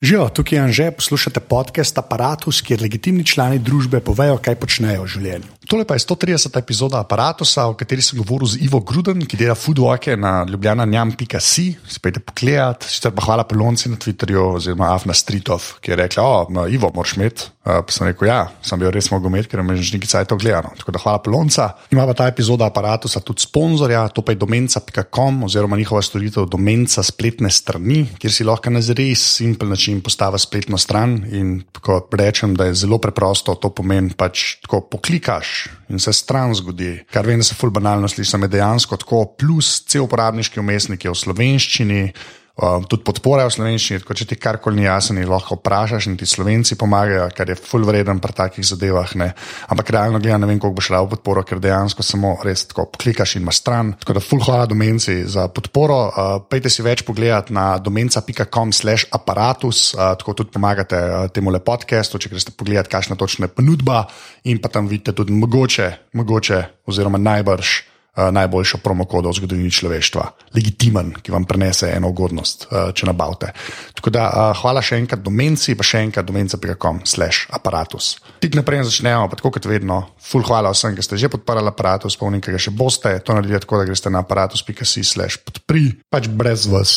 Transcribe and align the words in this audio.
Živijo, 0.00 0.28
tukaj 0.32 0.56
je 0.56 0.62
Anže, 0.62 0.90
poslušate 0.96 1.40
podcast 1.40 1.98
Apparatus, 1.98 2.62
kjer 2.64 2.80
legitimni 2.80 3.20
člani 3.24 3.58
družbe 3.60 3.98
povejo, 4.00 4.38
kaj 4.40 4.56
počnejo 4.56 5.02
v 5.04 5.10
življenju. 5.12 5.50
Tole 5.70 5.84
pa 5.86 5.94
je 5.94 6.02
130. 6.02 6.58
epizoda 6.58 6.98
Apparatusa, 6.98 7.68
v 7.70 7.78
kateri 7.78 8.02
sem 8.02 8.18
govoril 8.18 8.48
z 8.50 8.58
Ivo 8.66 8.80
Gruden, 8.82 9.22
ki 9.22 9.38
dela 9.38 9.54
foodwalke 9.54 10.16
na 10.18 10.42
ljubljana.com. 10.42 11.14
Spet 11.86 12.18
pogledati, 12.26 12.90
sicer 12.90 13.14
pa 13.14 13.22
hvala 13.22 13.44
pelonci 13.46 13.86
na 13.86 13.94
Twitterju, 13.94 14.58
oziroma 14.58 14.90
Afna 14.90 15.14
Streetov, 15.14 15.78
ki 15.78 15.94
je 15.94 16.00
rekla: 16.02 16.24
O, 16.26 16.66
Ivo, 16.66 16.90
moraš 16.90 17.14
imeti. 17.14 17.46
Uh, 17.60 17.84
pa 17.86 17.94
sem 17.94 18.08
rekel: 18.08 18.26
Ja, 18.26 18.48
sem 18.66 18.82
bil 18.82 18.90
res 18.90 19.12
mogel 19.12 19.30
imeti, 19.30 19.52
ker 19.52 19.62
me 19.62 19.76
že 19.78 19.94
nekaj 19.94 20.10
cajtov 20.10 20.40
gledano. 20.42 20.74
Tako 20.74 20.96
da 20.96 21.04
hvala 21.04 21.22
pelonca. 21.22 21.68
Ima 21.94 22.02
pa 22.08 22.18
ta 22.18 22.26
epizoda 22.26 22.66
Apparatusa 22.66 23.22
tudi 23.22 23.46
sponzorja, 23.46 24.08
to 24.10 24.26
pa 24.26 24.34
je 24.34 24.42
domenca.com 24.42 25.44
oziroma 25.46 25.78
njihova 25.78 26.02
storitev 26.02 26.50
domenca 26.50 27.04
spletne 27.06 27.50
strani, 27.52 28.08
kjer 28.18 28.32
si 28.32 28.48
lahko 28.48 28.74
na 28.74 28.82
res 28.82 29.22
simpel 29.36 29.70
način 29.70 30.02
postavi 30.02 30.42
spletno 30.42 30.78
stran. 30.78 31.20
In 31.30 31.62
ko 31.78 32.00
rečem, 32.10 32.58
da 32.58 32.66
je 32.66 32.74
zelo 32.74 32.98
preprosto, 32.98 33.54
to 33.54 33.70
pomeni 33.70 34.16
pač 34.18 34.56
tako 34.64 34.80
poklikaš 34.90 35.59
in 35.88 35.98
se 36.02 36.12
stran 36.12 36.54
zgodi. 36.54 36.92
Kar 37.12 37.26
vem, 37.26 37.40
da 37.42 37.46
se 37.46 37.56
ful 37.58 37.72
banalno 37.74 38.08
sliši, 38.08 38.30
sem 38.30 38.46
dejansko 38.50 38.98
tako, 39.00 39.24
plus 39.38 39.80
cel 39.88 40.06
uporabniški 40.06 40.60
umestnik 40.60 41.04
je 41.04 41.12
v 41.12 41.20
slovenščini. 41.24 42.02
Um, 42.60 42.82
tudi 42.84 43.00
podpora 43.08 43.46
v 43.48 43.54
slovenščini, 43.54 44.02
tako 44.02 44.12
če 44.20 44.26
ti 44.28 44.36
karkoli 44.36 44.82
ni 44.82 44.84
jasno, 44.84 45.22
lahko 45.24 45.56
vprašaš 45.56 46.10
in 46.10 46.18
ti 46.20 46.26
slovenci 46.28 46.76
pomagajo, 46.76 47.30
kar 47.32 47.48
je 47.48 47.56
full 47.56 47.86
vreden 47.88 48.20
pri 48.20 48.36
takih 48.36 48.66
zadevah. 48.68 49.14
Ne. 49.16 49.30
Ampak 49.72 49.88
realno 49.96 50.20
gledano, 50.20 50.44
ne 50.44 50.50
vem, 50.50 50.60
koliko 50.60 50.76
boš 50.76 50.90
dal 50.92 51.08
podporo, 51.08 51.40
ker 51.48 51.56
dejansko 51.56 52.04
samo 52.04 52.34
res 52.44 52.66
tako 52.68 52.90
klikaš 53.00 53.38
in 53.38 53.46
imaš 53.46 53.62
stran. 53.62 53.94
Tako 54.04 54.18
da 54.18 54.24
full 54.24 54.44
hvala 54.44 54.68
domenci 54.68 55.22
za 55.24 55.48
podporo. 55.48 55.98
Uh, 56.10 56.30
pejte 56.52 56.68
si 56.68 56.84
več 56.84 57.00
pogledati 57.08 57.56
na 57.56 57.78
domenca.com/slash 57.80 59.08
apparatus, 59.16 59.94
uh, 59.96 60.12
tako 60.20 60.36
tudi 60.42 60.52
pomagate 60.52 61.00
uh, 61.00 61.28
temu 61.32 61.56
le 61.56 61.64
podcastu, 61.64 62.20
če 62.20 62.34
greste 62.34 62.52
pogledati, 62.52 62.92
kakšna 62.92 63.16
točna 63.16 63.48
je 63.48 63.56
ponudba 63.56 64.04
in 64.44 64.60
pa 64.60 64.68
tam 64.68 64.84
vidite 64.90 65.16
tudi 65.16 65.32
mogoče, 65.32 65.94
mogoče 66.12 66.66
oziroma 66.92 67.16
najbrž. 67.16 67.89
Uh, 68.10 68.26
najboljšo 68.34 68.80
promokodo 68.82 69.30
v 69.30 69.38
zgodovini 69.38 69.70
človeštva, 69.70 70.24
legitimen, 70.56 71.12
ki 71.22 71.30
vam 71.30 71.44
prenese 71.46 71.92
eno 71.94 72.08
ugodnost, 72.10 72.64
uh, 72.66 72.88
če 72.90 73.06
nabavite. 73.06 73.52
Tako 73.94 74.10
da 74.10 74.24
uh, 74.26 74.46
hvala 74.58 74.82
še 74.82 74.98
enkrat 74.98 75.22
domenci, 75.22 75.76
pa 75.78 75.86
še 75.86 76.00
enkrat 76.08 76.26
domenca.com 76.26 77.04
slash 77.06 77.46
aparatus. 77.54 78.16
Tik 78.42 78.58
naprej 78.58 78.82
začnemo, 78.88 79.28
pa 79.30 79.38
tako 79.38 79.52
kot 79.54 79.68
vedno, 79.70 80.00
full 80.18 80.42
hvala 80.42 80.72
vsem, 80.74 80.96
ki 80.98 81.04
ste 81.06 81.20
že 81.22 81.30
podprli 81.30 81.70
aparatus, 81.70 82.16
spomnim, 82.18 82.42
ki 82.42 82.56
ga 82.56 82.58
še 82.58 82.74
boste, 82.74 83.12
to 83.22 83.36
naredite 83.36 83.62
tako, 83.62 83.78
da 83.78 83.86
greste 83.86 84.10
na 84.10 84.24
aparatus.si 84.26 85.04
slash 85.06 85.38
podpri. 85.46 85.84
Pač 86.10 86.26
brez 86.26 86.66
vas 86.66 86.96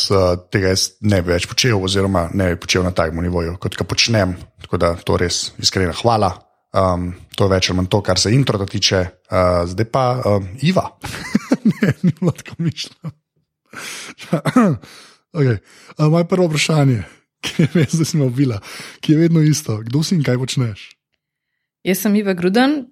tega 0.49 0.73
jaz 0.73 0.95
ne 1.05 1.21
bi 1.21 1.35
več 1.35 1.45
počel, 1.51 1.77
oziroma 1.77 2.31
ne 2.33 2.55
bi 2.55 2.57
počel 2.65 2.81
na 2.81 2.95
takem 2.95 3.21
nivoju, 3.21 3.59
kot 3.61 3.77
ga 3.77 3.85
počnem. 3.85 4.33
Tako 4.65 4.81
da 4.81 4.95
to 4.97 5.21
res 5.21 5.51
iskrena 5.61 5.93
hvala. 6.01 6.33
Um, 6.73 7.11
to 7.37 7.45
je 7.45 7.53
več 7.53 7.69
ali 7.69 7.77
manj 7.77 7.89
to, 7.93 7.99
kar 8.01 8.17
se 8.17 8.31
intro 8.33 8.57
tiče, 8.65 9.03
uh, 9.29 9.61
zdaj 9.69 9.87
pa 9.93 10.05
um, 10.25 10.47
Iva. 10.65 10.87
ne, 11.69 11.93
ni 12.01 12.13
bilo 12.19 12.31
tako 12.33 12.55
mišljeno. 12.57 13.11
okay. 15.37 15.59
uh, 15.97 16.07
moje 16.09 16.25
prvo 16.27 16.47
vprašanje, 16.49 17.03
ki 17.45 17.61
je 17.61 17.69
res, 17.75 17.93
da 17.93 18.05
si 18.09 18.17
me 18.17 18.25
ubila, 18.25 18.57
ki 19.05 19.13
je 19.13 19.21
vedno 19.21 19.45
isto. 19.45 19.77
Kdo 19.85 20.01
si 20.01 20.17
in 20.17 20.25
kaj 20.25 20.41
počneš? 20.41 20.89
Jaz 21.85 22.01
sem 22.01 22.15
Iva 22.17 22.33
Gruden. 22.33 22.87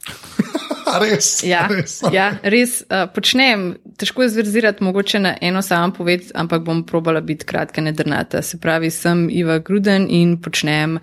res, 1.04 1.42
Ja, 1.44 1.66
res. 1.68 2.00
ja, 2.12 2.30
res 2.40 2.80
uh, 2.88 3.10
počnem. 3.12 3.74
Težko 4.00 4.24
je 4.24 4.32
zverzirati, 4.38 4.84
mogoče 4.84 5.20
na 5.20 5.34
eno 5.36 5.60
samo 5.62 5.92
poved, 5.92 6.30
ampak 6.32 6.64
bom 6.64 6.80
probala 6.88 7.20
biti 7.20 7.44
kratka, 7.44 7.84
ne 7.84 7.92
drnata. 7.92 8.40
Se 8.42 8.56
pravi, 8.56 8.88
sem 8.88 9.28
Iva 9.28 9.58
Gruden 9.60 10.08
in 10.08 10.38
počnem 10.40 10.96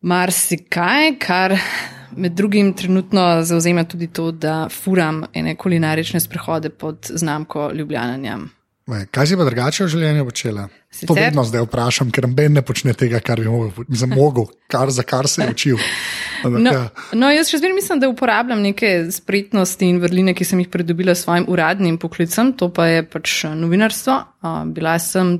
marsikaj, 0.00 1.18
kar 1.18 1.56
med 2.16 2.32
drugim 2.32 2.72
trenutno 2.74 3.42
zauzema 3.44 3.84
tudi 3.84 4.06
to, 4.06 4.30
da 4.32 4.68
furam 4.68 5.24
ene 5.34 5.56
kulinarične 5.56 6.20
sprehode 6.20 6.68
pod 6.70 7.10
znamko 7.14 7.70
Ljubljana. 7.74 8.38
Vaj, 8.88 9.06
Kaj 9.12 9.26
si 9.26 9.36
pa 9.36 9.44
drugače 9.44 9.84
v 9.84 9.88
življenju 9.88 10.24
počela? 10.24 10.62
To 10.68 10.96
Sicer- 10.96 11.18
vedno 11.20 11.42
zdaj 11.44 11.66
vprašam, 11.66 12.10
ker 12.10 12.24
noben 12.24 12.52
ne 12.52 12.62
počne 12.62 12.94
tega, 12.96 13.20
kar 13.20 13.36
bi 13.36 13.44
mogel, 13.44 13.84
mislim, 13.88 14.14
mogel 14.16 14.46
kar, 14.66 14.88
za 14.90 15.02
kar 15.02 15.28
se 15.28 15.42
je 15.42 15.50
učil. 15.50 15.76
Ampak, 16.44 16.60
No, 16.62 16.72
ja. 16.72 16.88
no, 17.12 17.28
jaz 17.28 17.50
še 17.50 17.58
zmeraj 17.58 17.74
mislim, 17.74 18.00
da 18.00 18.08
uporabljam 18.08 18.62
neke 18.62 19.10
spretnosti 19.12 19.84
in 19.84 20.00
vrline, 20.00 20.32
ki 20.34 20.44
sem 20.44 20.60
jih 20.60 20.70
pridobila 20.72 21.12
s 21.14 21.26
svojim 21.26 21.44
uradnim 21.48 21.98
poklicem, 21.98 22.54
to 22.56 22.70
pa 22.72 22.86
je 22.86 23.02
pač 23.04 23.44
novinarstvo. 23.44 24.16
Uh, 24.40 24.64
bila 24.64 24.96
sem, 24.98 25.34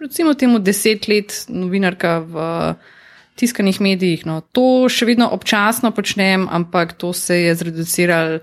recimo, 0.00 0.32
temu 0.34 0.58
deset 0.58 1.04
let 1.08 1.44
novinarka 1.48 2.18
v 2.24 2.48
tiskanih 3.38 3.80
medijih. 3.80 4.26
No. 4.26 4.40
To 4.52 4.88
še 4.90 5.06
vedno 5.08 5.30
občasno 5.32 5.92
počnem, 5.94 6.48
ampak 6.50 6.96
to 6.98 7.12
se 7.14 7.42
je 7.46 7.54
zreduciralo 7.54 8.40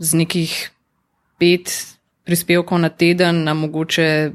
z 0.00 0.20
nekih 0.24 0.54
pet 1.40 1.72
prispevkov 2.24 2.80
na 2.80 2.88
teden, 2.88 3.44
na 3.44 3.54
mogoče 3.54 4.32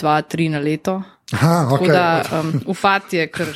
dva, 0.00 0.22
tri 0.22 0.48
na 0.48 0.62
leto. 0.62 1.02
Aha, 1.32 1.66
Tako 1.70 1.84
okay. 1.84 1.92
da 1.92 2.40
um, 2.40 2.52
upad 2.66 3.12
je 3.12 3.26
kar. 3.32 3.48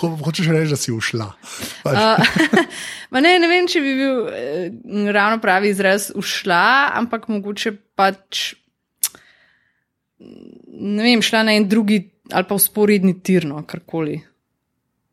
Ho, 0.00 0.10
hočeš 0.24 0.50
reči, 0.54 0.70
da 0.70 0.78
si 0.78 0.92
ušla. 0.94 1.30
Pač, 1.82 1.96
Uh, 1.96 3.20
ne, 3.24 3.36
ne 3.42 3.48
vem, 3.50 3.66
če 3.70 3.82
bi 3.82 3.94
bil 3.98 4.20
eh, 4.30 5.10
ravno 5.14 5.40
pravi 5.42 5.70
izraz 5.74 6.10
ušla, 6.14 6.92
ampak 6.98 7.28
mogoče 7.30 7.74
pač, 7.98 8.54
ne 10.18 11.02
vem, 11.02 11.22
šla 11.22 11.44
na 11.46 11.56
en 11.58 11.68
drugi 11.68 12.04
ali 12.32 12.46
pa 12.46 12.56
usporedni 12.58 13.14
tirno, 13.22 13.60
karkoli. 13.66 14.18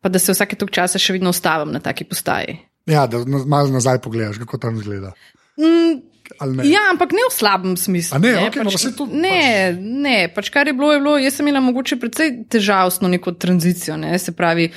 Pa 0.04 0.12
da 0.12 0.20
se 0.20 0.36
vsake 0.36 0.58
tok 0.60 0.72
časa 0.76 1.00
še 1.00 1.16
vedno 1.16 1.32
ustavim 1.32 1.72
na 1.72 1.80
taki 1.80 2.04
postaji. 2.04 2.58
ja, 2.92 3.06
da 3.08 3.24
malo 3.26 3.72
nazaj 3.72 4.02
pogledaš, 4.04 4.42
kako 4.44 4.58
tam 4.60 4.76
izgleda. 4.82 5.14
Mm, 5.56 6.02
ne? 6.58 6.66
ja, 6.68 6.82
ampak 6.92 7.14
ne 7.16 7.24
v 7.30 7.32
slabem 7.32 7.78
smislu. 7.80 8.18
A 8.18 8.20
ne, 8.20 8.34
okej, 8.50 8.66
no, 8.66 8.72
pač, 8.72 8.76
pa 8.76 8.82
saj 8.84 8.94
to- 9.00 9.08
ne, 9.08 9.72
ne, 9.80 10.18
pač 10.36 10.50
kar 10.52 10.68
je 10.68 10.74
bilo, 10.76 10.92
je 10.92 11.00
bilo. 11.00 11.16
Jaz 11.22 11.40
sem 11.40 11.48
imela 11.48 11.64
mogoče 11.64 11.96
precej 12.02 12.34
težavno 12.52 13.08
neko 13.16 13.32
tranzicijo, 13.40 13.96
ne, 13.98 14.12
se 14.20 14.36
pravi. 14.36 14.68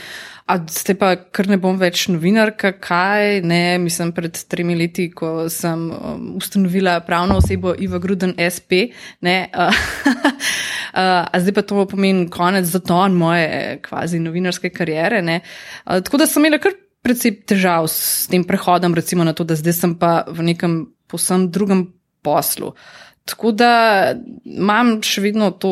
A 0.47 0.61
ste 0.71 0.95
pa, 0.95 1.09
ker 1.35 1.49
ne 1.51 1.57
bom 1.59 1.75
več 1.75 2.05
novinarka, 2.07 2.71
kaj 2.79 3.41
ne, 3.43 3.81
mislim, 3.83 4.13
pred 4.15 4.37
tremi 4.47 4.77
leti, 4.79 5.09
ko 5.11 5.49
sem 5.51 5.89
um, 5.91 6.29
ustanovila 6.39 7.01
pravno 7.03 7.41
osebo 7.41 7.73
Iva 7.83 7.99
Gruden 7.99 8.37
SP, 8.39 8.95
ne, 9.27 9.35
uh, 9.59 9.81
uh, 10.07 11.27
a 11.27 11.41
zdaj 11.43 11.57
pa 11.57 11.67
to 11.67 11.83
pomeni 11.91 12.29
konec 12.31 12.71
zaton 12.71 13.19
moje 13.19 13.81
kvazi 13.83 14.23
novinarske 14.23 14.71
kariere, 14.71 15.19
ne. 15.27 15.41
Uh, 15.83 15.99
tako 16.07 16.23
da 16.23 16.31
sem 16.31 16.47
imela 16.47 16.63
kar 16.63 16.79
precej 17.03 17.41
težav 17.51 17.91
s 17.91 18.31
tem 18.31 18.47
prehodom, 18.47 18.95
recimo 18.95 19.27
na 19.27 19.35
to, 19.35 19.43
da 19.43 19.59
zdaj 19.59 19.75
sem 19.75 19.99
pa 19.99 20.21
v 20.31 20.47
nekem 20.47 20.85
posem 21.11 21.51
drugem 21.51 21.89
poslu. 22.23 22.71
Tako 23.27 23.51
da 23.53 23.71
imam 24.45 25.01
še 25.03 25.21
vedno 25.25 25.49
to 25.51 25.71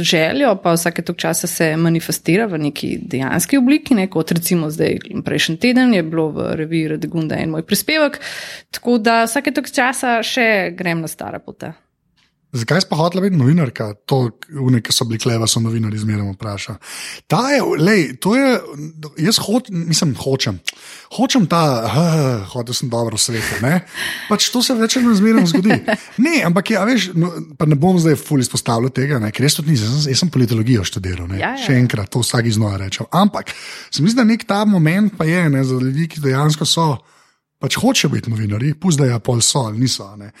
željo, 0.00 0.54
pa 0.62 0.72
vsake 0.72 1.02
tok 1.04 1.18
časa 1.20 1.46
se 1.46 1.68
manifestira 1.76 2.46
v 2.48 2.62
neki 2.70 2.94
dejanski 3.12 3.60
obliki, 3.60 3.94
ne, 3.94 4.06
kot 4.08 4.32
recimo 4.32 4.70
zdaj 4.72 5.02
prejšnji 5.24 5.58
teden 5.60 5.92
je 5.94 6.02
bilo 6.02 6.30
v 6.32 6.54
reviji 6.56 6.94
Redegunda 6.94 7.36
en 7.36 7.52
moj 7.52 7.66
prispevek. 7.68 8.16
Tako 8.72 8.96
da 8.98 9.24
vsake 9.26 9.52
tok 9.52 9.68
časa 9.68 10.22
še 10.24 10.72
grem 10.76 11.04
na 11.04 11.12
stara 11.12 11.38
pota. 11.38 11.74
Zakaj 12.56 12.84
si 12.84 12.88
pa 12.88 12.96
hotela 12.96 13.22
biti 13.24 13.36
novinarka? 13.36 13.90
To, 14.08 14.30
une, 14.62 14.80
ki 14.84 14.94
so 14.94 15.04
bili 15.08 15.20
kleva, 15.20 15.48
so 15.50 15.60
novinari 15.60 15.98
zmeraj 16.00 16.30
vprašali. 16.32 16.78
Ta 17.30 17.42
je, 17.52 17.62
lej, 17.80 18.04
to 18.22 18.32
je, 18.36 18.52
jaz 19.26 19.40
hoč, 19.44 19.68
mislim, 19.70 20.14
hočem. 20.20 20.60
Hočem 21.16 21.46
ta, 21.50 21.62
uh, 21.84 22.46
hotel 22.54 22.76
sem 22.76 22.90
dobro 22.92 23.18
v 23.18 23.22
svetu. 23.22 23.60
Ne? 23.64 23.80
Pač 24.30 24.48
to 24.54 24.62
se 24.64 24.76
več 24.78 24.98
manj 25.02 25.18
zmeraj 25.20 25.48
zgodi. 25.52 25.80
Ne, 26.22 26.38
ampak 26.48 26.72
ja, 26.72 26.84
veš, 26.88 27.10
no, 27.18 27.32
pa 27.58 27.68
ne 27.68 27.76
bom 27.78 27.98
zdaj 28.00 28.16
ful 28.20 28.40
izpostavljal 28.42 28.92
tega, 28.94 29.20
ne, 29.22 29.30
ker 29.34 29.46
jaz 29.46 29.58
tudi 29.58 29.74
nisem, 29.74 29.92
jaz 29.92 30.08
jaz 30.10 30.22
sem 30.24 30.32
politologijo 30.32 30.86
študiral. 30.86 31.28
Ne, 31.30 31.40
Ja, 31.40 31.52
ja. 31.52 31.66
Še 31.66 31.76
enkrat, 31.76 32.08
to 32.12 32.22
vsak 32.24 32.48
iznova 32.48 32.78
rečem. 32.80 33.06
Ampak 33.14 33.52
se 33.90 34.02
mi 34.02 34.08
zdi, 34.08 34.18
da 34.22 34.24
nek 34.24 34.46
ta 34.48 34.62
moment 34.68 35.12
pa 35.18 35.26
je 35.28 35.42
ne, 35.52 35.60
za 35.66 35.76
ljudi, 35.82 36.08
ki 36.10 36.24
dejansko 36.24 36.68
so. 36.68 36.94
Pač 37.56 37.78
hočejo 37.80 38.10
biti 38.12 38.28
novinari, 38.28 38.74
puzdajo, 38.76 39.16
pol 39.24 39.40
so 39.40 39.62
ali 39.64 39.80
niso. 39.80 40.04
a 40.04 40.16
ne. 40.20 40.32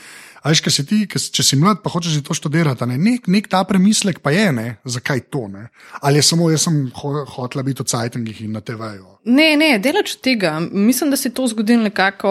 A 0.46 0.52
veš, 0.52 0.60
kaj 0.62 0.74
si 0.76 0.82
ti, 0.86 0.96
kaj, 1.10 1.24
če 1.34 1.42
si 1.42 1.56
mlad, 1.58 1.80
pa 1.82 1.90
hočeš 1.90 2.20
to 2.22 2.34
študirati, 2.38 2.86
ne? 2.86 2.94
nek, 3.02 3.24
nek 3.26 3.48
ta 3.50 3.64
premislek 3.66 4.20
pa 4.22 4.30
je, 4.30 4.44
ne? 4.54 4.66
zakaj 4.86 5.24
to 5.34 5.48
ne. 5.50 5.64
Ali 5.98 6.20
je 6.20 6.26
samo 6.28 6.46
jaz 6.52 6.68
sem 6.68 6.76
ho, 6.94 7.10
hotela 7.32 7.64
biti 7.66 7.82
v 7.82 7.90
Cajtangih 7.90 8.44
in 8.44 8.54
na 8.54 8.62
TV-ju. 8.62 9.16
Ne, 9.26 9.48
ne, 9.58 9.72
delač 9.82 10.14
od 10.14 10.22
tega. 10.22 10.52
Mislim, 10.70 11.10
da 11.10 11.18
se 11.18 11.32
je 11.32 11.34
to 11.34 11.48
zgodilo 11.50 11.82
nekako, 11.88 12.30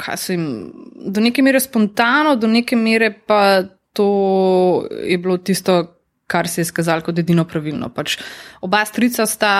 kaj 0.00 0.16
se 0.16 0.38
jim, 0.38 0.46
do 1.12 1.20
neke 1.20 1.44
mere 1.44 1.60
spontano, 1.60 2.38
do 2.40 2.48
neke 2.48 2.78
mere 2.78 3.12
pa 3.12 3.42
to 3.92 4.08
je 5.04 5.18
bilo 5.20 5.36
tisto, 5.36 5.82
kar 6.32 6.48
se 6.48 6.60
je 6.60 6.64
skazalo 6.64 7.04
kot 7.04 7.18
edino 7.20 7.44
pravilno. 7.44 7.90
Pač 7.92 8.16
oba 8.64 8.80
strica 8.88 9.26
sta, 9.28 9.52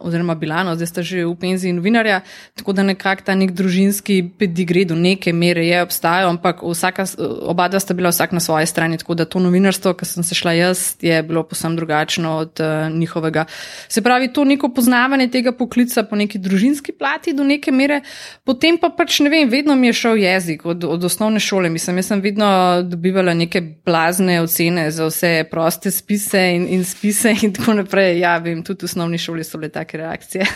oziroma 0.00 0.36
Bilano, 0.40 0.72
zdaj 0.78 0.88
sta 0.88 1.02
že 1.04 1.26
v 1.26 1.34
penziji 1.40 1.74
novinarja, 1.76 2.22
tako 2.56 2.72
da 2.72 2.86
nekako 2.86 3.26
ta 3.28 3.34
nek 3.36 3.52
družinski 3.52 4.20
pedigre 4.40 4.86
do 4.88 4.96
neke 4.96 5.34
mere 5.36 5.66
je 5.66 5.82
obstajal, 5.84 6.30
ampak 6.32 6.62
vsaka, 6.64 7.04
oba 7.50 7.68
dva 7.68 7.80
sta 7.82 7.96
bila 7.96 8.12
vsak 8.14 8.32
na 8.32 8.40
svoji 8.40 8.70
strani, 8.70 8.98
tako 9.00 9.18
da 9.18 9.28
to 9.28 9.42
novinarstvo, 9.44 9.92
ki 9.98 10.08
sem 10.08 10.24
se 10.24 10.38
šla 10.38 10.54
jaz, 10.56 10.84
je 11.04 11.20
bilo 11.26 11.44
posem 11.44 11.76
drugačno 11.76 12.36
od 12.44 12.62
uh, 12.62 12.88
njihovega. 12.94 13.44
Se 13.88 14.02
pravi, 14.02 14.32
to 14.32 14.46
neko 14.48 14.72
poznavanje 14.74 15.28
tega 15.34 15.52
poklica 15.52 16.06
po 16.08 16.16
neki 16.16 16.40
družinski 16.40 16.94
plati 16.96 17.34
do 17.36 17.44
neke 17.44 17.72
mere, 17.72 18.00
potem 18.48 18.78
pa 18.80 18.88
pač 18.94 19.20
ne 19.20 19.32
vem, 19.32 19.50
vedno 19.50 19.76
mi 19.76 19.92
je 19.92 19.98
šel 20.00 20.22
jezik 20.22 20.64
od, 20.64 20.84
od 20.88 21.04
osnovne 21.04 21.40
šole. 21.40 21.70
Mislim, 21.70 22.00
jaz 22.00 22.12
sem 22.12 22.24
vedno 22.24 22.48
dobivala 22.86 23.34
neke 23.34 23.60
blazne 23.84 24.40
ocene 24.40 24.88
za 24.94 25.10
vse 25.10 25.34
proste 25.50 25.90
spise 25.90 26.13
spise 26.18 26.54
in, 26.54 26.68
in 26.68 26.84
spise 26.84 27.34
in 27.42 27.52
tako 27.52 27.74
naprej. 27.74 28.18
Ja, 28.18 28.38
vem, 28.38 28.62
tudi 28.62 28.84
v 28.84 28.84
osnovni 28.84 29.18
šoli 29.18 29.44
so 29.44 29.58
bile 29.58 29.70
take 29.72 29.98
reakcije. 29.98 30.46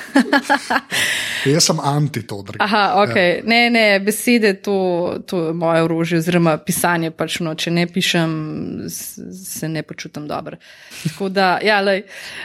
Jaz 1.55 1.65
sem 1.65 1.81
anti-todrik. 1.81 2.63
Aha, 2.63 3.03
ok. 3.03 3.17
Ja. 3.17 3.43
Ne, 3.45 3.61
ne, 3.71 3.85
besede, 4.01 4.55
to, 4.63 5.19
to 5.27 5.47
je 5.47 5.53
moje 5.55 5.83
orožje, 5.83 6.19
oziroma 6.19 6.57
pisanje. 6.59 7.11
Pač, 7.11 7.41
no, 7.45 7.55
če 7.55 7.73
ne 7.75 7.87
pišem, 7.87 8.33
se 8.89 9.69
ne 9.69 9.83
počutim 9.83 10.29
dobro. 10.29 10.59
Tako 11.03 11.29
da, 11.29 11.57
ja, 11.65 11.81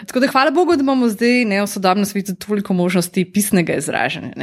tako 0.08 0.24
da, 0.24 0.32
hvala 0.32 0.52
Bogu, 0.52 0.78
da 0.78 0.86
imamo 0.86 1.10
zdaj 1.10 1.46
ne, 1.50 1.62
v 1.62 1.68
sodobnem 1.70 2.06
svetu 2.06 2.36
toliko 2.36 2.74
možnosti 2.74 3.26
pisnega 3.26 3.78
izražanja. 3.82 4.34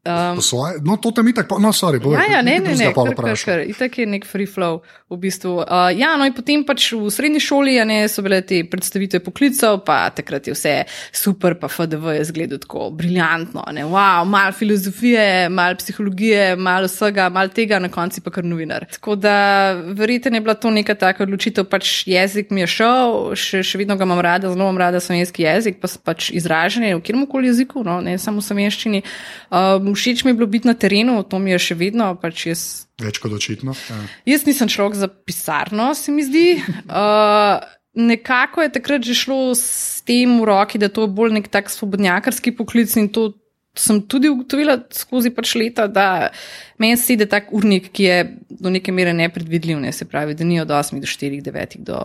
Um, 0.00 0.40
svoje, 0.40 0.80
no, 0.80 0.96
to 0.96 1.10
tam 1.10 1.26
je 1.28 1.34
tako, 1.34 1.58
no, 1.58 1.74
sorry, 1.76 2.00
boje. 2.00 2.16
Ja, 2.16 2.36
ja, 2.36 2.42
ne, 2.42 2.56
ne, 2.58 2.72
ne, 2.72 2.88
ne, 2.88 3.64
itak 3.68 3.98
je 3.98 4.06
nek 4.08 4.24
free 4.24 4.48
flow 4.48 4.78
v 5.12 5.16
bistvu. 5.20 5.58
Uh, 5.60 5.90
ja, 5.92 6.14
no, 6.16 6.24
in 6.24 6.32
potem 6.32 6.62
pač 6.64 6.86
v 6.96 7.10
srednji 7.12 7.42
šoli 7.44 7.74
ne, 7.84 7.98
so 8.08 8.24
bile 8.24 8.38
te 8.40 8.62
predstavitve 8.64 9.20
poklicov, 9.20 9.82
pa 9.84 10.08
takrat 10.16 10.48
je 10.48 10.54
vse 10.56 10.72
super, 11.12 11.58
pa 11.60 11.68
FDV 11.68 12.14
je 12.16 12.22
zgledal 12.30 12.62
tako 12.62 12.86
briljantno, 12.96 13.60
ne, 13.76 13.84
wow, 13.84 14.24
malo 14.24 14.54
filozofije, 14.56 15.50
malo 15.52 15.76
psihologije, 15.76 16.56
malo 16.56 16.88
vsega, 16.88 17.28
malo 17.28 17.52
tega, 17.52 17.82
na 17.84 17.92
konci 17.92 18.24
pa 18.24 18.32
kar 18.32 18.48
novinar. 18.48 18.88
Tako 18.96 19.18
da 19.20 19.36
verjete, 19.76 20.32
je 20.32 20.40
bila 20.40 20.56
to 20.56 20.72
neka 20.72 20.96
taka 20.96 21.28
odločitev, 21.28 21.68
pač 21.68 22.06
jezik 22.08 22.48
mi 22.56 22.64
je 22.64 22.70
šel, 22.78 23.14
še, 23.36 23.60
še 23.60 23.82
vedno 23.84 24.00
ga 24.00 24.08
imam 24.08 24.24
rada, 24.24 24.48
zelo 24.48 24.64
imam 24.64 24.80
rada 24.80 25.04
slovenski 25.04 25.44
jezik, 25.44 25.76
pa 25.84 25.92
pač 26.08 26.32
izražanje 26.32 26.96
v 26.96 27.04
kjerkoli 27.04 27.52
jeziku, 27.52 27.84
no, 27.84 28.00
ne 28.00 28.16
samo 28.16 28.40
v 28.40 28.48
slovenščini. 28.48 29.04
Um, 29.52 29.89
všeč 29.96 30.24
mi 30.24 30.32
je 30.32 30.38
bilo 30.38 30.48
biti 30.50 30.68
na 30.68 30.74
terenu, 30.74 31.22
to 31.22 31.38
mi 31.38 31.54
je 31.54 31.58
še 31.70 31.76
vedno. 31.80 32.12
Pač 32.20 32.46
jaz, 32.50 32.62
Več 33.00 33.20
kot 33.22 33.32
očitno. 33.32 33.74
Ja. 33.88 33.98
Jaz 34.34 34.44
nisem 34.44 34.68
človek 34.68 34.98
za 35.00 35.08
pisarno, 35.08 35.92
se 35.96 36.12
mi 36.12 36.24
zdi. 36.26 36.60
Uh, 36.84 37.60
nekako 38.10 38.62
je 38.62 38.72
takrat 38.72 39.02
že 39.02 39.14
šlo 39.18 39.54
s 39.56 40.02
tem 40.06 40.38
v 40.40 40.46
roki, 40.46 40.78
da 40.78 40.88
to 40.92 41.08
je 41.08 41.14
bolj 41.14 41.34
nek 41.40 41.48
tak 41.50 41.70
svobodnjakarski 41.72 42.54
poklic 42.56 42.92
in 42.96 43.08
to 43.08 43.32
sem 43.74 44.02
tudi 44.02 44.28
ugotovila 44.28 44.76
skozi 44.92 45.30
pač 45.30 45.54
leta, 45.54 45.86
da 45.86 46.30
meni 46.78 46.98
se 46.98 47.14
ide 47.14 47.26
tak 47.30 47.52
urnik, 47.54 47.90
ki 47.94 48.02
je 48.04 48.16
do 48.50 48.70
neke 48.70 48.92
mere 48.92 49.14
nepredvidljiv, 49.14 49.78
ne 49.80 49.92
se 49.94 50.04
pravi, 50.04 50.34
da 50.34 50.44
ni 50.44 50.58
od 50.60 50.68
8 50.68 50.98
do 51.00 51.06
4, 51.06 51.38
9 51.46 51.78
do 51.86 51.98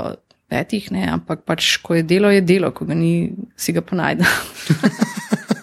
5, 0.54 0.92
ne, 0.94 1.08
ampak 1.10 1.42
pač 1.42 1.78
ko 1.82 1.98
je 1.98 2.06
delo, 2.06 2.30
je 2.30 2.46
delo, 2.46 2.70
ko 2.72 2.86
ga 2.86 2.94
ni, 2.94 3.34
si 3.58 3.74
ga 3.74 3.82
pa 3.82 3.98
najde. 3.98 4.30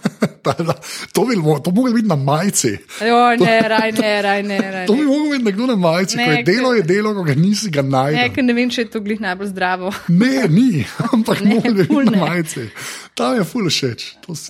to 1.12 1.24
bi 1.24 1.36
lahko 1.36 1.70
biti 1.94 2.08
na 2.08 2.16
majici. 2.16 2.72
Jo, 3.00 3.20
ne, 3.40 3.60
raj, 3.68 3.92
ne, 3.92 4.12
raj, 4.22 4.42
ne, 4.42 4.58
raj, 4.58 4.86
to 4.86 4.96
bi 4.98 5.04
lahko 5.06 5.30
biti 5.30 5.44
nekdo 5.44 5.66
na 5.66 5.76
majici, 5.76 6.16
ne, 6.16 6.24
ko 6.24 6.32
je 6.32 6.42
delo, 6.42 6.74
je 6.74 6.82
delo, 6.82 7.14
ko 7.14 7.22
ga 7.22 7.34
nisi 7.34 7.70
ga 7.70 7.82
najdel. 7.82 8.36
Ne, 8.36 8.42
ne 8.42 8.58
vem, 8.58 8.70
če 8.70 8.86
je 8.86 8.90
to 8.90 9.00
glih 9.00 9.20
najbolj 9.22 9.52
zdravo. 9.54 9.92
ne, 10.08 10.48
ni, 10.48 10.84
ampak 11.14 11.40
ne, 11.40 11.60
ne, 11.64 11.72
biti 11.82 12.04
na 12.10 12.26
majici. 12.26 12.68
Tam 13.14 13.36
je 13.36 13.44
ful 13.44 13.68
všeč. 13.68 14.04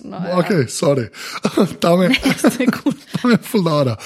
No, 0.06 0.16
ja. 0.16 0.38
Ok, 0.38 0.50
sorry. 0.70 1.08
Tam 1.82 2.02
je, 2.02 2.14
cool. 2.70 2.94
tam 3.22 3.30
je 3.34 3.38
ful 3.42 3.62
dora. 3.66 3.96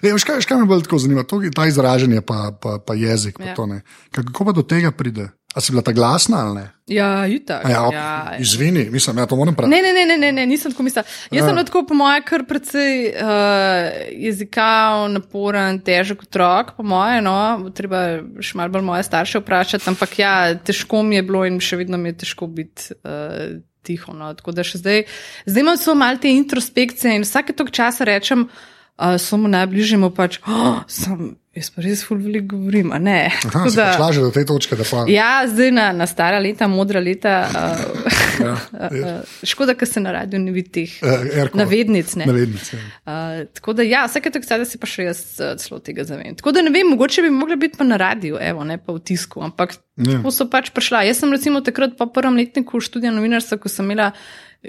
Škaj, 0.00 0.40
škaj 0.40 0.58
me 0.58 0.68
bolj 0.68 0.86
tako 0.86 0.98
zanima, 0.98 1.24
to, 1.28 1.40
ta 1.54 1.66
izražanje 1.68 2.20
pa, 2.20 2.52
pa, 2.60 2.78
pa 2.80 2.94
jezik. 2.94 3.36
Ja. 3.40 3.54
Pa 3.56 3.68
Kako 4.10 4.44
pa 4.44 4.52
do 4.52 4.62
tega 4.62 4.90
pride? 4.90 5.28
A 5.56 5.60
si 5.60 5.72
bila 5.72 5.80
ta 5.82 5.92
glasna 5.96 6.42
ali 6.44 6.54
ne? 6.54 6.64
Ja, 6.92 7.26
itak. 7.26 7.64
Ja, 7.64 7.88
ja, 7.92 8.36
izvini, 8.38 8.90
mislim, 8.92 9.18
ja, 9.18 9.24
to 9.26 9.36
moram 9.36 9.54
praviti. 9.56 9.72
Ne, 9.72 9.92
ne, 9.92 10.04
ne, 10.04 10.18
ne, 10.20 10.32
ne, 10.32 10.44
nisem 10.46 10.74
tako 10.74 10.84
mislila. 10.84 11.06
Jaz 11.30 11.40
ja. 11.40 11.46
sem 11.48 11.64
tako, 11.64 11.82
po 11.88 11.96
mojem, 11.96 12.26
kar 12.28 12.44
precej 12.44 13.08
uh, 13.08 13.96
jezikav, 14.12 15.06
naporen, 15.14 15.80
težek 15.80 16.26
otrok, 16.28 16.74
po 16.76 16.84
mojem, 16.84 17.24
no, 17.24 17.70
treba 17.74 18.02
še 18.44 18.60
malo 18.60 18.76
bolj 18.76 18.84
moje 18.84 19.08
starše 19.08 19.40
vprašati, 19.40 19.88
ampak 19.94 20.14
ja, 20.20 20.36
težko 20.60 21.00
mi 21.02 21.16
je 21.16 21.24
bilo 21.24 21.46
in 21.48 21.56
še 21.56 21.80
vedno 21.80 21.96
mi 21.98 22.12
je 22.12 22.20
težko 22.26 22.52
biti. 22.52 22.92
Uh, 23.00 23.56
Tiho, 23.86 24.10
no. 24.18 24.32
Tako 24.34 24.50
da 24.50 24.64
še 24.66 24.80
zdaj, 24.80 25.04
zdaj 25.46 25.62
imam 25.62 25.76
samo 25.78 26.00
malo 26.00 26.18
te 26.18 26.32
introspekcije 26.34 27.12
in 27.16 27.22
vsake 27.22 27.54
tok 27.54 27.70
časa 27.70 28.02
rečem, 28.04 28.48
uh, 28.50 28.75
samo 29.18 29.48
najbližjemu 29.48 30.10
pač, 30.16 30.40
oh, 30.48 30.82
sem 30.88 31.36
Jaz 31.56 31.70
pa 31.72 31.80
res 31.80 32.02
ful 32.04 32.18
veliko 32.20 32.50
govorim, 32.50 32.90
a 32.92 32.98
ne. 33.00 33.30
Aha, 33.48 33.62
da, 33.72 33.86
šla 33.96 34.10
že 34.12 34.20
do 34.26 34.28
te 34.34 34.42
točke, 34.44 34.76
da 34.76 34.84
pa. 34.84 35.06
Ja, 35.08 35.40
zdaj 35.48 35.70
na, 35.72 35.86
na 35.96 36.04
stara 36.08 36.36
leta, 36.42 36.68
modra 36.68 37.00
leta. 37.00 37.32
Uh, 37.48 38.18
ja, 38.44 38.56
uh, 38.76 39.38
škoda, 39.40 39.72
ker 39.78 39.88
se 39.88 40.02
na 40.04 40.12
radiju 40.18 40.42
ne 40.42 40.52
vidi 40.52 40.74
teh 40.74 40.98
uh, 41.00 41.48
navednic. 41.56 42.12
Ne. 42.20 42.28
navednic 42.28 42.68
ja. 42.74 42.82
uh, 43.08 43.38
tako 43.56 43.72
da 43.78 43.86
ja, 43.88 44.04
vsake 44.04 44.34
tako 44.34 44.50
sada 44.50 44.68
si 44.68 44.76
pa 44.82 44.90
še 44.90 45.08
jaz 45.08 45.22
uh, 45.40 45.54
celo 45.62 45.80
tega 45.80 46.04
zavem. 46.04 46.36
Tako 46.36 46.52
da 46.58 46.66
ne 46.66 46.74
vem, 46.76 46.92
mogoče 46.92 47.24
bi 47.24 47.32
mogla 47.32 47.56
biti 47.56 47.80
pa 47.80 47.88
na 47.88 47.96
radiju, 48.04 48.36
evo, 48.36 48.68
ne 48.68 48.76
pa 48.76 48.92
v 48.92 49.00
tisku, 49.00 49.40
ampak 49.48 49.78
ja. 49.96 50.18
tako 50.18 50.34
so 50.36 50.50
pač 50.52 50.68
prišla. 50.76 51.06
Jaz 51.08 51.24
sem 51.24 51.32
recimo 51.32 51.64
takrat 51.64 51.96
po 51.96 52.10
prvem 52.12 52.36
letniku 52.36 52.84
študija 52.84 53.16
novinarstva, 53.16 53.62
ko 53.64 53.72
sem 53.72 53.88
imela 53.88 54.12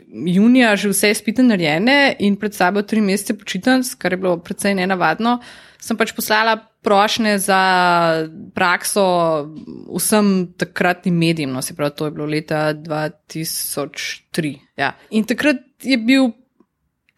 junija 0.08 0.76
že 0.76 0.90
vse 0.90 1.14
spite 1.14 1.44
narejene 1.44 2.16
in 2.20 2.36
pred 2.36 2.54
sabo 2.54 2.82
tri 2.82 3.02
mesece 3.02 3.38
počitnic, 3.38 3.94
kar 3.96 4.14
je 4.14 4.18
bilo 4.18 4.38
precej 4.38 4.76
nenavadno, 4.76 5.40
sem 5.82 5.98
pač 5.98 6.14
poslala 6.16 6.58
prošnje 6.88 7.38
za 7.44 7.62
prakso 8.56 9.04
vsem 9.96 10.54
takratnim 10.58 11.18
medijem, 11.18 11.52
no 11.52 11.62
se 11.62 11.76
pravi, 11.76 11.96
to 11.96 12.06
je 12.06 12.12
bilo 12.12 12.26
leta 12.26 12.74
2003. 12.74 14.54
Ja. 14.78 14.94
In 15.10 15.26
takrat 15.28 15.64
je 15.84 15.98
bil. 15.98 16.32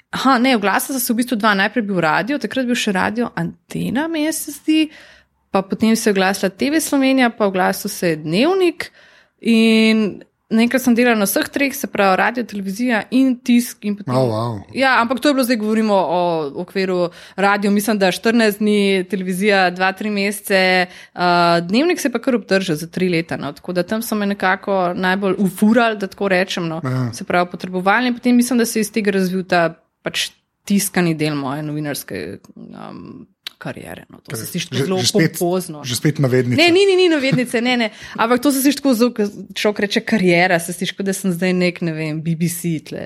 Aha, 0.10 0.40
ne, 0.42 0.56
oglasila 0.58 0.98
sem 0.98 1.06
se 1.06 1.14
v 1.14 1.20
bistvu 1.22 1.38
dva. 1.38 1.54
Najprej 1.54 1.86
bil 1.86 2.00
radio, 2.02 2.40
takrat 2.42 2.66
bil 2.66 2.78
še 2.78 2.96
radio 2.98 3.30
Antena, 3.38 4.08
meni 4.10 4.32
se 4.34 4.56
zdi, 4.56 4.88
pa 5.54 5.62
potem 5.62 5.94
se 5.94 6.10
je 6.10 6.16
oglasila 6.16 6.50
TV 6.50 6.82
Slovenija, 6.82 7.30
pa 7.30 7.46
oglasil 7.46 7.94
se 7.94 8.16
je 8.16 8.22
Dnevnik. 8.24 8.90
In 9.46 10.24
Nekaj 10.50 10.82
sem 10.82 10.96
delal 10.98 11.14
na 11.20 11.28
vseh 11.28 11.46
treh, 11.54 11.74
se 11.78 11.88
pravi, 11.88 12.18
radio, 12.18 12.44
televizija 12.44 13.04
in 13.14 13.36
tisk. 13.46 13.84
In 13.86 13.96
potem, 14.00 14.16
oh, 14.18 14.32
wow. 14.32 14.56
Ja, 14.74 14.96
ampak 15.02 15.20
to 15.22 15.30
je 15.30 15.36
bilo 15.38 15.44
zdaj, 15.46 15.60
govorimo 15.62 15.94
o 15.94 16.22
okviru 16.64 17.12
radio, 17.36 17.72
mislim, 17.72 18.00
da 18.02 18.10
14 18.12 18.58
dni, 18.58 19.04
televizija 19.10 19.68
2-3 19.72 20.10
mesece, 20.12 20.62
uh, 21.14 21.22
dnevnik 21.68 22.02
se 22.02 22.10
pa 22.10 22.20
kar 22.20 22.36
obdržal 22.36 22.80
za 22.82 22.88
3 22.88 23.12
leta. 23.12 23.38
No, 23.38 23.54
tako 23.54 23.78
da 23.78 23.84
tam 23.84 24.02
so 24.02 24.18
me 24.18 24.26
nekako 24.26 24.94
najbolj 24.96 25.36
ufurali, 25.38 25.98
da 26.02 26.08
tako 26.08 26.28
rečem. 26.28 26.68
No, 26.68 26.82
ja. 26.84 27.14
Se 27.14 27.24
pravi, 27.24 27.52
potrebovali 27.52 28.08
in 28.08 28.18
potem 28.18 28.36
mislim, 28.36 28.58
da 28.60 28.66
se 28.66 28.80
je 28.80 28.82
iz 28.82 28.92
tega 28.92 29.12
razvil 29.12 29.46
ta 29.46 29.70
pač 30.02 30.32
tiskani 30.66 31.14
del 31.14 31.36
moje 31.36 31.62
novinarske. 31.64 32.40
Um, 32.58 33.28
karijere. 33.60 34.06
No. 34.10 34.22
To 34.24 34.38
se 34.38 34.46
sliši 34.46 34.68
zelo 34.72 35.00
pozno. 35.40 35.84
Že 35.84 35.96
spet 35.96 36.20
navednice. 36.24 36.62
Ne, 36.62 36.72
ni, 36.72 36.86
ni, 36.88 36.96
ni 36.96 37.10
navednice, 37.12 37.62
ne, 37.62 37.76
ne. 37.78 37.90
Ampak 38.16 38.42
to 38.42 38.52
se 38.56 38.62
sliši 38.64 38.80
tako 38.80 38.94
zelo, 38.96 39.28
človek 39.54 39.80
reče 39.86 40.02
karijera, 40.08 40.60
se 40.64 40.74
sliši, 40.74 40.96
da 41.04 41.14
sem 41.14 41.34
zdaj 41.36 41.54
nek, 41.54 41.82
ne 41.84 41.94
vem, 41.94 42.22
BBC. 42.24 42.80
Tle. 42.90 43.04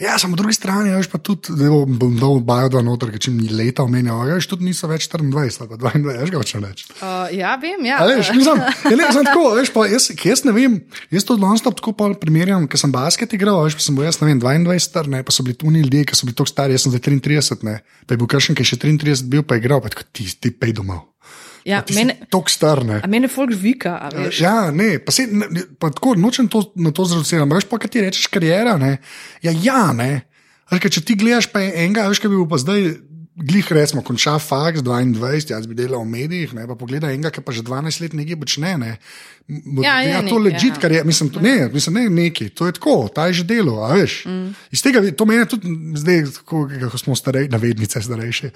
Ja, 0.00 0.14
samo 0.18 0.36
po 0.36 0.42
drugi 0.42 0.54
strani, 0.54 0.94
veš 0.94 1.10
pa 1.10 1.18
tudi, 1.18 1.56
da 1.58 1.70
bom 1.70 2.14
dal 2.20 2.38
bajo 2.46 2.70
do 2.76 2.82
noter, 2.86 3.10
če 3.18 3.34
mi 3.34 3.50
leta 3.50 3.82
omenjajo, 3.86 4.38
veš, 4.38 4.48
tudi 4.52 4.68
niso 4.68 4.86
več 4.90 5.08
24, 5.10 5.66
ali 5.66 5.80
22, 5.82 6.16
veš 6.22 6.32
ga 6.34 6.42
hoče 6.42 6.62
reči. 6.62 6.86
Uh, 7.00 7.26
ja, 7.34 7.56
vem, 7.62 7.82
ja. 7.88 7.98
A, 7.98 8.06
veš, 8.10 8.30
nisem, 8.36 8.62
ja, 8.62 8.94
ne, 8.94 9.10
sem 9.10 9.26
tako, 9.26 9.50
veš, 9.58 9.72
pa 9.74 9.88
jaz, 9.90 10.08
jaz 10.14 10.44
ne 10.46 10.54
vem, 10.54 10.78
jaz 11.14 11.26
to 11.26 11.38
non-stop 11.40 11.80
tako 11.80 12.12
primerjam, 12.20 12.68
ker 12.70 12.80
sem 12.80 12.94
basket 12.94 13.34
igral, 13.34 13.64
veš, 13.66 13.78
pa 13.80 13.86
sem 13.88 13.98
bil 13.98 14.06
jaz, 14.06 14.20
ne 14.22 14.30
vem, 14.30 14.42
22, 14.42 15.10
ne, 15.16 15.24
pa 15.26 15.34
so 15.34 15.46
bili 15.46 15.58
tu 15.58 15.72
ljudje, 15.74 16.06
ki 16.06 16.18
so 16.18 16.28
bili 16.28 16.38
tako 16.38 16.52
stari, 16.52 16.76
jaz 16.76 16.86
sem 16.86 16.94
zdaj 16.94 17.04
33, 17.08 17.58
ne, 17.66 17.78
pa 18.06 18.14
je 18.14 18.22
bil 18.22 18.30
kršen, 18.30 18.58
ki 18.58 18.62
je 18.62 18.72
še 18.74 18.80
33 18.84 19.26
bil, 19.32 19.42
pa 19.46 19.58
je 19.58 19.64
igral, 19.64 19.82
pa 19.82 19.95
tako 19.96 20.12
ti, 20.12 20.28
ti 20.28 20.52
pej 20.52 20.76
domov. 20.76 21.06
Ja, 21.66 21.80
mene, 21.96 22.14
tok 22.30 22.50
star, 22.52 22.84
ne. 22.86 23.00
A 23.02 23.08
mene 23.10 23.26
folk 23.26 23.50
vika, 23.58 23.96
a 23.98 24.10
veš. 24.14 24.38
Ja, 24.44 24.68
ne, 24.70 25.00
pa 25.02 25.10
se, 25.10 25.24
ne, 25.26 25.64
pa 25.80 25.90
tako, 25.90 26.14
nočem 26.14 26.46
to, 26.52 26.62
na 26.78 26.92
to 26.94 27.08
zreducirati, 27.08 27.56
veš 27.56 27.66
pa, 27.66 27.80
kaj 27.82 27.90
ti 27.90 28.04
rečeš, 28.04 28.28
karijera, 28.30 28.76
ne. 28.78 28.92
Ja, 29.42 29.50
ja, 29.50 29.80
ne. 29.96 30.28
Veš, 30.70 30.86
če 30.98 31.02
ti 31.08 31.16
gledaš 31.18 31.50
pa 31.50 31.64
enega, 31.66 32.06
veš, 32.12 32.22
kaj 32.22 32.30
bi 32.30 32.38
bil 32.38 32.46
pa 32.50 32.60
zdaj 32.62 32.86
glih 33.36 33.72
resmo, 33.74 34.00
konča 34.06 34.38
faks 34.40 34.84
22, 34.86 35.50
jaz 35.50 35.66
bi 35.68 35.76
delal 35.76 36.06
v 36.06 36.12
medijih, 36.14 36.54
ne, 36.56 36.68
pa 36.70 36.78
pogleda 36.78 37.10
enega, 37.12 37.34
ki 37.34 37.42
pa 37.44 37.52
že 37.52 37.66
12 37.66 38.00
let 38.04 38.14
nekaj 38.16 38.38
počne. 38.40 38.76
Ne. 38.80 38.92
Ja, 39.82 40.00
je 40.02 40.10
ja, 40.10 40.22
to 40.26 40.38
ležit, 40.42 40.74
ja. 40.74 40.80
kar 40.80 40.92
je, 40.92 41.04
mislim, 41.04 41.30
to, 41.30 41.40
ne, 41.40 41.68
mislim, 41.72 41.94
ne 41.94 42.08
neki, 42.10 42.48
to 42.50 42.66
je 42.66 42.72
tako, 42.74 43.08
ta 43.14 43.26
je 43.26 43.32
že 43.32 43.44
delo, 43.46 43.76
a 43.86 43.92
veš. 43.94 44.24
Mm. 44.26 44.48
Iz 44.74 44.82
tega, 44.82 45.02
to 45.14 45.22
meni 45.24 45.46
tudi 45.46 45.70
zdaj, 45.94 46.24
ko, 46.44 46.64
ko 46.66 46.98
smo 46.98 47.14
starejši, 47.14 47.52
navednice 47.54 48.02
starejši. 48.02 48.50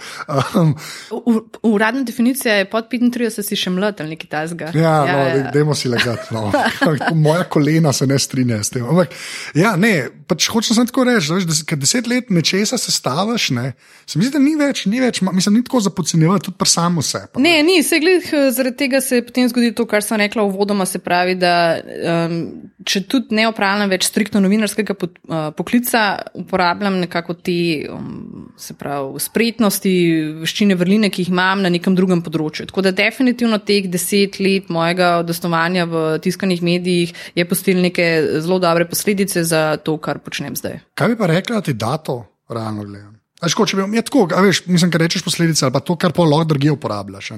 Um, 0.58 0.74
U- 1.10 1.44
Uradna 1.62 2.02
definicija 2.02 2.54
je 2.54 2.64
pod 2.70 2.88
35, 2.90 3.42
si 3.42 3.56
še 3.56 3.70
mlad 3.70 4.00
ali 4.02 4.16
nekaj 4.16 4.30
tasga. 4.30 4.72
Ja, 4.74 4.96
ja, 5.06 5.12
no, 5.12 5.18
ja. 5.28 5.50
dajmo 5.54 5.74
si 5.78 5.88
legati. 5.88 6.34
No. 6.34 6.50
Moja 7.24 7.44
kolena 7.44 7.92
se 7.92 8.06
ne 8.10 8.18
strinjajo 8.18 8.64
s 8.64 8.70
tem. 8.74 8.82
Ampak, 8.82 9.14
ja, 9.54 9.76
ne, 9.76 9.92
pač 10.26 10.48
hočem 10.50 10.74
samo 10.74 10.90
tako 10.90 11.06
reči, 11.06 11.38
da 11.46 11.54
ker 11.66 11.78
deset 11.78 12.10
let 12.10 12.34
nečesa 12.34 12.78
sestavaš, 12.78 13.50
ne, 13.54 13.72
se 14.06 14.18
mi 14.18 14.26
zdi, 14.26 14.34
da 14.34 14.42
ni 14.42 14.56
več, 14.58 14.84
ni 14.90 14.98
več, 15.02 15.22
mislim, 15.22 15.60
ni 15.60 15.64
tako 15.66 15.80
za 15.86 15.94
podcenjevati, 15.94 16.48
tudi 16.50 16.58
pri 16.58 16.68
samo 16.68 17.02
se. 17.02 17.22
Pa, 17.30 17.40
Ne, 17.40 17.60
ni, 17.62 17.78
se 17.86 17.98
gled, 18.02 18.26
zaradi 18.54 18.76
tega 18.76 19.00
se 19.00 19.20
je 19.20 19.26
potem 19.26 19.48
zgodilo 19.48 19.74
to, 19.78 19.86
kar 19.86 20.02
sem 20.02 20.18
rekla 20.18 20.42
uvodoma, 20.80 20.86
se 20.86 20.98
pravi, 20.98 21.34
da 21.34 21.80
um, 22.26 22.70
če 22.84 23.02
tudi 23.08 23.34
ne 23.34 23.46
opravljam 23.48 23.90
več 23.90 24.06
striktno 24.08 24.40
novinarskega 24.40 24.94
po, 24.94 25.08
uh, 25.28 25.52
poklica, 25.56 26.22
uporabljam 26.34 27.00
nekako 27.00 27.34
te 27.34 27.86
um, 27.90 28.50
pravi, 28.78 29.20
spretnosti, 29.20 29.92
veščine, 30.40 30.76
vrline, 30.76 31.10
ki 31.10 31.24
jih 31.24 31.30
imam 31.30 31.62
na 31.62 31.70
nekem 31.70 31.94
drugem 31.94 32.22
področju. 32.22 32.68
Tako 32.70 32.82
da 32.86 32.92
definitivno 32.92 33.58
teh 33.58 33.88
deset 33.90 34.40
let 34.40 34.70
mojega 34.70 35.18
odostovanja 35.20 35.86
v 35.86 36.18
tiskanih 36.22 36.62
medijih 36.62 37.14
je 37.34 37.44
postil 37.44 37.80
neke 37.80 38.40
zelo 38.40 38.60
dobre 38.60 38.88
posledice 38.88 39.44
za 39.44 39.76
to, 39.84 39.98
kar 39.98 40.20
počnem 40.24 40.56
zdaj. 40.56 40.80
Kaj 40.94 41.14
bi 41.14 41.20
pa 41.20 41.30
rekla, 41.30 41.60
da 41.60 41.68
ti 41.68 41.76
da 41.76 41.96
to, 41.98 42.22
realno 42.48 42.84
gledano? 42.84 43.19
Veš, 43.40 43.56
ko, 43.56 43.64
če 43.64 43.78
bi, 43.78 43.86
je 43.96 44.04
tako, 44.04 44.26
a 44.36 44.42
veš, 44.44 44.64
mislim, 44.68 44.92
kar 44.92 45.00
rečeš 45.00 45.24
posledice, 45.24 45.64
ali 45.64 45.72
pa 45.72 45.80
to, 45.80 45.96
kar 46.00 46.12
pa 46.16 46.26
lahko 46.28 46.52
drugje 46.52 46.74
uporabljaš. 46.76 47.32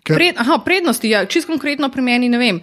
Ker, 0.00 0.16
Pred, 0.16 0.40
aha, 0.40 0.60
prednosti, 0.64 1.10
ja, 1.10 1.24
čist 1.28 1.50
konkretno 1.50 1.90
pri 1.92 2.04
meni, 2.04 2.30
ne 2.32 2.40
vem. 2.40 2.60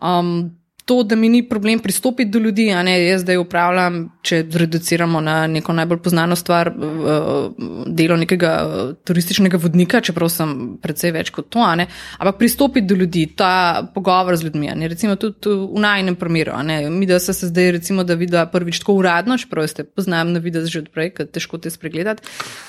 Um, 0.00 0.54
to, 0.84 1.02
da 1.02 1.16
mi 1.16 1.28
ni 1.28 1.42
problem 1.48 1.78
pristopiti 1.78 2.30
do 2.30 2.38
ljudi, 2.38 2.70
a 2.72 2.82
ne 2.82 3.06
jaz 3.06 3.22
zdaj 3.22 3.38
upravljam, 3.40 3.98
če 4.22 4.42
zreduciramo 4.50 5.20
na 5.20 5.46
neko 5.46 5.72
najbolj 5.72 5.98
poznano 6.04 6.36
stvar, 6.36 6.72
delo 7.86 8.16
nekega 8.20 8.52
turističnega 9.04 9.56
vodnika, 9.60 10.00
čeprav 10.04 10.28
sem 10.32 10.52
precej 10.82 11.14
več 11.16 11.30
kot 11.32 11.48
to, 11.48 11.64
ne, 11.80 11.86
ampak 12.18 12.36
pristopiti 12.42 12.86
do 12.86 12.98
ljudi, 13.00 13.26
ta 13.36 13.82
pogovor 13.94 14.36
z 14.36 14.48
ljudmi, 14.48 14.74
ne, 14.76 14.90
recimo 14.92 15.16
tudi 15.16 15.54
v 15.54 15.80
najnem 15.80 16.18
primeru, 16.20 16.58
ne, 16.62 16.82
mi 16.90 17.08
da 17.08 17.18
se 17.20 17.32
zdaj 17.32 17.70
recimo, 17.78 18.04
da 18.04 18.14
vidi 18.20 18.36
prvič 18.52 18.82
tako 18.84 18.98
uradno, 19.00 19.38
čeprav 19.40 19.68
ste 19.68 19.84
poznam 19.84 20.32
na 20.32 20.42
videz 20.44 20.68
že 20.68 20.84
odprej, 20.84 21.14
ker 21.16 21.28
težko 21.32 21.58
te 21.58 21.70
spregledati. 21.70 22.22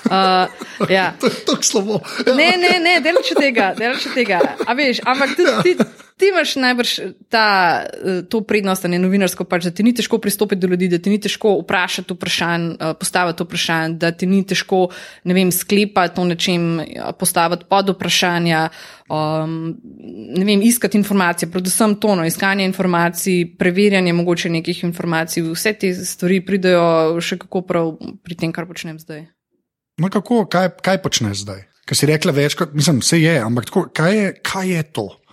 Uh, 0.08 0.48
ja. 0.88 1.12
To 1.20 1.26
je 1.26 1.44
tako 1.46 1.62
slabo. 1.62 2.00
Ne, 2.36 2.50
ne, 2.60 2.76
ne, 2.80 2.98
delaš 3.00 3.32
tega, 3.38 3.72
delaš 3.78 4.04
tega. 4.14 4.40
A 4.66 4.74
veš, 4.76 5.00
ampak 5.04 5.32
tudi 5.36 5.54
ti, 5.64 5.84
ti 6.16 6.30
imaš 6.32 6.56
najbrž 6.56 6.90
ta, 7.28 7.46
eh, 7.84 8.22
to 8.28 8.40
prednost, 8.40 8.84
ne 8.88 8.98
novinarsko, 8.98 9.44
pač, 9.44 9.68
da 9.68 9.70
ti 9.70 9.84
ni 9.84 9.92
težko 9.94 10.18
pristopiti 10.18 10.60
do 10.60 10.68
ljudi, 10.72 10.88
da 10.88 10.98
ti 10.98 11.10
ni 11.12 11.20
težko 11.20 11.58
vprašati 11.60 12.14
vprašanj, 12.14 12.64
eh, 12.72 12.94
postaviti 13.00 13.44
vprašanj, 13.44 13.98
da 14.00 14.10
ti 14.12 14.26
ni 14.26 14.42
težko, 14.46 14.88
ne 15.24 15.34
vem, 15.34 15.52
sklepati 15.52 16.20
o 16.20 16.24
nečem, 16.24 16.80
eh, 16.80 17.12
postaviti 17.18 17.68
pod 17.68 17.88
vprašanja, 17.88 18.68
um, 19.10 19.76
ne 20.36 20.44
vem, 20.44 20.62
iskati 20.62 20.96
informacije, 20.98 21.50
predvsem 21.50 21.94
tono, 22.00 22.24
iskanje 22.24 22.64
informacij, 22.64 23.56
preverjanje 23.58 24.12
mogoče 24.12 24.50
nekih 24.50 24.84
informacij, 24.84 25.42
vse 25.42 25.72
te 25.72 25.94
stvari 25.94 26.40
pridejo 26.40 27.20
še 27.20 27.38
kako 27.38 27.62
prav 27.62 27.92
pri 28.24 28.34
tem, 28.34 28.52
kar 28.52 28.66
počnem 28.66 28.98
zdaj. 28.98 29.26
No, 30.00 30.08
kako, 30.08 30.46
kaj, 30.46 30.68
kaj 30.82 31.02
počneš 31.02 31.44
zdaj? 31.44 31.64
Ker 31.86 31.96
si 31.96 32.06
rekla 32.06 32.32
večkrat, 32.32 32.74
mislim, 32.74 32.98
vse 33.00 33.20
je, 33.20 33.38
ampak 33.40 33.64
tako, 33.64 33.86
kaj, 33.94 34.16
je, 34.16 34.32
kaj 34.42 34.72
je 34.72 34.82
to? 34.82 35.25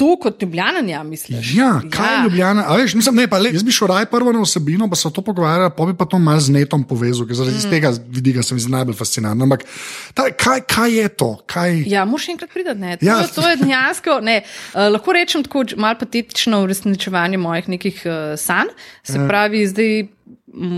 To 0.00 0.16
kot 0.16 0.42
ljubljananja, 0.42 1.02
misliš? 1.04 1.54
Ja, 1.54 1.74
kaj 1.92 2.14
je 2.14 2.22
Ljubljana? 2.24 2.64
A 2.68 2.76
Veš, 2.76 2.94
mislim, 2.96 3.18
ne, 3.20 3.26
pa, 3.28 3.38
le, 3.38 3.50
jaz 3.52 3.62
bi 3.62 3.72
šel 3.72 3.90
raje 3.92 4.06
prvo 4.08 4.32
na 4.32 4.40
osebino, 4.40 4.88
pa 4.88 4.96
se 4.96 5.10
to 5.12 5.22
pogovarjal, 5.22 5.70
pa 5.76 5.86
bi 5.86 5.92
pa 5.96 6.06
to 6.08 6.18
malo 6.18 6.40
z 6.40 6.54
netom 6.54 6.84
povezal, 6.88 7.26
ker 7.28 7.36
zaradi 7.36 7.58
mm. 7.60 7.70
tega 7.70 7.92
vidika 8.08 8.42
se 8.42 8.56
mi 8.56 8.64
zdi 8.64 8.72
najbolj 8.72 8.96
fascinantno. 8.96 9.44
Ampak 9.44 9.66
ta, 10.14 10.30
kaj, 10.32 10.62
kaj 10.64 10.96
je 10.96 11.08
to? 11.08 11.28
Kaj... 11.46 11.82
Ja, 11.86 12.04
moraš 12.08 12.28
enkrat 12.32 12.50
priti. 12.54 12.74
Ne. 12.80 12.96
To, 12.96 13.06
Ja. 13.06 13.18
ja. 13.20 13.26
to 13.34 13.44
je 13.48 13.56
dejansko. 13.60 14.20
Ne, 14.24 14.38
uh, 14.40 14.88
lahko 14.94 15.12
rečem 15.12 15.44
tako 15.44 15.64
malo 15.76 15.98
patetično 16.00 16.62
uresničevanje 16.64 17.38
mojih 17.38 17.68
nekih 17.68 18.00
uh, 18.06 18.40
sanj. 18.40 18.72
Se 19.04 19.20
pravi, 19.28 19.66
zdaj. 19.68 20.08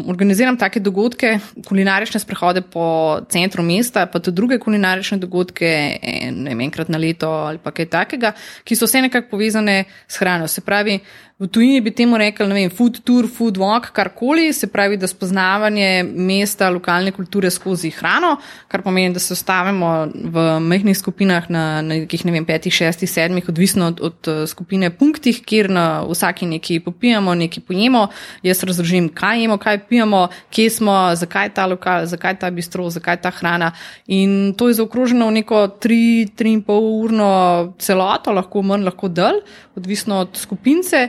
Organiziram 0.07 0.57
take 0.61 0.81
dogodke, 0.85 1.39
kulinarične 1.67 2.21
sprehode 2.21 2.61
po 2.63 2.85
centru 3.33 3.65
mesta, 3.65 4.05
pa 4.07 4.21
tudi 4.21 4.37
druge 4.37 4.59
kulinarične 4.61 5.17
dogodke, 5.23 5.71
ne 6.33 6.53
vem, 6.53 6.61
enkrat 6.67 6.93
na 6.93 7.01
leto 7.01 7.31
ali 7.49 7.59
pa 7.63 7.73
kaj 7.73 7.89
takega, 7.95 8.35
ki 8.69 8.77
so 8.77 8.87
vse 8.87 9.01
nekako 9.07 9.33
povezane 9.33 9.85
s 10.07 10.21
hrano. 10.21 10.49
Se 10.49 10.61
pravi, 10.61 10.99
v 11.39 11.49
tujini 11.49 11.81
bi 11.81 11.91
temu 11.91 12.19
rekli, 12.19 12.47
ne 12.47 12.55
vem, 12.55 12.71
food 12.71 13.01
tour, 13.03 13.27
food 13.27 13.57
walk, 13.59 13.91
karkoli, 13.93 14.53
se 14.53 14.69
pravi, 14.71 14.97
da 14.97 15.09
spoznavanje 15.11 16.05
mesta, 16.05 16.69
lokalne 16.71 17.13
kulture 17.13 17.51
skozi 17.51 17.91
hrano, 17.91 18.37
kar 18.69 18.83
pomeni, 18.85 19.15
da 19.15 19.21
se 19.21 19.33
ostavimo 19.35 19.91
v 20.15 20.45
majhnih 20.63 20.99
skupinah 20.99 21.49
na, 21.51 21.65
na 21.83 21.97
nekih, 22.03 22.25
ne 22.29 22.35
vem, 22.37 22.47
petih, 22.47 22.75
šestih, 22.75 23.11
sedmih, 23.11 23.49
odvisno 23.49 23.89
od, 23.91 24.03
od 24.11 24.31
eh, 24.31 24.45
skupine 24.47 24.91
punktih, 24.95 25.41
kjer 25.43 25.71
na 25.71 25.87
vsaki 26.07 26.47
nekaj 26.47 26.83
popijemo, 26.85 27.35
nekaj 27.35 27.65
pojemo. 27.67 28.07
Jaz 28.47 28.63
razložim, 28.63 29.09
kaj 29.09 29.43
jemo, 29.43 29.59
kaj 29.59 29.83
pijemo, 29.89 30.27
kje 30.51 30.69
smo, 30.71 30.97
zakaj 31.19 31.55
ta 31.57 31.67
lokal, 31.67 32.07
zakaj 32.07 32.39
ta 32.39 32.51
bistro, 32.51 32.87
zakaj 32.91 33.19
ta 33.25 33.35
hrana. 33.35 33.73
In 34.07 34.55
to 34.59 34.69
je 34.69 34.79
zaokroženo 34.79 35.27
v 35.27 35.39
neko 35.41 35.65
tri, 35.81 36.29
tri 36.37 36.55
in 36.55 36.63
pol 36.63 36.87
urno 37.03 37.33
celoto, 37.83 38.31
lahko 38.37 38.63
manj, 38.63 38.87
lahko 38.87 39.09
dalj, 39.09 39.43
odvisno 39.77 40.23
od 40.27 40.37
skupince. 40.39 41.09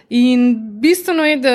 In 0.11 0.57
bistveno 0.81 1.25
je, 1.25 1.37
da 1.37 1.51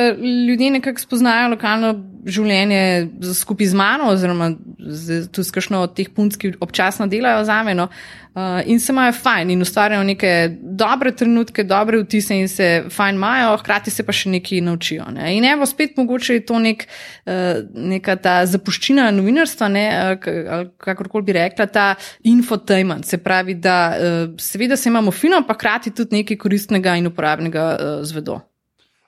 ljudje 0.49 0.71
nekako 0.71 1.01
spoznajo 1.01 1.51
lokalno 1.53 1.91
življenje 2.27 3.09
skupaj 3.35 3.69
z 3.71 3.77
mano, 3.79 4.09
oziroma 4.15 4.55
tudi 4.57 5.45
s 5.45 5.53
kakšno 5.55 5.83
od 5.85 5.93
teh 5.97 6.09
punc, 6.15 6.39
ki 6.41 6.57
občasno 6.65 7.07
delajo 7.11 7.45
za 7.47 7.59
meno. 7.67 7.91
Uh, 8.37 8.61
in 8.69 8.81
se 8.81 8.93
imajo 8.93 9.15
fajn 9.17 9.51
in 9.55 9.65
ustvarjajo 9.65 10.05
neke 10.05 10.31
dobre 10.61 11.13
trenutke, 11.17 11.65
dobre 11.65 12.03
vtise 12.03 12.37
in 12.37 12.51
se 12.53 12.67
fajn 12.93 13.17
imajo, 13.17 13.55
hkrati 13.63 13.93
se 13.93 14.05
pa 14.05 14.13
še 14.13 14.33
nekaj 14.35 14.61
naučijo. 14.65 15.07
Ne? 15.17 15.31
In 15.39 15.47
evo, 15.49 15.65
spet 15.69 15.97
mogoče 15.97 16.37
je 16.37 16.43
to 16.49 16.61
nek, 16.61 16.85
uh, 17.25 17.63
neka 17.93 18.19
ta 18.21 18.35
zapuščina 18.49 19.09
novinarstva, 19.17 19.71
ne, 19.73 19.87
ali 20.01 20.69
kakorkoli 20.85 21.29
bi 21.29 21.39
rekla, 21.39 21.69
ta 21.73 21.87
infotainment. 22.29 23.09
Se 23.09 23.21
pravi, 23.25 23.57
da 23.61 23.79
uh, 23.93 24.19
seveda 24.41 24.77
se 24.77 24.89
imamo 24.93 25.15
fino, 25.17 25.41
pa 25.49 25.57
hkrati 25.57 25.95
tudi 25.97 26.21
nekaj 26.21 26.41
koristnega 26.45 26.99
in 27.01 27.09
uporabnega 27.13 27.71
uh, 27.77 28.05
zvedo. 28.05 28.43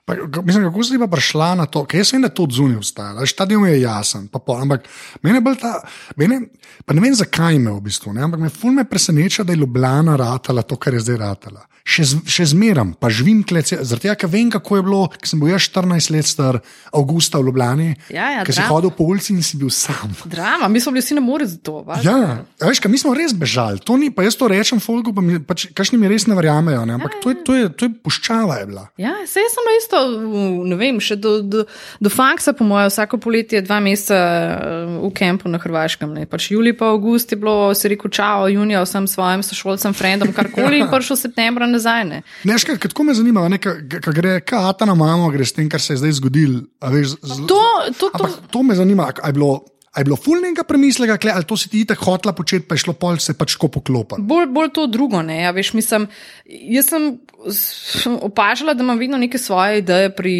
Pa, 0.09 0.15
mislim, 0.41 0.63
kako 0.65 0.81
si 0.83 0.97
pa 0.97 1.05
prišla 1.07 1.51
na 1.53 1.67
to, 1.67 1.85
ker 1.85 1.99
jaz 1.99 2.09
vem, 2.09 2.23
da 2.23 2.31
to 2.31 2.43
od 2.43 2.51
zunaj 2.51 2.79
obstaja, 2.79 3.13
veš, 3.13 3.35
ta 3.35 3.45
del 3.45 3.61
je 3.63 3.75
jasen. 3.79 4.25
Pa 4.27 4.39
pol, 4.39 4.57
ampak 4.59 4.89
meni 5.21 5.37
je 5.37 5.43
bolj 5.43 5.59
ta, 5.59 5.75
meni, 6.17 6.41
pa 6.81 6.91
ne 6.91 7.01
vem 7.01 7.13
zakaj 7.13 7.59
me 7.59 7.71
v 7.71 7.83
bistvu, 7.83 8.11
ne, 8.11 8.23
ampak 8.23 8.41
me 8.41 8.49
ful 8.51 8.73
me 8.73 8.81
preseneča, 8.83 9.43
da 9.43 9.53
je 9.53 9.59
Ljubljana 9.59 10.17
ratala 10.17 10.63
to, 10.63 10.75
kar 10.75 10.93
je 10.93 11.01
zdaj 11.01 11.19
ratala. 11.19 11.61
Še, 11.81 12.03
z- 12.05 12.25
še 12.27 12.45
zmeram, 12.47 12.91
pa 12.93 13.09
živim 13.09 13.39
klece, 13.41 13.79
zaradi 13.79 14.03
tega, 14.03 14.15
ker 14.15 14.29
vem, 14.29 14.49
kako 14.51 14.75
je 14.75 14.83
bilo, 14.83 14.99
ker 15.11 15.25
sem 15.25 15.39
bil 15.39 15.49
jaz 15.49 15.69
14 15.69 16.11
let 16.11 16.27
star, 16.27 16.59
avgusta 16.91 17.37
v 17.37 17.47
Ljubljani, 17.47 17.87
Ja, 18.09 18.27
ja, 18.31 18.41
ker 18.43 18.53
si 18.53 18.61
hodil 18.63 18.91
po 18.91 19.05
ulici 19.05 19.31
in 19.31 19.41
si 19.41 19.57
bil 19.57 19.71
sam. 19.71 20.11
Drama, 20.25 20.67
mi 20.67 20.77
smo 20.77 20.91
bili 20.91 21.01
vsi 21.01 21.15
na 21.15 21.21
morju 21.21 21.47
za 21.47 21.57
to. 21.59 21.79
valjda. 21.81 22.03
Ja, 22.03 22.17
veš, 22.61 22.79
kaj, 22.79 22.89
mi 22.89 22.97
smo 22.97 23.13
res 23.13 23.33
bežali, 23.33 23.79
to 23.79 23.95
ni, 23.95 24.09
pa 24.09 24.21
jaz 24.21 24.35
to 24.35 24.47
rečem, 24.47 24.77
folku, 24.79 25.11
pa 25.11 25.21
mi, 25.21 25.39
pač, 25.39 25.69
kašni 25.71 25.97
mi 25.97 26.07
res 26.07 26.25
ne 26.25 26.35
verjamejo, 26.35 26.83
ne? 26.83 26.93
ampak 26.95 27.17
to 27.19 27.29
je, 27.29 27.37
to, 27.41 27.51
je, 27.55 27.65
to 27.71 27.81
je 27.83 27.91
puščava 27.99 28.59
je 28.59 28.65
bila. 28.67 28.85
Ja, 28.97 29.15
se 29.25 29.39
jaz 29.39 29.51
sem 29.51 29.71
isto, 29.75 29.98
v- 30.01 30.39
ne 30.65 30.75
vem, 30.75 30.99
še 30.99 31.15
do, 31.15 31.41
do, 31.41 31.65
do 31.97 32.09
faksa, 32.09 32.51
po 32.51 32.63
mojem, 32.63 32.89
vsako 32.89 33.17
poletje 33.17 33.61
dva 33.61 33.79
meseca 33.79 34.15
eh, 34.15 34.51
v 34.99 35.11
kampu 35.11 35.45
na 35.45 35.57
Hrvaškem. 35.57 36.11
Ne. 36.11 36.25
Pač 36.25 36.49
julij 36.49 36.73
pa 36.73 36.89
avgust 36.89 37.29
je 37.29 37.37
bilo, 37.37 37.73
se 37.73 37.87
reko, 37.87 38.09
čau, 38.09 38.47
junija 38.47 38.81
vsem 38.81 39.05
svojim 39.05 39.41
sošolcem, 39.41 39.93
frendom, 39.93 40.31
karkoli, 40.31 40.79
in 40.79 40.89
prišel 40.93 41.17
septembra 41.17 41.65
nazaj. 41.65 42.03
Ne. 42.05 42.19
Ne, 42.41 42.51
veš, 42.51 42.65
kaj, 42.65 42.79
tako 42.85 43.03
me 43.03 43.13
zanima, 43.13 43.47
ne, 43.47 43.57
ka, 43.57 43.73
ka 43.99 44.11
gre, 44.11 44.39
kaj 44.41 44.73
ta 44.73 44.85
na 44.85 44.95
mamo 44.95 45.29
gre 45.29 45.43
s 45.43 45.51
tem, 45.51 45.67
kar 45.67 45.79
se 45.79 45.93
je 45.93 45.99
zdaj 45.99 46.11
zgodilo. 46.13 46.61
a 46.79 46.89
veš, 46.89 47.17
z- 47.17 47.45
To, 47.45 47.59
to, 47.89 48.09
to, 48.09 48.09
Ampak 48.13 48.31
to 48.49 48.59
me 48.61 48.75
zanima, 48.75 49.09
a 49.13 49.27
je 49.27 49.33
bilo, 49.33 49.63
a 49.89 49.99
je 49.99 50.05
bilo 50.05 50.15
fulnega 50.15 50.63
premisleka, 50.63 51.17
kle, 51.17 51.31
ali 51.33 51.43
to 51.43 51.57
si 51.57 51.69
ti 51.69 51.85
tako 51.85 52.05
hotla 52.05 52.33
početi, 52.33 52.67
pa 52.67 52.75
je 52.75 52.83
šlo 52.83 52.93
pol 52.93 53.17
se 53.17 53.33
pač 53.33 53.55
tako 53.55 53.67
poklopiti. 53.67 54.21
bolj, 54.21 54.45
bolj 54.47 54.69
to 54.73 54.87
drugo. 54.87 55.21
Ne, 55.21 55.41
ja, 55.41 55.51
veš, 55.51 55.73
mislim, 55.73 56.07
jaz 56.45 56.85
sem 56.85 57.07
s- 57.49 58.05
opažala, 58.21 58.73
da 58.73 58.83
imam 58.83 58.99
vedno 58.99 59.17
neke 59.17 59.37
svoje 59.37 59.77
ideje 59.81 60.11
pri 60.15 60.33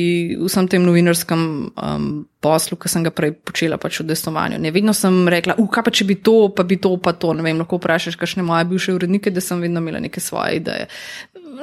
vsem 0.45 0.67
tem 0.67 0.83
novinarskem 0.83 1.41
um, 1.73 2.27
poslu, 2.39 2.77
ki 2.77 2.89
sem 2.89 3.03
ga 3.03 3.11
prej 3.11 3.33
počela 3.33 3.77
pač 3.77 3.99
v 3.99 4.07
destovanju. 4.11 4.59
Ne, 4.59 4.71
vedno 4.71 4.93
sem 4.93 5.27
rekla, 5.27 5.55
uh, 5.57 5.67
kaj 5.67 5.83
pa 5.83 5.91
če 5.91 6.05
bi 6.05 6.15
to, 6.15 6.49
pa 6.55 6.63
bi 6.63 6.77
to, 6.77 6.93
pa 6.97 7.13
to. 7.13 7.33
Ne 7.33 7.43
vem, 7.43 7.57
lahko 7.57 7.79
vprašaš, 7.81 8.15
kakšne 8.15 8.43
moje 8.43 8.65
bivše 8.65 8.93
urednike, 8.93 9.31
da 9.31 9.41
sem 9.41 9.59
vedno 9.59 9.81
imela 9.81 9.99
neke 9.99 10.21
svoje 10.21 10.61
ideje. 10.61 10.87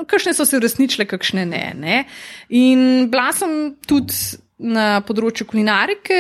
Kakšne 0.07 0.35
so 0.35 0.45
se 0.45 0.59
uresničile, 0.59 1.07
kakšne 1.07 1.47
ne. 1.47 1.73
ne. 1.75 2.03
In 2.51 3.07
bila 3.11 3.31
sem 3.33 3.77
tudi 3.87 4.13
na 4.57 5.03
področju 5.05 5.45
kulinarike 5.51 6.19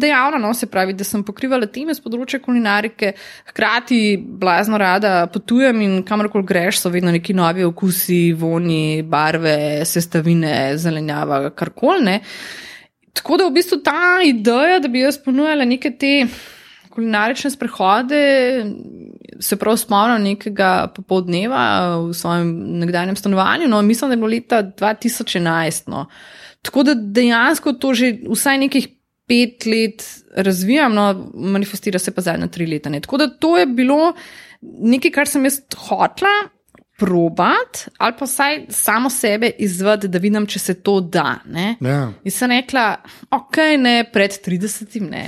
dejavna, 0.00 0.38
no, 0.40 0.54
se 0.56 0.66
pravi, 0.72 0.94
da 0.96 1.04
sem 1.04 1.20
pokrivala 1.24 1.68
teme 1.68 1.92
z 1.92 2.00
področja 2.00 2.40
kulinarike, 2.40 3.12
hkrati 3.50 4.16
blazno 4.40 4.80
rada 4.80 5.26
potujem 5.32 5.82
in 5.84 5.98
kamorkoli 6.08 6.48
greš, 6.48 6.80
so 6.80 6.92
vedno 6.92 7.12
neki 7.12 7.36
novi 7.36 7.66
okusi, 7.66 8.32
voni, 8.40 9.02
barve, 9.04 9.84
sestavine, 9.88 10.54
zelenjava, 10.80 11.50
karkoli. 11.52 12.16
Tako 13.14 13.38
da 13.38 13.48
v 13.50 13.56
bistvu 13.58 13.78
ta 13.84 14.22
ideja, 14.24 14.80
da 14.80 14.88
bi 14.88 15.04
jaz 15.04 15.20
ponujala 15.20 15.66
neke 15.68 15.92
te 16.00 16.14
kulinarične 16.94 17.50
sprehode, 17.50 18.22
se 19.44 19.58
prav 19.60 19.76
spomnim 19.76 20.24
nekega 20.24 20.86
popoldneva 20.94 21.64
v 22.06 22.14
svojem 22.16 22.48
nekdanjem 22.80 23.18
stanovanju, 23.18 23.68
no, 23.68 23.82
mislim, 23.82 24.08
da 24.08 24.16
je 24.16 24.22
bilo 24.22 24.32
leta 24.32 24.62
2011. 24.62 25.90
No. 25.92 26.06
Tako 26.64 26.82
da 26.88 26.94
dejansko 26.94 27.76
to 27.78 27.92
že 27.94 28.14
vsaj 28.24 28.58
nekih 28.64 28.88
pet 29.28 29.66
let 29.66 30.04
razvijam, 30.36 30.94
no, 30.94 31.30
manifestira 31.34 31.98
se 31.98 32.12
pa 32.12 32.24
zadnja 32.24 32.48
tri 32.52 32.66
leta. 32.66 32.90
Ne. 32.92 33.00
Tako 33.00 33.20
da 33.22 33.28
to 33.28 33.56
je 33.58 33.66
bilo 33.66 34.12
nekaj, 34.60 35.12
kar 35.14 35.28
sem 35.28 35.44
jaz 35.44 35.60
hotla 35.88 36.32
probat 36.96 37.88
ali 37.98 38.12
pa 38.18 38.24
vsaj 38.24 38.60
samo 38.70 39.10
sebe 39.10 39.50
izved, 39.58 40.04
da 40.04 40.18
vidim, 40.18 40.46
če 40.46 40.58
se 40.58 40.74
to 40.74 41.00
da. 41.00 41.40
Ja. 41.80 42.12
In 42.22 42.30
sem 42.30 42.52
rekla, 42.54 42.84
ok, 43.34 43.58
ne 43.78 43.94
pred 44.12 44.36
30, 44.46 45.00
ne. 45.02 45.24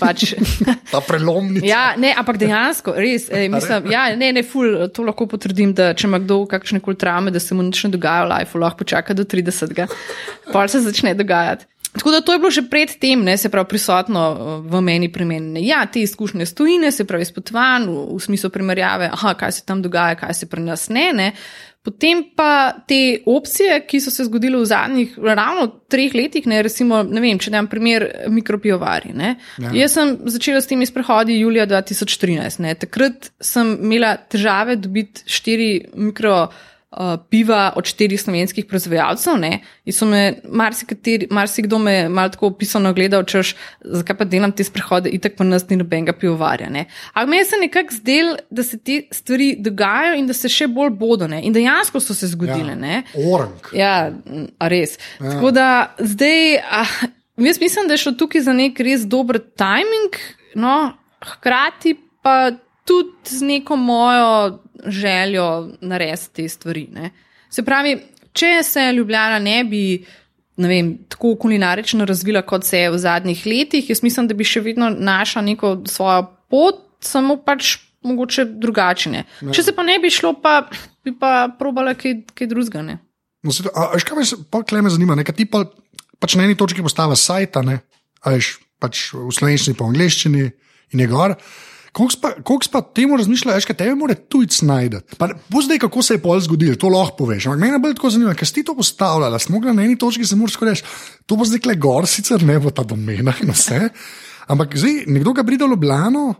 Pač, 0.00 0.32
Ta 0.92 1.00
prelomnica. 1.06 1.66
ja, 1.66 1.84
ne, 2.00 2.10
ampak 2.18 2.38
dejansko, 2.42 2.96
res, 2.98 3.28
ej, 3.30 3.48
mislim, 3.52 3.90
ja, 3.94 4.08
ne, 4.18 4.32
ne, 4.34 4.42
ful, 4.42 4.88
to 4.94 5.06
lahko 5.06 5.28
potrdim, 5.30 5.74
da 5.76 5.92
če 5.94 6.08
ima 6.10 6.18
kdo 6.22 6.42
kakšne 6.50 6.82
kul 6.84 6.98
traume, 6.98 7.30
da 7.34 7.42
se 7.42 7.54
mu 7.54 7.62
nič 7.66 7.84
ne 7.86 7.94
dogaja 7.94 8.26
v 8.26 8.32
lifeu, 8.34 8.64
lahko 8.64 8.82
počaka 8.82 9.14
do 9.14 9.26
30, 9.28 9.86
pa 10.50 10.66
se 10.68 10.82
začne 10.82 11.14
dogajati. 11.14 11.70
Tako 11.94 12.10
da 12.10 12.20
to 12.20 12.32
je 12.32 12.38
bilo 12.38 12.50
že 12.50 12.62
predtem, 12.70 13.22
ne, 13.24 13.36
se 13.38 13.48
pravi, 13.48 13.68
prisotno 13.68 14.22
eh, 14.30 14.70
v 14.70 14.80
meni 14.80 15.12
premenjene. 15.12 15.62
Ja, 15.66 15.86
te 15.86 16.02
izkušnje 16.02 16.46
stojine, 16.46 16.90
se 16.90 17.04
pravi, 17.04 17.24
spotvan 17.24 17.86
v, 17.88 18.08
v 18.16 18.22
smislu 18.22 18.50
primerjave, 18.50 19.10
aha, 19.12 19.34
kaj 19.38 19.52
se 19.52 19.62
tam 19.66 19.82
dogaja, 19.82 20.18
kaj 20.18 20.34
se 20.34 20.50
pri 20.50 20.62
nas 20.62 20.88
ne. 20.88 21.12
ne. 21.14 21.32
Potem 21.84 22.22
pa 22.36 22.72
te 22.88 23.20
opcije, 23.28 23.82
ki 23.86 23.98
so 24.00 24.10
se 24.10 24.24
zgodile 24.24 24.56
v 24.56 24.66
zadnjih 24.66 25.18
ravno 25.20 25.66
treh 25.92 26.14
letih, 26.16 26.46
ne, 26.48 26.62
recimo, 26.64 27.02
ne 27.04 27.20
vem, 27.20 27.38
če 27.38 27.52
dam 27.52 27.68
primer 27.68 28.06
mikropijovari. 28.32 29.12
Ja. 29.60 29.72
Jaz 29.76 29.98
sem 29.98 30.14
začela 30.32 30.62
s 30.64 30.70
temi 30.70 30.88
sprehodi 30.88 31.36
julija 31.36 31.66
2013. 31.68 32.62
Ne. 32.64 32.72
Takrat 32.80 33.28
sem 33.36 33.76
imela 33.84 34.16
težave 34.16 34.80
dobiti 34.80 35.28
štiri 35.28 35.68
mikro. 35.94 36.48
Uh, 36.94 37.16
piva 37.30 37.72
od 37.76 37.84
štirih 37.90 38.20
slovenskih 38.22 38.64
proizvajalcev. 38.70 39.38
ne. 39.38 39.60
In 39.84 39.92
so 39.92 40.06
me 40.06 40.36
marsikateri- 40.44 41.26
marsikdo 41.30 41.78
me 41.78 42.08
malo 42.08 42.28
tako 42.28 42.50
pisano 42.50 42.92
gledal, 42.94 43.24
češ, 43.24 43.54
zakaj 43.82 44.16
pa 44.16 44.24
delam 44.24 44.52
te 44.52 44.64
sprehode, 44.64 45.10
itak 45.10 45.34
pa 45.36 45.44
nas 45.44 45.68
ni 45.68 45.76
nobenega 45.76 46.12
pivovarja. 46.12 46.68
ne. 46.70 46.84
Ampak 47.14 47.30
meni 47.30 47.44
se 47.44 47.56
nekako 47.60 47.94
zdel, 47.94 48.36
da 48.50 48.62
se 48.62 48.78
te 48.78 49.02
stvari 49.10 49.56
dogajajo 49.58 50.14
in 50.14 50.26
da 50.26 50.32
se 50.32 50.48
še 50.48 50.68
bolj 50.68 50.90
bodo. 50.90 51.26
Ne. 51.28 51.42
In 51.42 51.52
dejansko 51.52 52.00
so 52.00 52.14
se 52.14 52.26
zgodile. 52.30 52.76
Ja. 52.78 53.02
Orang. 53.32 53.58
Ja, 53.72 54.12
res. 54.60 54.98
Ja. 55.20 55.30
Tako 55.30 55.50
da 55.50 55.94
zdaj, 55.98 56.56
ah, 56.70 56.94
jaz 57.36 57.60
mislim, 57.60 57.88
da 57.88 57.94
je 57.94 57.98
šlo 57.98 58.12
tukaj 58.12 58.40
za 58.40 58.52
nek 58.52 58.78
res 58.80 59.02
dober 59.02 59.40
timing, 59.58 60.14
no, 60.54 60.92
hkrati 61.24 61.96
pa 62.22 62.52
tudi 62.84 63.08
z 63.24 63.42
neko 63.42 63.76
mojo 63.76 64.60
željo 64.86 65.46
narediti 65.80 66.32
te 66.32 66.48
stvari. 66.48 66.88
Ne. 66.92 67.10
Se 67.50 67.64
pravi, 67.64 67.96
če 68.32 68.62
se 68.62 68.92
Ljubljana 68.92 69.38
ne 69.38 69.64
bi. 69.64 70.04
Ne 70.56 70.68
vem, 70.70 70.92
tako 71.10 71.32
kulinarično 71.42 72.04
razvila, 72.06 72.44
kot 72.46 72.62
se 72.62 72.78
je 72.78 72.90
v 72.90 72.98
zadnjih 73.02 73.40
letih. 73.46 73.88
Jaz 73.90 74.04
mislim, 74.06 74.28
da 74.30 74.36
bi 74.38 74.46
še 74.46 74.60
vedno 74.62 74.86
našla 74.86 75.42
neko 75.42 75.80
svojo 75.90 76.28
pot, 76.46 76.78
samo 77.02 77.40
pač 77.42 77.72
mogoče 78.06 78.44
drugačne. 78.62 79.24
Ja. 79.40 79.50
Če 79.50 79.64
se 79.66 79.74
pa 79.74 79.82
ne 79.82 79.96
bi 79.98 80.12
šlo, 80.14 80.34
pa 80.38 80.60
bi 81.04 81.14
pa 81.18 81.48
probala 81.58 81.96
kaj, 81.98 82.20
kaj 82.38 82.50
drugega. 82.52 82.84
ne. 82.86 82.98
No, 83.44 83.52
se, 83.52 83.64
a, 83.68 83.90
a, 83.90 83.94
veš, 83.96 84.06
kaj 84.08 84.18
me, 84.20 84.24
pol 84.50 84.64
tle 84.64 84.80
me 84.84 84.92
zanima, 84.92 85.16
nekaj 85.18 85.36
ti 85.36 85.48
pa, 85.50 85.64
pač 86.22 86.36
na 86.38 86.46
eni 86.46 86.56
točki 86.56 86.84
postava 86.84 87.16
sajta, 87.18 87.60
ne, 87.66 87.80
a 88.24 88.32
veš, 88.32 88.54
pač 88.80 89.10
v 89.12 89.28
slovenščini, 89.34 89.76
pa 89.76 89.84
v 89.84 89.92
angleščini 89.92 90.44
in 90.94 91.02
je 91.04 91.08
gor. 91.10 91.36
Koliko 91.94 92.58
pa 92.72 92.80
temu 92.82 93.16
razmišljaš, 93.16 93.64
kaj 93.68 93.76
tebe 93.76 93.94
mora 93.94 94.14
tujc 94.14 94.56
najti? 94.66 94.98
Bo 95.48 95.62
zdaj, 95.62 95.78
kako 95.86 96.02
se 96.02 96.14
je 96.14 96.22
pol 96.22 96.40
zgodilo, 96.42 96.74
to 96.80 96.90
lahko 96.90 97.16
poveš. 97.22 97.46
Ampak 97.46 97.60
mene 97.60 97.78
bolj 97.78 97.94
tako 97.94 98.10
zanima, 98.10 98.34
ker 98.34 98.48
si 98.50 98.58
ti 98.58 98.64
to 98.66 98.74
postavljala, 98.74 99.38
smo 99.38 99.56
mogli 99.56 99.74
na 99.74 99.84
eni 99.86 99.98
točki 99.98 100.26
se 100.26 100.36
moraš 100.36 100.58
reči, 100.60 100.82
to 101.26 101.38
bo 101.38 101.46
zdaj 101.46 101.62
kle 101.62 101.76
gor, 101.78 102.08
sicer 102.10 102.42
ne 102.42 102.58
bo 102.58 102.74
ta 102.74 102.82
domena 102.82 103.34
in 103.42 103.54
vse. 103.54 103.88
Ampak 104.50 104.74
zdaj, 104.76 105.04
nekdo 105.06 105.32
ga 105.32 105.46
pride 105.46 105.64
v 105.64 105.76
Ljubljano, 105.76 106.34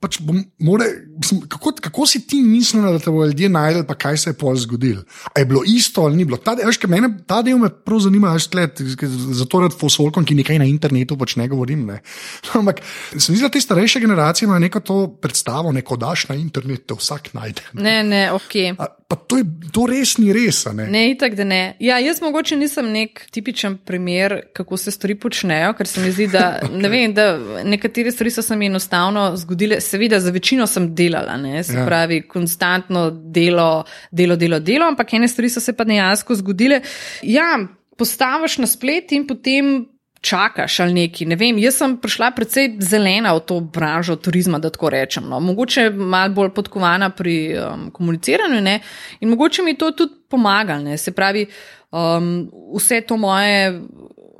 pač 0.00 0.18
bom, 0.20 0.38
more, 0.60 0.84
mislim, 1.16 1.40
kako, 1.48 1.72
kako 1.80 2.06
si 2.06 2.20
ti 2.28 2.40
mislila, 2.44 2.92
da 2.92 2.98
te 2.98 3.10
bodo 3.10 3.30
ljudje 3.30 3.48
najdel, 3.48 3.84
pa 3.88 3.94
kaj 3.96 4.18
se 4.20 4.30
je 4.30 4.36
pol 4.38 4.56
zgodilo? 4.60 5.02
A 5.32 5.40
je 5.40 5.46
bilo 5.48 5.62
isto 5.66 6.04
ali 6.04 6.16
ni 6.16 6.24
bilo? 6.24 6.36
Ta, 6.36 6.52
veš, 6.58 6.82
mene, 6.88 7.08
ta 7.26 7.40
del 7.42 7.58
me 7.58 7.70
prav 7.70 8.02
zanima, 8.04 8.34
veš, 8.36 8.50
tle, 8.52 8.68
zato 9.40 9.60
rad 9.64 9.76
fosolkom, 9.76 10.26
ki 10.28 10.36
nekaj 10.42 10.60
na 10.60 10.68
internetu 10.68 11.16
pač 11.18 11.36
ne 11.40 11.48
govorim. 11.48 11.86
Ne. 11.88 12.00
Ampak 12.60 12.82
se 13.16 13.32
mi 13.32 13.38
zdi, 13.38 13.46
da 13.46 13.52
te 13.52 13.60
starejše 13.60 14.00
generacije 14.04 14.46
imajo 14.46 14.66
neko 14.66 14.80
to 14.84 14.98
predstavo, 15.22 15.72
neko 15.72 15.96
daš 15.96 16.28
na 16.28 16.36
internet, 16.36 16.86
te 16.86 16.98
vsak 16.98 17.32
najde. 17.34 17.64
Ne, 17.72 18.02
ne, 18.04 18.22
ok. 18.36 18.58
A, 18.76 18.90
pa 19.08 19.16
to, 19.16 19.40
je, 19.40 19.48
to 19.72 19.86
res 19.88 20.16
ni 20.18 20.32
res. 20.34 20.64
Ne? 20.74 20.90
Ne, 20.92 21.06
itak, 21.14 21.38
da 21.38 21.48
ne. 21.48 21.62
Ja, 21.80 21.98
jaz 22.02 22.20
mogoče 22.20 22.58
nisem 22.60 22.92
nek 22.92 23.24
tipičen 23.32 23.78
primer, 23.86 24.40
kako 24.52 24.76
se 24.76 24.92
stvari 24.92 25.16
počnejo, 25.24 25.72
ker 25.78 25.88
se 25.88 26.04
mi 26.04 26.12
zdi, 26.12 26.28
da, 26.32 26.46
ne 26.68 26.92
vem, 26.92 27.14
da 27.16 27.32
nekatere 27.64 28.12
stvari 28.12 28.34
so 28.34 28.44
se 28.44 28.56
mi 28.60 28.68
enostavno 28.68 29.30
zgodile. 29.40 29.80
Seveda, 29.86 30.20
za 30.20 30.30
večino 30.34 30.66
sem 30.66 30.90
delala, 30.94 31.36
ne, 31.38 31.62
se 31.64 31.78
Ja. 31.78 31.86
pravi, 31.86 32.22
konstantno 32.28 33.10
delo, 33.10 33.84
delo, 34.10 34.36
delo, 34.36 34.58
delo, 34.60 34.86
ampak 34.90 35.14
ene 35.14 35.28
stvari 35.28 35.50
so 35.50 35.60
se 35.60 35.72
pa 35.72 35.84
dejansko 35.84 36.34
zgodile. 36.34 36.80
Ja, 37.22 37.58
postaviš 37.96 38.58
na 38.58 38.66
splet 38.66 39.12
in 39.12 39.26
potem. 39.26 39.86
Čakaš 40.26 40.80
ali 40.80 40.94
neki, 40.96 41.26
ne 41.28 41.36
vem. 41.38 41.58
Jaz 41.60 41.76
sem 41.78 41.92
prišla 42.02 42.30
precej 42.34 42.80
zelena 42.82 43.34
v 43.36 43.42
to 43.46 43.58
branžo 43.60 44.16
turizma, 44.16 44.58
da 44.58 44.72
tako 44.74 44.88
rečem. 44.90 45.28
No. 45.28 45.38
Mogoče 45.44 45.90
malo 45.92 46.32
bolj 46.34 46.50
podkovana 46.56 47.10
pri 47.14 47.34
um, 47.54 47.84
komuniciranju 47.94 48.60
ne. 48.64 48.80
in 49.20 49.28
mogoče 49.30 49.62
mi 49.62 49.76
to 49.78 49.90
tudi 49.92 50.16
pomagalo. 50.28 50.96
Se 50.98 51.12
pravi, 51.12 51.44
um, 51.92 52.48
vse 52.74 53.00
to 53.06 53.16
moje 53.16 53.82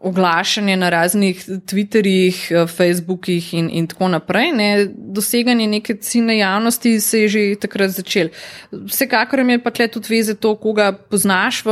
oglašanje 0.02 0.76
na 0.76 0.88
raznih 0.88 1.44
Twitterjih, 1.48 2.36
eh, 2.50 2.66
Facebookih 2.66 3.54
in, 3.54 3.70
in 3.72 3.86
tako 3.86 4.08
naprej, 4.08 4.52
ne, 4.52 4.88
doseganje 4.96 5.66
neke 5.66 5.96
ciljne 5.96 6.38
javnosti 6.38 7.00
se 7.00 7.20
je 7.20 7.28
že 7.28 7.54
takrat 7.60 7.90
začel. 7.90 8.28
Vsekakor 8.72 9.38
je 9.38 9.62
pa 9.62 9.70
tle 9.70 9.88
tudi 9.88 10.16
veze 10.16 10.34
to, 10.34 10.54
koga 10.56 10.92
poznaš 10.92 11.64
v 11.64 11.70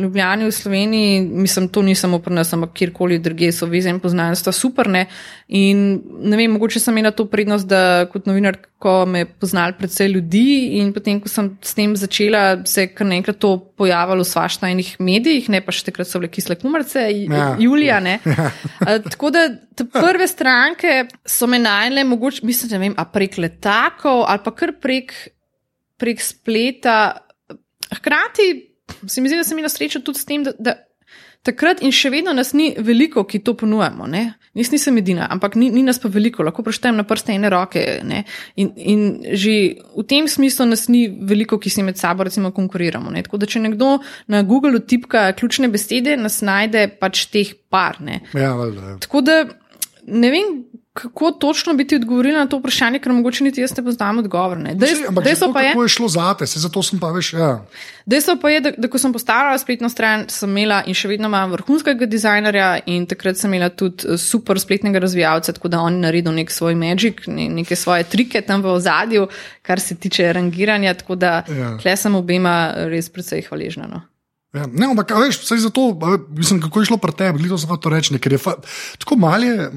Ljubljani, 0.00 0.44
v 0.44 0.52
Sloveniji, 0.52 1.20
mislim, 1.20 1.68
to 1.68 1.82
ni 1.82 1.94
samo 1.94 2.18
pri 2.18 2.34
nas, 2.34 2.52
ampak 2.52 2.72
kjerkoli 2.72 3.18
druge 3.18 3.52
so 3.52 3.66
veze 3.66 3.90
in 3.90 4.00
poznanstva 4.00 4.52
super. 4.52 4.88
Ne. 4.88 5.06
In 5.48 6.00
ne 6.20 6.36
vem, 6.36 6.50
mogoče 6.52 6.80
sem 6.80 6.96
imela 6.98 7.10
to 7.10 7.24
prednost, 7.24 7.66
da 7.68 8.06
kot 8.12 8.26
novinar, 8.26 8.56
ko 8.78 9.06
me 9.06 9.18
je 9.18 9.26
poznal 9.26 9.72
predvsej 9.78 10.08
ljudi 10.08 10.78
in 10.78 10.92
potem, 10.94 11.20
ko 11.20 11.28
sem 11.28 11.50
s 11.62 11.74
tem 11.74 11.96
začela, 11.96 12.62
se 12.64 12.84
je 12.86 12.92
kar 12.94 13.06
naenkrat 13.06 13.38
to 13.42 13.56
pojavilo 13.76 14.22
v 14.22 14.28
svaštajnih 14.28 14.96
medijih, 15.02 15.48
ne 15.50 15.60
pa 15.60 15.74
še 15.74 15.88
takrat 15.88 16.06
so 16.06 16.20
bile 16.22 16.30
kisle 16.30 16.54
kumrce, 16.60 17.08
Ja. 17.26 17.56
Ja. 17.58 17.64
Julija. 17.64 18.00
Ne. 18.00 18.18
A, 18.86 18.98
tako 19.02 19.30
da 19.34 19.48
te 19.76 19.84
prve 19.84 20.28
stranke 20.28 21.04
so 21.26 21.46
me 21.46 21.58
najle, 21.58 22.04
mogoče, 22.04 22.46
mislim, 22.46 22.70
ne 22.72 22.78
vem, 22.78 22.96
a 22.98 23.04
prek 23.10 23.38
letakov 23.38 24.24
ali 24.26 24.44
pa 24.44 24.54
kar 24.54 24.72
prek, 24.80 25.14
prek 25.98 26.22
spleta. 26.22 26.98
Hkrati 27.92 28.48
se 29.06 29.20
mi 29.20 29.28
zdi, 29.28 29.36
da 29.36 29.44
sem 29.44 29.58
imela 29.58 29.72
srečo 29.72 30.00
tudi 30.04 30.18
s 30.18 30.28
tem, 30.28 30.44
da, 30.44 30.52
da 30.58 30.74
takrat 31.48 31.80
in 31.84 31.94
še 31.94 32.12
vedno 32.12 32.34
nas 32.36 32.52
ni 32.56 32.70
veliko, 32.76 33.24
ki 33.28 33.40
to 33.44 33.54
ponujamo. 33.58 34.06
Ne? 34.10 34.24
Jaz 34.58 34.72
nisem 34.74 35.00
edina, 35.00 35.28
ampak 35.32 35.56
ni, 35.58 35.70
ni 35.72 35.82
nas 35.86 36.00
pa 36.02 36.10
veliko, 36.12 36.44
lahko 36.46 36.64
preštejem 36.66 36.98
na 36.98 37.06
prste 37.08 37.34
ene 37.34 37.50
roke. 37.52 37.84
ne. 38.04 38.24
In, 38.60 38.72
in 38.76 39.04
že 39.32 39.54
v 39.96 40.04
tem 40.08 40.28
smislu 40.28 40.68
nas 40.68 40.86
ni 40.92 41.06
veliko, 41.08 41.58
ki 41.58 41.72
si 41.72 41.84
med 41.86 42.00
sabo 42.00 42.26
recimo 42.28 42.52
konkuriramo. 42.54 43.12
Ne? 43.14 43.24
Tako 43.26 43.40
da, 43.42 43.48
če 43.50 43.64
nekdo 43.64 43.96
na 44.28 44.42
Google 44.42 44.80
tipka 44.80 45.30
ključne 45.38 45.70
besede, 45.72 46.16
nas 46.20 46.40
najde 46.44 46.88
pač 47.00 47.26
teh 47.32 47.54
par. 47.70 48.02
Ne? 48.04 48.22
Ja, 48.34 48.52
valjda, 48.58 48.94
ja. 48.94 48.98
Tako 49.04 49.24
da 49.24 49.40
ne 50.08 50.30
vem, 50.32 50.52
kako 50.98 51.30
točno 51.32 51.74
bi 51.74 51.84
ti 51.84 51.94
odgovorila 51.94 52.38
na 52.38 52.46
to 52.46 52.58
vprašanje, 52.58 52.98
ker 52.98 53.12
mogoče 53.12 53.44
niti 53.44 53.60
jaz 53.60 53.70
ne 53.72 53.84
poznam 53.84 54.18
odgovor. 54.18 54.58
ne. 54.58 54.74
Dejst- 54.74 55.06
ampak 55.08 55.24
Dejstvo 55.24 55.46
zato, 55.46 55.52
pa 55.52 55.60
je, 55.60 55.68
kako 55.68 55.82
je 55.82 55.88
šlo 55.90 56.08
zate, 56.08 56.46
se 56.46 56.60
zato 56.60 56.82
sem 56.82 56.98
pa 56.98 57.08
veš. 57.08 57.32
Ja. 57.34 57.50
Dejstvo 58.06 58.36
pa 58.36 58.50
je, 58.50 58.60
da, 58.60 58.70
da 58.72 58.88
ko 58.88 58.98
sem 58.98 59.12
postavila 59.12 59.58
spletno 59.58 59.88
stran, 59.88 60.24
sem 60.28 60.50
imela 60.50 60.82
in 60.84 60.94
še 60.94 61.08
vedno 61.08 61.28
imam 61.28 61.50
vrhunskega 61.52 62.06
dizajnerja 62.08 62.66
in 62.88 63.06
takrat 63.06 63.36
sem 63.36 63.50
imela 63.50 63.68
tudi 63.70 64.04
eh, 64.04 64.18
super 64.18 64.58
spletnega 64.58 64.98
razvijalca, 64.98 65.52
tako 65.52 65.68
da 65.68 65.80
on 65.80 65.94
je 65.94 66.00
naredil 66.00 66.32
nek 66.34 66.50
svoj 66.50 66.74
magic, 66.76 67.14
ne, 67.28 67.48
neke 67.50 67.76
svoje 67.76 68.04
trike 68.06 68.40
tam 68.42 68.62
v 68.62 68.72
ozadju, 68.72 69.28
kar 69.62 69.80
se 69.80 69.94
tiče 69.96 70.32
rangiranja, 70.32 70.94
tako 70.96 71.14
da 71.16 71.44
Ja. 71.48 71.76
tle 71.78 71.96
sem 71.96 72.14
obema 72.16 72.58
res 72.86 73.08
precej 73.08 73.42
hvaležna. 73.42 73.86
No. 73.86 74.02
Ja, 74.50 74.64
ne, 74.66 74.86
ampak 74.86 75.10
veš, 75.12 75.38
vsaj 75.40 75.58
zato, 75.60 75.82
a 75.94 76.08
ve- 76.08 76.24
mislim, 76.32 76.56
kako 76.58 76.80
je 76.80 76.86
šlo 76.86 76.96
pri 76.96 77.12
tebi, 77.14 77.38
gledal 77.38 77.58
sem 77.58 77.68
to 77.76 77.88
reči, 77.88 78.18
ker 78.18 78.32
je 78.32 78.38
fa, 78.40 78.54
tako 78.98 79.16
malje. 79.16 79.68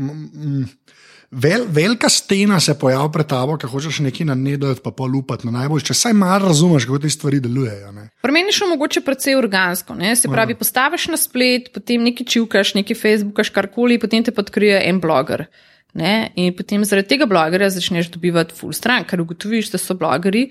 Vel, 1.31 1.63
velika 1.69 2.09
stena 2.09 2.59
se 2.59 2.73
pojavi 2.79 3.07
pred 3.13 3.27
tabo, 3.31 3.53
ki 3.57 3.67
hočeš 3.71 4.01
nekaj 4.03 4.25
nanedati, 4.27 4.81
pa 4.83 4.91
polupati 4.91 5.47
na 5.47 5.53
najbolj, 5.61 5.85
če 5.87 5.95
saj 5.95 6.13
malo 6.13 6.49
razumeš, 6.49 6.85
kako 6.89 6.99
te 6.99 7.09
stvari 7.09 7.39
delujejo. 7.39 7.91
Ne. 7.95 8.09
Pri 8.21 8.31
meni 8.35 8.51
je 8.51 8.57
šlo 8.57 8.67
mogoče 8.73 9.01
precej 9.01 9.37
organsko. 9.39 9.95
Ne? 9.95 10.11
Se 10.15 10.27
pravi, 10.27 10.57
postaviš 10.59 11.07
na 11.07 11.17
splet, 11.17 11.69
potem 11.73 12.03
nekaj 12.03 12.27
čivkaš, 12.27 12.73
nekaj 12.75 12.99
Facebookaš, 12.99 13.49
karkoli, 13.55 13.99
potem 13.99 14.23
te 14.27 14.33
pa 14.35 14.43
odkrije 14.43 14.81
en 14.89 14.99
bloger. 14.99 15.45
Ne? 15.93 16.31
In 16.35 16.51
potem 16.55 16.83
zaradi 16.87 17.07
tega 17.15 17.25
blogerja 17.31 17.69
začneš 17.69 18.11
dobivati 18.11 18.55
full 18.55 18.75
stran, 18.75 19.07
ker 19.07 19.23
ugotoviš, 19.23 19.71
da 19.71 19.79
so 19.79 19.95
blogeri 19.95 20.49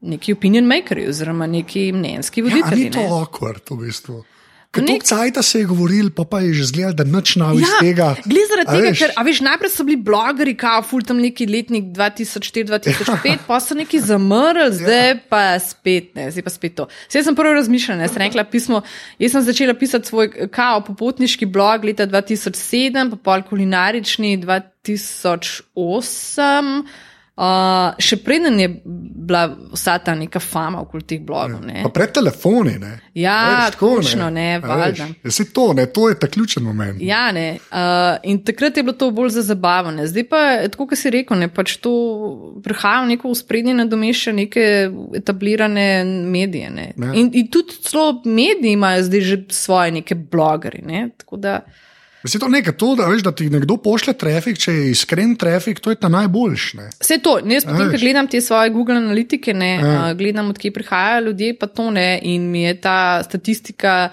neki 0.00 0.32
opinion 0.32 0.64
makers 0.68 1.08
oziroma 1.12 1.46
neki 1.46 1.90
mnenjski 1.92 2.40
Ja, 2.40 2.44
voditelji. 2.48 2.84
ni 2.84 2.90
to 2.96 3.04
ne. 3.04 3.08
awkward, 3.12 3.64
v 3.70 3.80
bistvu. 3.84 4.22
Ker 4.68 4.84
Nek- 4.84 5.00
cajta 5.08 5.40
se 5.42 5.62
je 5.62 5.64
govoril, 5.64 6.10
pa, 6.12 6.28
pa 6.28 6.42
je 6.44 6.52
že 6.52 6.66
zgleda, 6.68 7.00
da 7.00 7.04
nič 7.08 7.40
nav 7.40 7.56
iz 7.56 7.64
tega. 7.80 8.20
Glej 8.28 8.44
zaradi 8.50 8.68
tega, 8.68 8.90
veš? 8.92 9.00
ker 9.00 9.10
a 9.16 9.24
veš, 9.24 9.40
najprej 9.46 9.70
so 9.72 9.80
bili 9.88 9.96
blogeri, 9.96 10.52
kao 10.60 10.84
ful 10.84 11.00
tam 11.08 11.16
neki 11.24 11.48
letnik 11.48 11.88
2004-2005, 11.96 13.40
pa 13.48 13.56
so 13.64 13.72
neki 13.78 13.96
zamrli, 14.04 14.68
zdaj 14.76 15.24
pa 15.32 15.56
spet 15.56 16.12
ne, 16.20 16.28
zdaj 16.28 16.44
pa 16.44 16.52
spet 16.52 16.76
to. 16.76 16.84
Zdaj 17.08 17.24
sem 17.30 17.38
prvo 17.38 17.56
razmišljala, 17.56 18.04
sem 18.12 18.20
rekla 18.26 18.44
pismo, 18.44 18.84
jaz 19.16 19.32
sem 19.32 19.40
začela 19.48 19.72
pisati 19.72 20.04
svoj 20.12 20.52
kao 20.52 20.84
popotniški 20.84 21.48
blog 21.48 21.88
leta 21.88 22.04
2007, 22.04 23.08
pa 23.16 23.24
pol 23.24 23.40
kulinarični 23.48 24.36
2008. 24.44 27.07
Uh, 27.38 27.94
še 28.02 28.16
preden 28.26 28.56
je 28.58 28.66
bila 28.82 29.44
vsa 29.70 29.92
ta 30.02 30.14
neka 30.18 30.40
fama 30.42 30.80
okoli 30.82 31.04
teh 31.06 31.20
blogov. 31.22 31.60
ne. 31.62 31.84
Pa 31.84 31.92
pred 31.94 32.10
telefoni. 32.10 32.72
Ne. 32.82 32.96
Ja, 33.14 33.68
točno, 33.70 34.26
ne, 34.30 34.58
valjda. 34.58 35.06
Saj 35.22 35.46
to, 35.54 35.68
ne, 35.78 35.84
to 35.86 36.08
je 36.08 36.16
ta 36.18 36.26
ključen 36.26 36.66
moment. 36.66 36.98
Ja, 36.98 37.28
ne. 37.32 37.60
Uh, 37.70 38.18
in 38.26 38.42
takrat 38.42 38.76
je 38.76 38.82
bilo 38.82 38.96
to 38.98 39.12
bolj 39.14 39.36
za 39.36 39.46
zabavo. 39.52 39.94
Ne. 39.94 40.08
Zdaj 40.10 40.26
pa, 40.26 40.42
tako 40.66 40.88
kot 40.90 40.98
si 40.98 41.14
rekel, 41.14 41.38
ne, 41.38 41.46
pač 41.46 41.76
to 41.78 41.92
prihaja 42.64 43.04
v 43.04 43.12
neko 43.14 43.30
usprednje 43.30 43.76
nadomešča 43.84 44.34
neke 44.34 44.64
etablirane 45.22 46.02
medije. 46.04 46.72
Ne. 46.74 46.90
Ja. 46.96 47.12
In, 47.14 47.30
in 47.38 47.46
tudi 47.54 47.78
celo 47.86 48.16
mediji 48.24 48.74
imajo 48.74 49.06
zdaj 49.06 49.28
že 49.30 49.44
svoje 49.54 50.00
neke 50.00 50.18
blogere. 50.18 50.82
Ne. 50.82 51.10
Tako 51.22 51.38
da, 51.38 51.60
Se 52.26 52.38
to 52.38 52.48
nekaj, 52.48 52.72
to, 52.74 52.94
da, 52.94 53.06
veš, 53.06 53.22
da 53.22 53.32
ti 53.32 53.46
nekdo 53.50 53.76
pošlje 53.76 54.14
trafik, 54.18 54.58
če 54.58 54.72
je 54.72 54.90
iskren 54.90 55.36
trafik, 55.36 55.78
to 55.80 55.90
je 55.90 55.96
ta 55.96 56.08
najboljši. 56.08 56.78
Vse 56.98 57.18
to, 57.18 57.38
jaz 57.46 57.64
potem, 57.64 57.90
ko 57.90 57.98
gledam 57.98 58.26
te 58.26 58.40
svoje 58.40 58.70
Google 58.70 58.96
analitike, 58.96 59.54
ne, 59.54 59.74
Ja. 59.76 59.92
uh, 60.02 60.12
gledam, 60.12 60.50
odkje 60.50 60.72
prihajajo 60.72 61.26
ljudje, 61.26 61.58
pa 61.58 61.66
to 61.66 61.90
ne, 61.90 62.18
in 62.22 62.50
mi 62.50 62.62
je 62.62 62.74
ta 62.80 63.22
statistika 63.22 64.08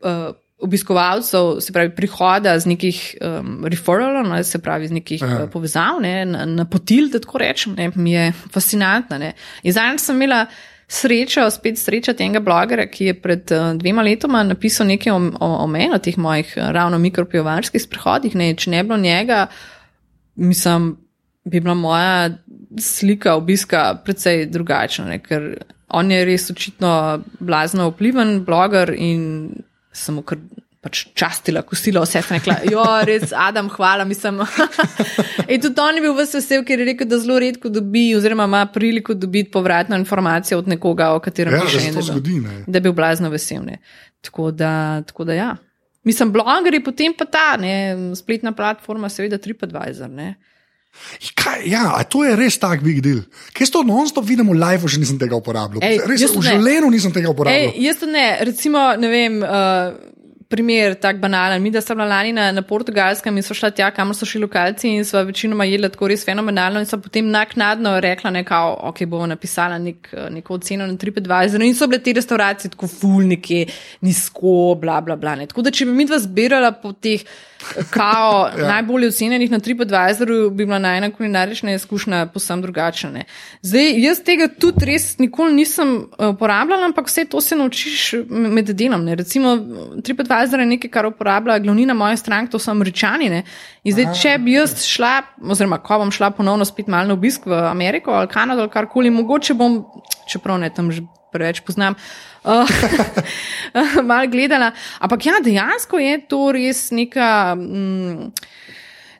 uh, 0.00 0.34
obiskovalcev, 0.58 1.60
se 1.60 1.72
pravi, 1.72 1.90
prihoda 1.90 2.58
z 2.58 2.66
nekih 2.66 3.00
um, 3.20 3.64
referralov, 3.64 4.28
ne, 4.28 4.44
se 4.44 4.58
pravi, 4.58 4.88
z 4.88 4.92
nekih 4.92 5.22
Ja. 5.22 5.42
uh, 5.44 5.50
povezav, 5.50 6.00
ne, 6.00 6.24
na, 6.24 6.44
na 6.46 6.64
potil, 6.64 7.08
da 7.08 7.20
tako 7.20 7.38
rečem, 7.38 7.74
ne, 7.74 7.90
mi 7.94 8.12
je 8.12 8.32
fascinantna. 8.52 9.18
Ne. 9.18 9.32
In 9.62 9.72
zadnjič 9.72 10.00
sem 10.00 10.16
imela 10.16 10.46
srečo, 10.88 11.50
spet 11.50 11.78
srečati 11.78 12.24
enega 12.24 12.40
blogera, 12.40 12.86
ki 12.86 13.10
je 13.10 13.14
pred 13.20 13.52
uh, 13.52 13.72
dvema 13.78 14.04
letoma 14.06 14.42
napisal 14.46 14.86
nekaj 14.86 15.12
o, 15.12 15.18
o, 15.40 15.48
o 15.64 15.66
meni, 15.66 15.94
o 15.94 16.02
teh 16.02 16.18
mojih 16.18 16.52
uh, 16.56 16.70
ravno 16.74 16.98
mikropivovarskih 17.02 17.82
sprehodih. 17.82 18.36
Ne, 18.38 18.52
če 18.54 18.70
ne 18.70 18.82
bi 18.82 18.92
bilo 18.92 19.00
njega, 19.02 19.46
mislim, 20.36 20.92
bi 21.44 21.60
bila 21.60 21.74
moja 21.74 22.30
slika 22.78 23.34
obiska 23.34 23.94
precej 24.04 24.46
drugačna, 24.50 25.08
ne? 25.10 25.18
ker 25.22 25.56
on 25.88 26.10
je 26.10 26.24
res 26.26 26.50
očitno 26.50 26.92
blazno 27.40 27.90
vpliven 27.90 28.40
bloger 28.44 28.94
in 28.94 29.22
mu 30.08 30.22
kar 30.22 30.38
pač 30.86 31.02
častila, 31.18 31.64
kosila 31.66 32.04
vse, 32.04 32.22
sem 32.22 32.38
rekla, 32.38 32.56
jo, 32.70 32.84
res, 33.08 33.34
Adam, 33.34 33.68
hvala, 33.74 34.06
mislim. 34.06 34.38
in 35.52 35.60
tudi 35.62 35.82
on 35.82 35.98
je 35.98 36.04
bil 36.06 36.14
vse 36.16 36.38
vesel, 36.38 36.64
ker 36.66 36.82
je 36.82 36.88
rekel, 36.92 37.10
da 37.10 37.18
zelo 37.18 37.38
redko 37.42 37.70
dobi, 37.74 38.06
oziroma 38.16 38.46
ima 38.46 38.62
priliko 38.70 39.14
dobiti 39.18 39.50
povratno 39.50 39.98
informacijo 39.98 40.62
od 40.62 40.68
nekoga, 40.70 41.10
o 41.16 41.20
katerem 41.20 41.58
Ja, 41.58 41.66
to 41.66 42.00
da- 42.00 42.08
zgodi. 42.12 42.40
Ne. 42.40 42.62
da 42.66 42.78
je 42.78 42.86
bil 42.88 42.94
blazno 42.96 43.30
vesel. 43.34 43.64
Ne. 43.66 43.80
Tako 44.24 44.50
da, 44.54 45.02
tako 45.06 45.26
da 45.26 45.34
ja. 45.34 45.52
Mislim, 46.06 46.30
blogeri, 46.32 46.78
potem 46.86 47.14
pa 47.18 47.26
ta 47.26 47.56
ne, 47.58 47.96
spletna 48.14 48.52
platforma, 48.54 49.08
seveda 49.10 49.40
TripAdvisor. 49.42 50.10
Ne. 50.10 50.36
Kaj, 51.36 51.66
ja, 51.68 51.82
a 51.98 52.04
to 52.08 52.22
je 52.24 52.36
res 52.38 52.56
tak 52.58 52.80
big 52.84 53.02
deal. 53.04 53.20
Kaj 53.56 53.68
to 53.74 53.82
non-stop 53.84 54.24
vidimo 54.24 54.54
live, 54.56 54.88
že 54.88 55.00
nisem 55.02 55.18
tega 55.20 55.36
uporabljal. 55.36 55.82
Ej, 55.84 55.98
res, 56.08 56.24
v 56.30 56.40
ne. 56.40 56.46
življenju 56.46 56.90
nisem 56.94 57.12
tega 57.12 57.28
Ej, 57.28 57.34
uporabljal. 57.34 57.74
jaz 57.84 57.98
to 58.00 58.08
ne, 58.08 58.26
recimo, 58.48 58.84
ne 58.96 59.10
vem. 59.12 59.40
Uh, 59.44 60.14
Primer, 60.48 60.94
tako 60.94 61.18
banalen. 61.18 61.62
Mi, 61.62 61.70
da 61.70 61.80
smo 61.80 61.94
bila 61.94 62.06
lani 62.06 62.32
na, 62.32 62.52
na 62.52 62.62
portugalskem 62.62 63.36
in 63.36 63.42
so 63.42 63.54
šla 63.54 63.70
tja, 63.74 63.88
kamor 63.90 64.14
so 64.14 64.26
šli 64.26 64.40
lokalci 64.44 64.92
in 64.94 65.04
so 65.04 65.18
večinoma 65.26 65.64
jedli 65.66 65.90
tako 65.90 66.06
res 66.12 66.22
fenomenalno 66.24 66.78
in 66.78 66.86
so 66.86 67.00
potem 67.02 67.26
naknadno 67.30 67.96
rekla, 68.00 68.30
nekao, 68.30 68.76
ok, 68.90 69.02
bomo 69.10 69.26
napisala 69.26 69.78
nek, 69.82 70.12
neko 70.30 70.54
oceno 70.54 70.86
na 70.86 70.94
TripAdvisor 70.96 71.62
in 71.66 71.74
so 71.74 71.88
bile 71.90 71.98
te 72.02 72.14
restauracije 72.14 72.70
tako 72.76 72.86
ful, 72.86 73.26
nekje 73.26 73.64
nizko, 74.06 74.76
bla, 74.80 75.00
bla, 75.00 75.16
bla. 75.16 75.34
Ne. 75.40 75.48
Tako 75.50 75.66
da, 75.66 75.74
če 75.74 75.88
bi 75.90 75.98
mi 75.98 76.06
dva 76.06 76.20
zbirala 76.22 76.70
po 76.78 76.92
teh 76.94 77.26
eh, 77.26 77.55
kao 77.90 78.50
ja. 78.58 78.68
najbolje 78.68 79.08
ocenjenih 79.08 79.50
na 79.50 79.58
TripAdvisoru, 79.58 80.50
bi 80.50 80.66
bila 80.66 80.78
najna 80.78 81.10
kulinarična 81.10 81.74
izkušnja 81.74 82.26
posem 82.34 82.62
drugačna. 82.62 83.10
Ne. 83.10 83.24
Zdaj, 83.62 83.92
jaz 84.00 84.20
tega 84.24 84.48
tudi 84.48 84.86
res 84.86 85.18
nikoli 85.18 85.54
nisem 85.54 85.96
eh, 85.96 86.26
uporabljala, 86.26 86.86
ampak 86.86 87.06
vse 87.06 87.24
to 87.24 87.40
se 87.40 87.56
naučiš 87.56 88.14
med 88.28 88.70
delom. 88.70 89.04
Ne. 89.04 89.14
Recimo, 89.14 89.56
TripAdvisor 90.04 90.60
je 90.60 90.66
nekaj, 90.66 90.90
kar 90.90 91.06
uporablja 91.06 91.58
glavnina 91.58 91.94
mojih 91.94 92.18
strank, 92.18 92.50
to 92.50 92.58
so 92.58 92.70
američani. 92.70 93.30
Ne. 93.30 93.42
In 93.84 93.92
zdaj, 93.92 94.12
če 94.22 94.38
bi 94.42 94.56
jaz 94.56 94.80
šla, 94.86 95.20
oziroma 95.50 95.78
ko 95.78 96.00
bom 96.02 96.10
šla 96.10 96.30
ponovno 96.30 96.64
spet 96.64 96.88
malo 96.90 97.08
na 97.08 97.14
obisk 97.14 97.46
v 97.46 97.60
Ameriko 97.70 98.10
ali 98.10 98.28
Kanado 98.28 98.66
ali 98.66 98.70
karkoli, 98.70 99.10
mogoče 99.10 99.54
bom, 99.54 99.84
čeprav 100.28 100.58
ne 100.58 100.70
tam 100.74 100.92
že 100.92 101.02
preveč 101.36 101.62
poznam. 101.66 101.96
Uh, 102.46 102.68
malo 104.10 104.28
gledala. 104.32 104.72
Ampak 105.00 105.26
ja, 105.28 105.40
dejansko 105.44 106.00
je 106.02 106.20
to 106.30 106.44
res 106.56 106.88
neka. 106.94 107.56
Mm, 107.58 108.32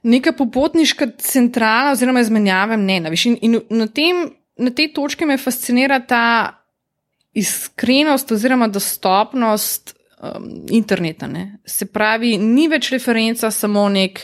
Neka 0.07 0.37
popotniška 0.39 1.09
centrala, 1.19 1.91
oziroma 1.97 2.21
izmenjava 2.23 2.77
mnenja. 2.79 3.11
In, 3.27 3.33
in 3.43 3.57
na, 3.75 3.89
tem, 3.91 4.21
na 4.55 4.71
tej 4.71 4.93
točki 4.95 5.27
me 5.27 5.35
fascinira 5.35 5.99
ta 5.99 6.63
iskrenost 7.35 8.31
oziroma 8.33 8.69
dostopnost 8.71 9.97
um, 10.23 10.67
interneta. 10.71 11.27
Ne. 11.27 11.59
Se 11.67 11.87
pravi, 11.87 12.37
ni 12.39 12.69
več 12.69 12.91
referenca 12.95 13.51
samo 13.51 13.89
nek 13.93 14.23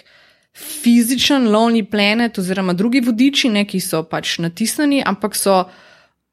fizičen 0.56 1.48
Lonely 1.48 1.84
Planet 1.90 2.38
oziroma 2.38 2.72
drugi 2.72 3.00
vodiči, 3.04 3.50
ne, 3.52 3.64
ki 3.68 3.80
so 3.80 4.02
pač 4.08 4.38
natisnjeni, 4.44 5.02
ampak 5.04 5.36
so 5.36 5.62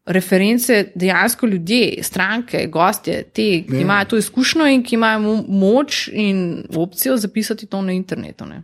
reference 0.10 0.68
dejansko 0.96 1.48
ljudje, 1.48 2.04
stranke, 2.04 2.68
gostje, 2.68 3.24
te, 3.26 3.42
ki 3.62 3.66
Ja. 3.72 3.82
imajo 3.82 4.06
to 4.06 4.18
izkušnjo 4.18 4.66
in 4.68 4.84
ki 4.84 4.96
imajo 4.96 5.20
mo- 5.20 5.46
moč 5.50 6.10
in 6.10 6.42
opcijo 6.76 7.18
zapisati 7.18 7.66
to 7.66 7.82
na 7.82 7.94
internetu. 7.94 8.46
Ne. 8.46 8.64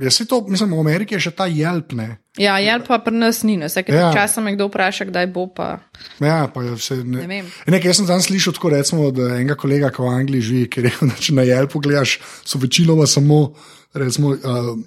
Ja, 0.00 0.10
saj 0.10 0.26
to, 0.26 0.40
mislim, 0.42 0.72
v 0.72 0.80
Ameriki 0.80 1.14
je 1.14 1.20
še 1.20 1.30
ta 1.30 1.44
jelp. 1.46 1.92
Ne. 1.92 2.16
Ja, 2.36 2.56
jel 2.58 2.80
pa 2.82 2.98
pri 2.98 3.14
nas 3.14 3.42
ni, 3.42 3.58
vsake 3.58 3.92
Ja. 3.92 4.00
ja. 4.00 4.12
časa 4.14 4.40
me 4.40 4.54
kdo 4.54 4.66
vpraša, 4.66 5.04
kdaj 5.04 5.26
bo 5.26 5.46
pa. 5.46 5.78
Ja, 6.18 6.48
pa 6.48 6.62
je 6.62 6.72
vse, 6.72 6.96
ne. 6.96 7.18
Ne 7.18 7.26
vem. 7.28 7.50
Nekaj, 7.66 7.86
jaz 7.86 7.96
sem 7.96 8.06
danes 8.06 8.24
slišal 8.24 8.52
tako 8.52 8.70
recimo, 8.70 9.02
od 9.04 9.18
enega 9.20 9.54
kolega, 9.54 9.90
ki 9.90 10.02
v 10.02 10.08
Angliji 10.10 10.40
živi, 10.42 10.66
ki 10.66 10.80
je 10.80 10.92
da 11.02 11.14
če 11.20 11.34
na 11.34 11.42
Jelpu 11.42 11.80
gledaš, 11.80 12.16
so 12.44 12.58
večinoma 12.58 13.06
samo 13.06 13.52
recimo, 13.98 14.28
uh, 14.28 14.38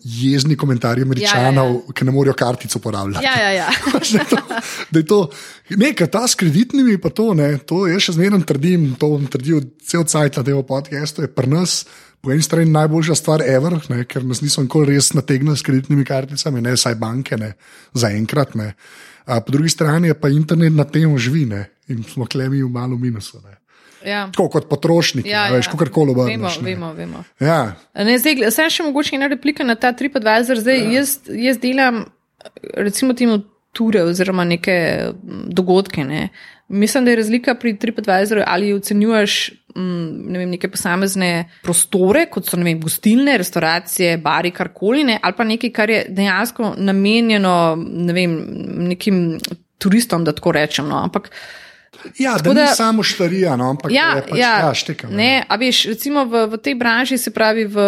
jezni 0.04 0.56
komentarji 0.58 1.04
američanov, 1.04 1.68
ja, 1.68 1.74
ja, 1.74 1.82
ja. 1.88 1.94
ki 1.96 2.06
ne 2.06 2.12
morejo 2.12 2.36
kartic 2.38 2.76
uporabljati. 2.76 3.26
Ja, 3.26 3.36
ja, 3.42 3.52
ja. 3.52 3.70
Da 4.12 4.20
je 4.20 4.26
to, 4.26 4.38
da 4.92 5.00
je 5.00 5.06
to 5.06 5.20
nekaj, 5.78 6.08
ta 6.12 6.28
s 6.28 6.36
kreditnimi, 6.36 6.98
pa 7.02 7.10
to 7.10 7.34
ne, 7.34 7.54
to 7.58 7.86
jaz 7.88 8.08
še 8.08 8.18
zmeraj 8.18 8.46
trdim, 8.50 8.92
to 9.00 9.12
bom 9.14 9.28
trdil 9.32 9.64
cel 9.86 10.04
cajt 10.04 10.42
na 10.42 10.44
tem 10.48 10.64
podkastu, 10.68 11.26
je 11.28 11.32
pri 11.32 11.52
nas. 11.52 11.84
Po 12.22 12.30
eni 12.30 12.44
strani 12.46 12.70
najboljša 12.70 13.16
stvar, 13.18 13.42
ever, 13.42 13.80
ne, 13.90 14.04
ker 14.06 14.22
nas 14.30 14.44
niso 14.44 14.62
nikoli 14.62 14.94
res 14.94 15.10
nategnili 15.18 15.58
s 15.58 15.66
kreditnimi 15.66 16.06
karticami, 16.06 16.62
ne 16.62 16.76
vsaj 16.76 17.00
banke, 17.02 17.38
ne, 17.38 17.56
zaenkrat. 17.98 18.54
Ne. 18.60 18.76
A, 19.26 19.40
po 19.42 19.56
drugi 19.56 19.74
strani 19.74 20.12
je 20.12 20.18
pa 20.20 20.30
internet 20.30 20.76
na 20.76 20.86
tem 20.86 21.18
živi 21.18 21.48
ne, 21.50 21.64
in 21.90 22.04
smo 22.06 22.30
klemi 22.30 22.62
v 22.62 22.70
malo 22.70 23.00
minusu. 23.00 23.42
Ne. 23.42 23.58
Ja. 24.06 24.26
Tako 24.34 24.50
kot 24.50 24.70
potrošniki, 24.70 25.30
Ja, 25.30 25.48
veš, 25.54 25.68
ja. 25.68 25.72
kako 25.72 25.90
koli 25.92 26.16
ne. 26.16 26.38
vemo, 26.62 26.94
vemo. 26.94 27.24
Ja, 27.40 27.74
Ne, 27.94 28.18
zdaj, 28.20 28.52
Samo 28.52 28.70
še 28.70 28.84
mogoče 28.84 29.16
ena 29.16 29.28
replika 29.32 29.64
na 29.64 29.76
ta 29.76 29.94
TripAdvisor. 29.94 30.60
Zdaj, 30.60 30.80
ja. 30.80 30.92
jaz, 31.00 31.18
jaz 31.28 31.60
delam, 31.62 32.06
recimo, 32.78 33.14
temu 33.14 33.42
ture 33.72 34.04
oziroma 34.04 34.44
neke 34.44 34.76
dogodke. 35.48 36.04
Ne. 36.04 36.30
Mislim, 36.68 37.06
da 37.06 37.12
je 37.12 37.20
razlika 37.20 37.56
pri 37.56 37.78
TripAdvisoru, 37.80 38.44
ali 38.48 38.74
ocenjuješ 38.74 39.52
ne 39.76 40.40
vem, 40.40 40.50
neke 40.52 40.70
posamezne 40.72 41.50
prostore, 41.64 42.26
kot 42.32 42.50
so 42.50 42.60
vem, 42.60 42.80
gostilne, 42.82 43.38
restauracije, 43.40 44.18
bari, 44.24 44.52
karkoli, 44.52 45.04
ne, 45.08 45.20
ali 45.24 45.38
pa 45.38 45.44
nekaj, 45.48 45.72
kar 45.76 45.90
je 45.90 46.06
dejansko 46.10 46.74
namenjeno 46.78 47.54
ne 47.80 48.14
vem, 48.14 48.36
nekim 48.92 49.22
turistom, 49.82 50.26
da 50.28 50.36
tako 50.36 50.52
rečem. 50.52 50.88
No. 50.92 51.00
Ampak 51.04 51.32
Ja, 52.18 52.38
da, 52.38 52.54
da 52.54 52.62
ni 52.62 52.76
samo 52.76 53.04
štarija, 53.04 53.56
no, 53.56 53.70
ampak 53.76 53.92
ja, 53.92 54.14
je 54.16 54.24
pač, 54.30 54.40
ja, 54.40 54.52
ja, 54.66 54.74
šteka. 54.74 55.10
Ne, 55.12 55.44
a 55.48 55.58
veš, 55.60 55.86
recimo 55.94 56.26
v, 56.26 56.46
v 56.54 56.62
tej 56.64 56.76
branži, 56.80 57.18
se 57.22 57.34
pravi 57.34 57.66
v, 57.66 57.88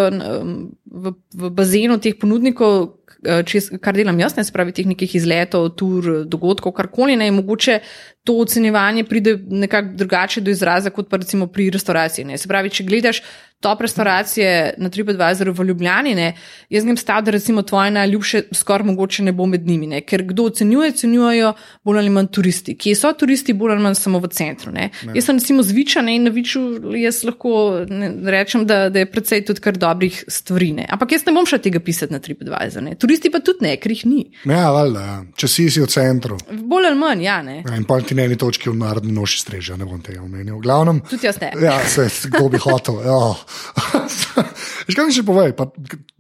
v, 0.86 1.14
v 1.34 1.54
bazenu 1.54 1.98
teh 2.02 2.18
ponudnikov, 2.20 3.04
čez, 3.48 3.70
kar 3.82 3.96
delam 3.96 4.20
jaz, 4.20 4.36
ne 4.38 4.44
se 4.44 4.54
pravi 4.56 4.76
teh 4.76 4.88
nekih 4.88 5.16
izletov, 5.16 5.70
tur, 5.80 6.26
dogodkov, 6.28 6.76
karkoli, 6.76 7.16
ne, 7.20 7.30
mogoče 7.32 7.80
to 8.24 8.38
ocenjevanje 8.44 9.04
pride 9.08 9.38
nekako 9.38 9.98
drugače 10.00 10.42
do 10.42 10.52
izraza, 10.52 10.92
kot 10.96 11.10
pa 11.10 11.20
recimo 11.20 11.48
pri 11.48 11.70
restauraciji. 11.74 12.26
Ne. 12.26 12.38
Se 12.38 12.48
pravi, 12.48 12.72
če 12.72 12.86
gledaš 12.88 13.24
top 13.64 13.82
restauracije 13.82 14.74
na 14.78 14.90
TripAdvisoru 14.90 15.54
v 15.56 15.68
Ljubljani, 15.72 16.16
ne, 16.16 16.34
jaz 16.70 16.84
grem 16.84 16.98
stav, 16.98 17.24
da 17.24 17.32
recimo 17.32 17.62
tvoje 17.62 17.92
najljubše 17.92 18.42
skoraj 18.52 18.86
mogoče 18.88 19.24
ne 19.24 19.32
bo 19.32 19.46
med 19.48 19.68
njimi, 19.68 19.88
ne, 19.88 20.02
ker 20.02 20.26
kdo 20.28 20.50
ocenjuje, 20.52 20.92
ocenjujejo 20.94 21.54
bolj 21.84 22.02
ali 22.02 22.10
manj 22.10 22.28
turisti. 22.36 22.76
Kje 22.78 22.96
so 23.00 23.14
turisti, 23.18 23.54
bolj 23.54 23.76
ali 23.78 23.86
manj 23.88 23.96
samo 24.00 24.20
v 24.20 24.30
centru. 24.34 24.72
Ne. 24.72 24.90
Ne. 25.04 25.16
Jaz 25.16 25.30
sem 25.30 25.40
recimo 25.40 25.64
zvičan 25.64 26.10
in 26.10 26.28
na 26.28 26.34
viču 26.34 26.62
jaz 27.00 27.24
lahko 27.28 27.86
ne, 27.90 28.12
rečem, 28.32 28.66
da, 28.68 28.90
da 28.90 29.04
je 29.04 29.10
predvsej 29.12 29.46
tudi 29.48 29.64
kar 29.64 29.78
dobrih 29.80 30.24
stvari. 30.28 30.72
Ne. 30.82 30.88
Ampak 30.90 31.16
jaz 31.16 31.26
ne 31.28 31.36
bom 31.36 31.48
šel 31.48 31.62
tega 31.64 31.80
pisati 31.84 32.14
na 32.14 32.20
TripAdvisor. 32.24 32.84
Ne. 32.84 32.98
Turisti 33.00 33.32
pa 33.32 33.40
tudi 33.40 33.68
ne, 33.68 33.76
ker 33.80 33.96
jih 33.96 34.06
ni. 34.10 34.26
Ja, 34.50 34.68
valjda, 34.76 35.06
če 35.40 35.52
si 35.52 35.70
si 35.72 35.84
v 35.84 35.90
centru. 35.92 36.38
Bolj 36.52 36.90
ali 36.92 37.00
manj, 37.00 37.24
ja. 37.26 37.40
Ne. 37.46 37.62
Ja, 37.64 37.78
in 37.80 37.88
pa 37.88 38.02
ti 38.04 38.18
na 38.18 38.28
eni 38.28 38.38
točki 38.40 38.72
v 38.72 38.78
narodni 38.80 39.16
noši 39.16 39.44
streže, 39.46 39.80
ne 39.80 39.88
bom 39.88 40.02
tega 40.04 40.24
omenil. 40.26 40.60
Glavnem, 40.64 41.04
tudi 41.10 41.30
jaz 41.30 41.40
ne. 41.44 41.54
Ja, 41.64 41.80
se, 41.88 42.10
kdo 42.34 42.50
bi 42.52 42.62
hotel. 42.62 43.00
Ja. 43.08 43.22
Kaj 44.96 45.06
mi 45.08 45.16
še 45.16 45.24
povej, 45.28 45.54
pa, 45.58 45.70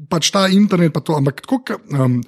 pač 0.09 0.31
ta 0.33 0.45
internet, 0.51 0.93
pa 0.95 1.03
to, 1.03 1.17
ampak 1.19 1.43
kako 1.43 1.79
um, 1.93 2.21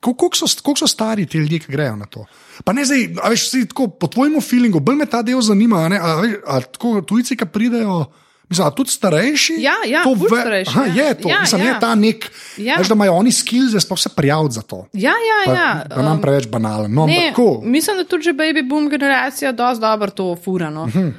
koliko 0.00 0.36
so, 0.36 0.48
koliko 0.62 0.80
so 0.82 0.88
stari 0.90 1.26
ti 1.26 1.38
ljudje, 1.38 1.58
ki 1.66 1.72
grejo 1.72 1.96
na 1.96 2.08
to? 2.10 2.24
Pa 2.64 2.72
ne 2.72 2.84
zdaj, 2.84 3.06
a 3.22 3.30
veš, 3.32 3.50
tako, 3.70 3.88
po 3.92 4.08
tvojemu 4.08 4.40
feelingu, 4.40 4.80
bolj 4.80 4.96
me 5.02 5.06
ta 5.06 5.22
del 5.22 5.40
zanima, 5.44 5.84
a, 5.86 6.00
a, 6.00 6.32
a 6.56 6.60
tako 6.64 7.00
tujci, 7.06 7.36
ki 7.36 7.48
pridejo. 7.52 8.04
Mislim, 8.50 8.70
tudi 8.76 8.90
starejši. 8.90 9.54
Ja, 9.58 9.72
ja, 9.86 10.02
to 10.02 10.14
ve, 10.14 10.40
starejši, 10.40 10.70
aha, 10.70 10.84
je 10.84 11.14
to. 11.14 11.28
Ja, 11.28 11.40
mislim, 11.40 11.62
ja. 11.62 11.68
je 11.68 11.80
ta 11.80 11.94
nek, 11.94 12.30
ja. 12.56 12.76
veš, 12.78 12.88
da 12.88 12.94
imajo 12.94 13.12
oni 13.12 13.32
skills, 13.32 13.72
da 13.72 13.96
se 13.96 14.08
prijavljajo 14.16 14.50
za 14.50 14.62
to. 14.62 14.86
Ja, 14.92 15.10
ja, 15.10 15.38
pa, 15.46 15.52
ja. 15.52 15.84
Da 15.88 16.02
nam 16.02 16.16
um, 16.16 16.22
preveč 16.22 16.48
banalen. 16.48 16.94
No, 16.94 17.06
ne, 17.06 17.32
mislim, 17.62 17.96
da 17.96 18.04
tudi 18.04 18.22
že 18.22 18.32
baby 18.32 18.68
boom 18.68 18.88
generacija 18.88 19.52
dosti 19.52 19.80
dobro 19.80 20.10
to 20.10 20.36
furano. 20.44 20.82
Uh 20.82 20.94
-huh. 20.94 21.12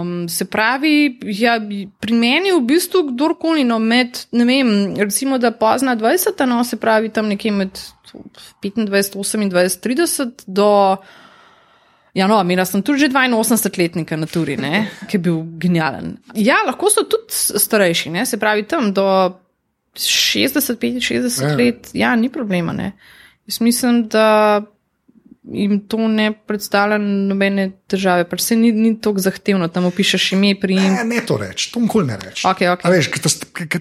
um, 0.00 0.28
se 0.28 0.44
pravi, 0.44 1.18
ja, 1.22 1.60
pri 2.00 2.14
meni 2.14 2.52
v 2.52 2.60
bistvu 2.60 3.02
kdorkoli, 3.08 3.64
no, 3.64 3.78
med, 3.78 4.18
ne 4.32 4.44
vem, 4.44 4.96
recimo, 4.96 5.38
da 5.38 5.50
pozna 5.50 5.96
20, 5.96 6.46
no, 6.46 6.64
se 6.64 6.76
pravi 6.76 7.08
tam 7.08 7.26
nekje 7.26 7.52
med 7.52 7.70
25, 8.62 8.90
28, 9.12 9.80
30 9.82 10.30
do. 10.46 10.96
Ja, 12.16 12.24
no, 12.26 12.38
imela 12.40 12.64
sem 12.64 12.80
tudi 12.82 13.04
že 13.04 13.08
82-letnika 13.12 14.16
na 14.16 14.26
turi, 14.26 14.56
ne, 14.56 14.86
ki 15.04 15.18
je 15.18 15.20
bil 15.20 15.42
genijalen. 15.60 16.14
Ja, 16.34 16.62
lahko 16.64 16.88
so 16.88 17.04
tudi 17.04 17.28
starejši, 17.60 18.12
ne, 18.14 18.24
se 18.26 18.38
pravi 18.40 18.64
tam 18.64 18.88
do 18.96 19.04
60-65 19.96 21.42
ja. 21.42 21.56
let, 21.56 21.90
ja, 21.92 22.14
ni 22.16 22.30
problema. 22.32 22.72
Ne. 22.72 22.92
Jaz 23.46 23.60
mislim, 23.60 24.06
da 24.08 24.62
jim 25.52 25.80
to 25.88 26.08
ne 26.08 26.32
predstavlja 26.46 26.98
nobene 26.98 27.68
težave, 27.86 28.24
pač 28.28 28.42
se 28.48 28.56
ni, 28.58 28.72
ni 28.74 28.92
tako 29.00 29.22
zahtevno, 29.22 29.68
tam 29.72 29.86
opišeš 29.90 30.32
ime 30.34 30.52
pri 30.60 30.74
njih. 30.78 30.90
Ne, 30.98 31.04
ne 31.06 31.20
to 31.26 31.36
reči, 31.38 31.68
to 31.74 31.82
nikoli 31.82 32.08
ne 32.10 32.16
reči. 32.18 32.42
Okay, 32.48 32.68
okay. 32.72 32.90
Veš, 32.90 33.10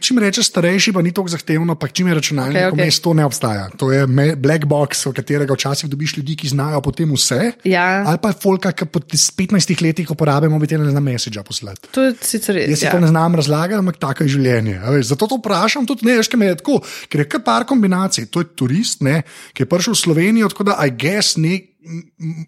čim 0.01 0.21
rečeš 0.21 0.51
starejši, 0.51 0.93
pa 0.93 1.01
ni 1.05 1.13
tako 1.15 1.33
zahtevno, 1.33 1.75
pa 1.79 1.89
čim 1.89 2.11
je 2.11 2.17
računalnik, 2.19 2.61
okay, 2.69 2.85
okay. 2.85 3.01
to 3.01 3.13
ne 3.17 3.25
obstaja. 3.25 3.67
To 3.81 3.89
je 3.91 4.05
black 4.37 4.67
box, 4.69 5.05
v 5.09 5.15
katerega 5.17 5.57
včasih 5.57 5.89
dobiš 5.89 6.17
ljudi, 6.19 6.37
ki 6.43 6.51
znajo 6.53 6.83
potem 6.85 7.13
vse. 7.15 7.55
Ja. 7.65 8.03
Ali 8.05 8.21
pa 8.21 8.33
je 8.33 8.39
folka, 8.43 8.73
ki 8.75 8.89
po 8.91 9.01
15 9.01 9.81
letih 9.81 10.11
uporablja 10.13 10.51
mobitel 10.53 10.85
in 10.85 10.93
zna 10.93 11.01
message 11.01 11.41
poslati. 11.45 11.89
To 11.97 12.05
je 12.05 12.13
sicer 12.21 12.59
res. 12.59 12.69
Jaz 12.75 12.85
ja. 12.85 12.93
to 12.93 13.01
ne 13.01 13.09
znam 13.09 13.39
razlagati, 13.41 13.79
ampak 13.81 13.97
tako 14.01 14.27
je 14.27 14.35
življenje. 14.37 14.77
Veš, 14.85 15.09
zato 15.15 15.29
to 15.31 15.41
vprašam 15.41 15.89
tudi, 15.89 16.05
ne, 16.05 16.19
veš, 16.21 16.29
kaj 16.29 16.41
me 16.41 16.51
je 16.51 16.59
tako, 16.61 16.79
ker 17.09 17.25
je 17.25 17.29
kar 17.33 17.43
par 17.45 17.65
kombinacij. 17.65 18.29
To 18.29 18.45
je 18.45 18.51
turist, 18.53 19.01
ne, 19.05 19.23
ki 19.57 19.65
je 19.65 19.71
prišel 19.71 19.97
v 19.97 20.01
Slovenijo, 20.03 20.51
tako 20.53 20.69
da 20.69 20.77
I 20.85 20.93
guess 20.93 21.39
ne 21.41 21.54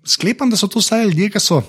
sklepam, 0.08 0.50
da 0.50 0.60
so 0.60 0.70
to 0.72 0.82
vsaj 0.84 1.06
ljudje, 1.10 1.30
ki 1.36 1.44
so. 1.44 1.62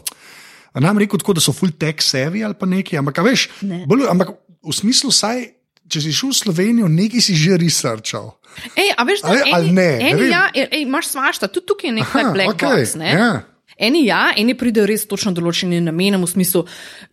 Nam 0.79 0.99
rekel 1.01 1.21
tako, 1.21 1.37
da 1.39 1.43
so 1.43 1.55
full 1.57 1.73
tech 1.75 2.03
sevi 2.05 2.45
ali 2.45 2.55
pa 2.55 2.69
nekaj, 2.69 3.01
ampak, 3.01 3.23
veš, 3.25 3.49
ne. 3.67 3.83
bolj, 3.89 4.07
ampak 4.11 4.35
v 4.63 4.75
smislu, 4.75 5.11
saj, 5.15 5.47
če 5.89 6.03
si 6.05 6.13
šel 6.15 6.33
v 6.33 6.39
Slovenijo, 6.39 6.89
nekaj 6.93 7.25
si 7.25 7.37
že 7.39 7.57
researchal. 7.61 8.35
Ej, 8.75 8.93
a 8.97 9.05
veš, 9.09 9.25
da 9.25 9.33
ali, 9.33 9.53
ali 9.55 9.73
ne? 9.75 9.91
Eni, 10.11 10.21
ne 10.21 10.29
ja, 10.31 10.43
ej, 10.53 10.83
imaš 10.85 11.13
svašta, 11.15 11.49
tudi 11.53 11.71
tukaj 11.73 11.91
je 11.91 11.95
nekaj 12.01 12.25
black 12.37 12.55
okay, 12.57 12.83
box. 12.83 12.99
Ne? 13.01 13.11
Yeah. 13.15 13.39
Eni 13.79 14.07
ja, 14.07 14.33
eni 14.37 14.57
pridejo 14.59 14.89
res 14.91 15.05
točno 15.07 15.31
določenim 15.31 15.85
namenom, 15.87 16.25
v 16.27 16.31
smislu, 16.33 16.65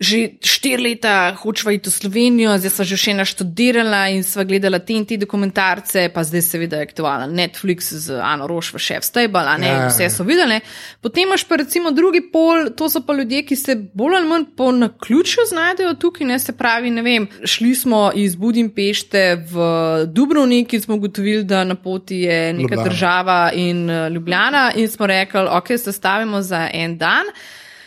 že 0.02 0.22
štiri 0.42 0.82
leta 0.82 1.36
hočeva 1.38 1.76
iti 1.76 1.92
v 1.92 1.94
Slovenijo, 1.94 2.56
zdaj 2.58 2.72
sva 2.74 2.86
že 2.90 2.98
še 2.98 3.12
ena 3.14 3.26
študirala 3.28 4.00
in 4.16 4.26
sva 4.26 4.48
gledala 4.50 4.80
te 4.82 4.96
in 4.98 5.06
te 5.06 5.20
dokumentarce, 5.22 6.08
pa 6.10 6.24
zdaj 6.26 6.42
seveda 6.42 6.80
je 6.82 6.88
aktualen 6.90 7.36
Netflix 7.38 7.92
z 8.08 8.18
Ano 8.18 8.48
Roš 8.50 8.72
v 8.74 8.82
Chef 8.82 9.06
Stable, 9.06 9.46
ne, 9.62 9.70
ja, 9.70 9.84
vse 9.92 10.10
so 10.10 10.26
videli. 10.26 10.58
Potem 11.06 11.30
imaš 11.30 11.46
pa 11.46 11.60
recimo 11.62 11.92
drugi 11.94 12.24
pol, 12.34 12.72
to 12.74 12.90
so 12.90 13.04
pa 13.06 13.14
ljudje, 13.14 13.44
ki 13.46 13.60
se 13.62 13.78
bolj 13.94 14.18
ali 14.18 14.30
manj 14.32 14.48
po 14.58 14.72
naključju 14.74 15.46
znajdejo 15.52 15.94
tukaj, 16.02 16.26
ne 16.34 16.40
se 16.42 16.58
pravi, 16.58 16.90
ne 16.90 17.06
vem, 17.06 17.30
šli 17.46 17.76
smo 17.78 18.10
iz 18.16 18.34
Budimpešte 18.36 19.38
v 19.54 19.70
Dubrovnik 20.10 20.74
in 20.74 20.82
smo 20.82 20.98
ugotovili, 20.98 21.44
da 21.46 21.62
na 21.64 21.78
poti 21.78 22.26
je 22.26 22.54
neka 22.54 22.76
Ljubljana. 22.76 22.90
država 22.90 23.40
in 23.54 23.86
uh, 23.90 24.10
Ljubljana 24.10 24.72
in 24.76 24.90
smo 24.90 25.06
rekli, 25.08 25.46
ok, 25.46 25.68
se 25.78 25.92
stavimo 25.92 26.42
za 26.42 26.55
za 26.56 26.66
en 26.74 26.98
dan. 26.98 27.36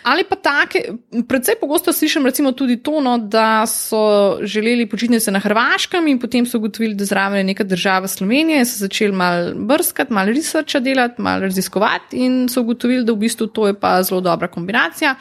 Ali 0.09 0.25
pa 0.25 0.37
take, 0.41 0.81
predvsej 1.29 1.59
pogosto 1.61 1.93
slišim 1.93 2.25
tudi 2.57 2.79
to, 2.83 3.01
no, 3.01 3.19
da 3.19 3.67
so 3.67 4.39
želeli 4.43 4.87
počitnice 4.89 5.31
na 5.31 5.39
Hrvaškem 5.39 6.07
in 6.09 6.21
potem 6.21 6.47
so 6.47 6.59
ugotovili, 6.59 6.95
da 6.95 7.05
zraven 7.05 7.39
je 7.39 7.45
neka 7.45 7.65
država 7.65 8.09
Slovenije 8.09 8.59
in 8.59 8.67
so 8.67 8.79
začeli 8.79 9.13
malo 9.13 9.53
brskati, 9.55 10.13
malo 10.13 10.33
researcha 10.33 10.81
delati, 10.81 11.23
malo 11.23 11.41
raziskovati 11.41 12.17
in 12.17 12.49
so 12.49 12.61
ugotovili, 12.61 13.05
da 13.05 13.13
v 13.13 13.17
bistvu 13.27 13.47
to 13.47 13.67
je 13.67 13.75
pa 13.75 14.03
zelo 14.03 14.21
dobra 14.21 14.49
kombinacija. 14.49 15.15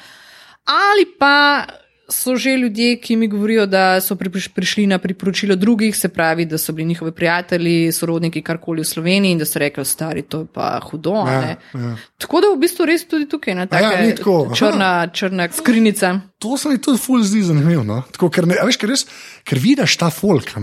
Ali 0.66 1.06
pa 1.20 1.66
so 2.10 2.36
že 2.36 2.58
ljudje, 2.58 2.96
ki 3.02 3.16
mi 3.16 3.28
govorijo, 3.28 3.66
da 3.66 4.02
so 4.02 4.16
prišli 4.56 4.88
na 4.88 4.98
priporočilo 4.98 5.56
drugih, 5.56 5.98
se 5.98 6.10
pravi, 6.10 6.46
da 6.46 6.58
so 6.58 6.74
bili 6.74 6.88
njihovi 6.88 7.12
prijatelji, 7.12 7.92
sorodniki, 7.92 8.42
karkoli 8.42 8.82
v 8.82 8.86
Sloveniji 8.86 9.32
in 9.32 9.38
da 9.38 9.46
so 9.46 9.60
rekli, 9.60 9.86
stari, 9.86 10.22
to 10.22 10.40
je 10.40 10.46
pa 10.54 10.80
hudo. 10.92 11.14
Ja, 11.28 11.56
ja. 11.74 11.96
Tako 12.18 12.42
da 12.42 12.54
v 12.56 12.60
bistvu 12.60 12.86
res 12.86 13.08
tudi 13.08 13.28
tukaj 13.30 13.56
na 13.56 13.66
ta 13.66 13.82
način 13.82 14.16
črna, 14.56 15.08
črna 15.14 15.50
skrinica. 15.52 16.20
To 16.40 16.58
se 16.58 16.70
mi 16.70 16.82
tudi 16.82 16.98
ful 16.98 17.24
zdi 17.24 17.42
zanimivo. 17.44 17.84
No? 17.84 18.04
Tako, 18.12 18.30
ker, 18.30 18.48
ne, 18.48 18.56
veš, 18.64 18.78
ker, 18.78 18.90
res, 18.90 19.08
ker 19.44 19.60
vidiš 19.60 19.98
ta 19.98 20.10
folk, 20.10 20.54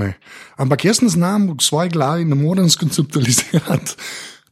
ampak 0.56 0.84
jaz 0.84 1.02
ne 1.02 1.08
znam 1.08 1.50
v 1.52 1.60
svoji 1.62 1.90
glavi, 1.90 2.24
ne 2.24 2.34
morem 2.34 2.70
skonceptualizirati 2.70 3.96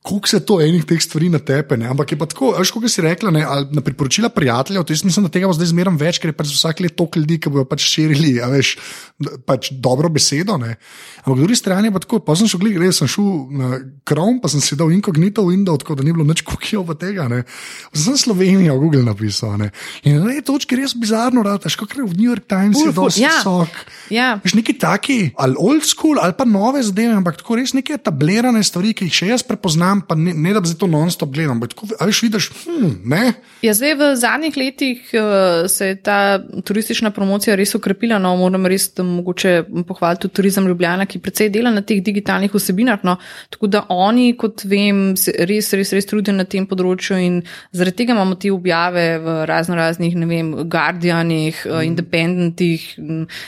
koliko 0.03 0.29
se 0.29 0.41
to 0.43 0.59
enih 0.61 0.83
teh 0.85 0.99
stvari 1.03 1.29
na 1.31 1.39
tepe. 1.39 1.77
Ne? 1.79 1.87
Ampak 1.87 2.13
je 2.13 2.19
pa 2.19 2.27
tako, 2.27 2.51
veš, 2.59 2.73
kot 2.75 2.89
si 2.91 3.05
rekla, 3.05 3.31
ne? 3.31 3.45
na 3.71 3.83
priporočila 3.87 4.29
prijateljev, 4.35 4.83
to 4.85 4.93
jaz 4.93 5.05
mislim, 5.07 5.29
da 5.29 5.31
tega 5.31 5.47
bo 5.47 5.55
zdaj 5.55 5.71
zmeraj 5.71 5.99
več, 6.01 6.19
ker 6.19 6.33
je 6.33 6.37
pač 6.37 6.51
vsak 6.51 6.83
let 6.83 6.97
toliko 6.99 7.23
ljudi, 7.23 7.39
ki 7.39 7.53
bojo 7.55 7.65
pač 7.71 7.87
širili, 7.87 8.33
a 8.43 8.49
veš, 8.51 8.75
pač 9.47 9.71
dobro 9.79 10.11
besedo. 10.11 10.59
Ne? 10.59 10.75
Ampak 11.23 11.31
po 11.31 11.39
drugi 11.39 11.59
strani 11.61 11.91
je 11.91 11.95
pa 11.95 12.03
tako, 12.03 12.19
pa 12.27 12.35
sem 12.39 12.51
šel 12.51 12.65
gledati, 12.65 12.97
sem 12.99 13.11
šel 13.15 13.29
na 13.55 13.71
Chrome, 14.09 14.41
pa 14.43 14.51
sem 14.51 14.65
si 14.65 14.79
dal 14.79 14.91
inkognito 14.91 15.47
window, 15.47 15.79
tako 15.79 15.95
da 16.01 16.07
ni 16.07 16.15
bilo 16.17 16.27
nič 16.27 16.43
kukijo 16.43 16.83
od 16.83 16.99
tega. 16.99 17.29
Ne? 17.31 17.45
Sem 17.95 18.19
Slovenijo 18.19 18.75
v 18.81 18.83
Google 18.83 19.07
napisal. 19.07 19.55
Ne? 19.63 19.71
In 20.03 20.19
na 20.19 20.35
tej 20.35 20.43
točki 20.51 20.81
res 20.83 20.97
bizarno 20.99 21.47
rataš, 21.47 21.79
kot 21.79 21.95
v 21.95 22.11
New 22.19 22.27
York 22.27 22.51
Times 22.51 22.83
Uf, 22.83 22.91
je 22.91 22.97
dosti 22.99 23.23
ja. 23.23 23.39
visok. 23.39 23.79
Ja. 24.11 24.29
Veš, 24.43 24.59
neki 24.59 24.75
taki, 24.83 25.21
ali 25.39 25.55
old 25.55 25.87
school, 25.87 26.19
ali 26.19 26.35
pa 26.35 26.43
nove 26.49 26.83
zadeve, 26.83 27.15
ampak 27.15 27.39
tako 27.39 27.61
res 27.63 27.71
neke 27.77 27.95
etablirane 27.95 28.65
stvari, 28.67 28.91
ki 28.97 29.07
jih 29.07 29.15
še 29.23 29.31
jaz 29.31 29.47
prepoznam 29.47 29.92
znam, 29.93 30.07
pa 30.09 30.15
ne, 30.15 30.35
ne 30.35 30.53
da 30.53 30.61
bi 30.61 30.69
to 30.79 30.87
non-stop 30.87 31.31
gledal. 31.31 31.57
Veš, 32.01 32.23
vidiš, 32.23 32.51
hm, 32.65 33.13
ja, 33.63 33.75
zdaj 33.75 33.95
v 33.95 34.09
zadnjih 34.17 34.57
letih 34.57 35.11
uh, 35.15 35.69
se 35.71 35.87
je 35.87 35.97
ta 36.03 36.41
turistična 36.65 37.11
promocija 37.11 37.57
res 37.57 37.75
ukrepila. 37.75 38.19
No, 38.19 38.35
moram 38.37 38.67
res 38.67 38.91
mogoče 38.99 39.65
pohvaliti 39.89 40.23
tudi 40.23 40.35
turizem 40.35 40.67
Ljubljana, 40.67 41.07
ki 41.07 41.21
predvsej 41.23 41.51
dela 41.53 41.71
na 41.71 41.83
teh 41.83 42.03
digitalnih 42.03 42.55
vsebinah. 42.55 43.05
No, 43.05 43.17
tako 43.51 43.67
da 43.67 43.85
oni, 43.89 44.33
kot 44.39 44.65
vem, 44.65 45.17
se 45.17 45.35
res, 45.39 45.73
res, 45.77 45.93
res 45.93 46.09
trudijo 46.09 46.37
na 46.37 46.45
tem 46.49 46.67
področju 46.67 47.19
in 47.21 47.41
zaradi 47.73 48.03
tega 48.03 48.17
imamo 48.17 48.39
te 48.41 48.53
objave 48.53 49.07
v 49.23 49.37
razno 49.49 49.77
raznih, 49.79 50.17
ne 50.19 50.29
vem, 50.31 50.53
Guardianih, 50.73 51.65
mm. 51.67 51.83
Independentih, 51.93 52.87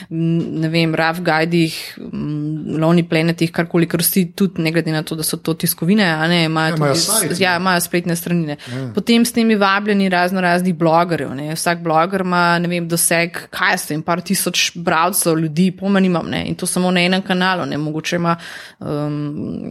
ne 0.09 0.71
vem, 0.71 0.95
RAV 0.95 1.21
guidih, 1.25 1.75
mm, 1.99 2.79
Lovni 2.81 3.05
planetih, 3.07 3.51
karkoli, 3.55 3.87
ker 3.89 4.03
vsi 4.03 4.27
tudi, 4.37 4.63
ne 4.63 4.71
glede 4.75 4.93
na 4.93 5.03
to, 5.05 5.17
da 5.17 5.25
so 5.25 5.39
to 5.41 5.55
tiskovine, 5.59 6.05
ne, 6.35 6.43
imajo, 6.49 6.75
Ja, 6.75 6.77
imajo 6.77 6.93
tudi, 6.93 7.03
sajt, 7.05 7.39
ja, 7.39 7.55
imajo 7.57 7.81
spletne 7.81 8.15
strani. 8.15 8.45
ne. 8.45 8.57
Potem 8.95 9.25
s 9.25 9.31
temi 9.31 9.55
vabljeni 9.55 10.09
razno 10.09 10.41
raznih 10.41 10.75
blogerjev, 10.75 11.33
ne. 11.35 11.53
Vsak 11.55 11.79
bloger 11.83 12.21
ima, 12.21 12.43
vem, 12.67 12.87
doseg, 12.91 13.39
kaj 13.49 13.73
jaz 13.73 13.87
vem, 13.89 14.01
par 14.03 14.21
tisoč 14.21 14.71
bralcev, 14.75 15.37
ljudi, 15.39 15.71
pojma 15.71 15.99
nimam, 15.99 16.27
ne. 16.29 16.43
In 16.49 16.55
to 16.55 16.67
samo 16.67 16.91
na 16.91 17.01
enem 17.05 17.23
kanalu, 17.25 17.65
ne. 17.65 17.77
Mogoče 17.77 18.15
ima 18.19 18.35
um, 18.79 19.69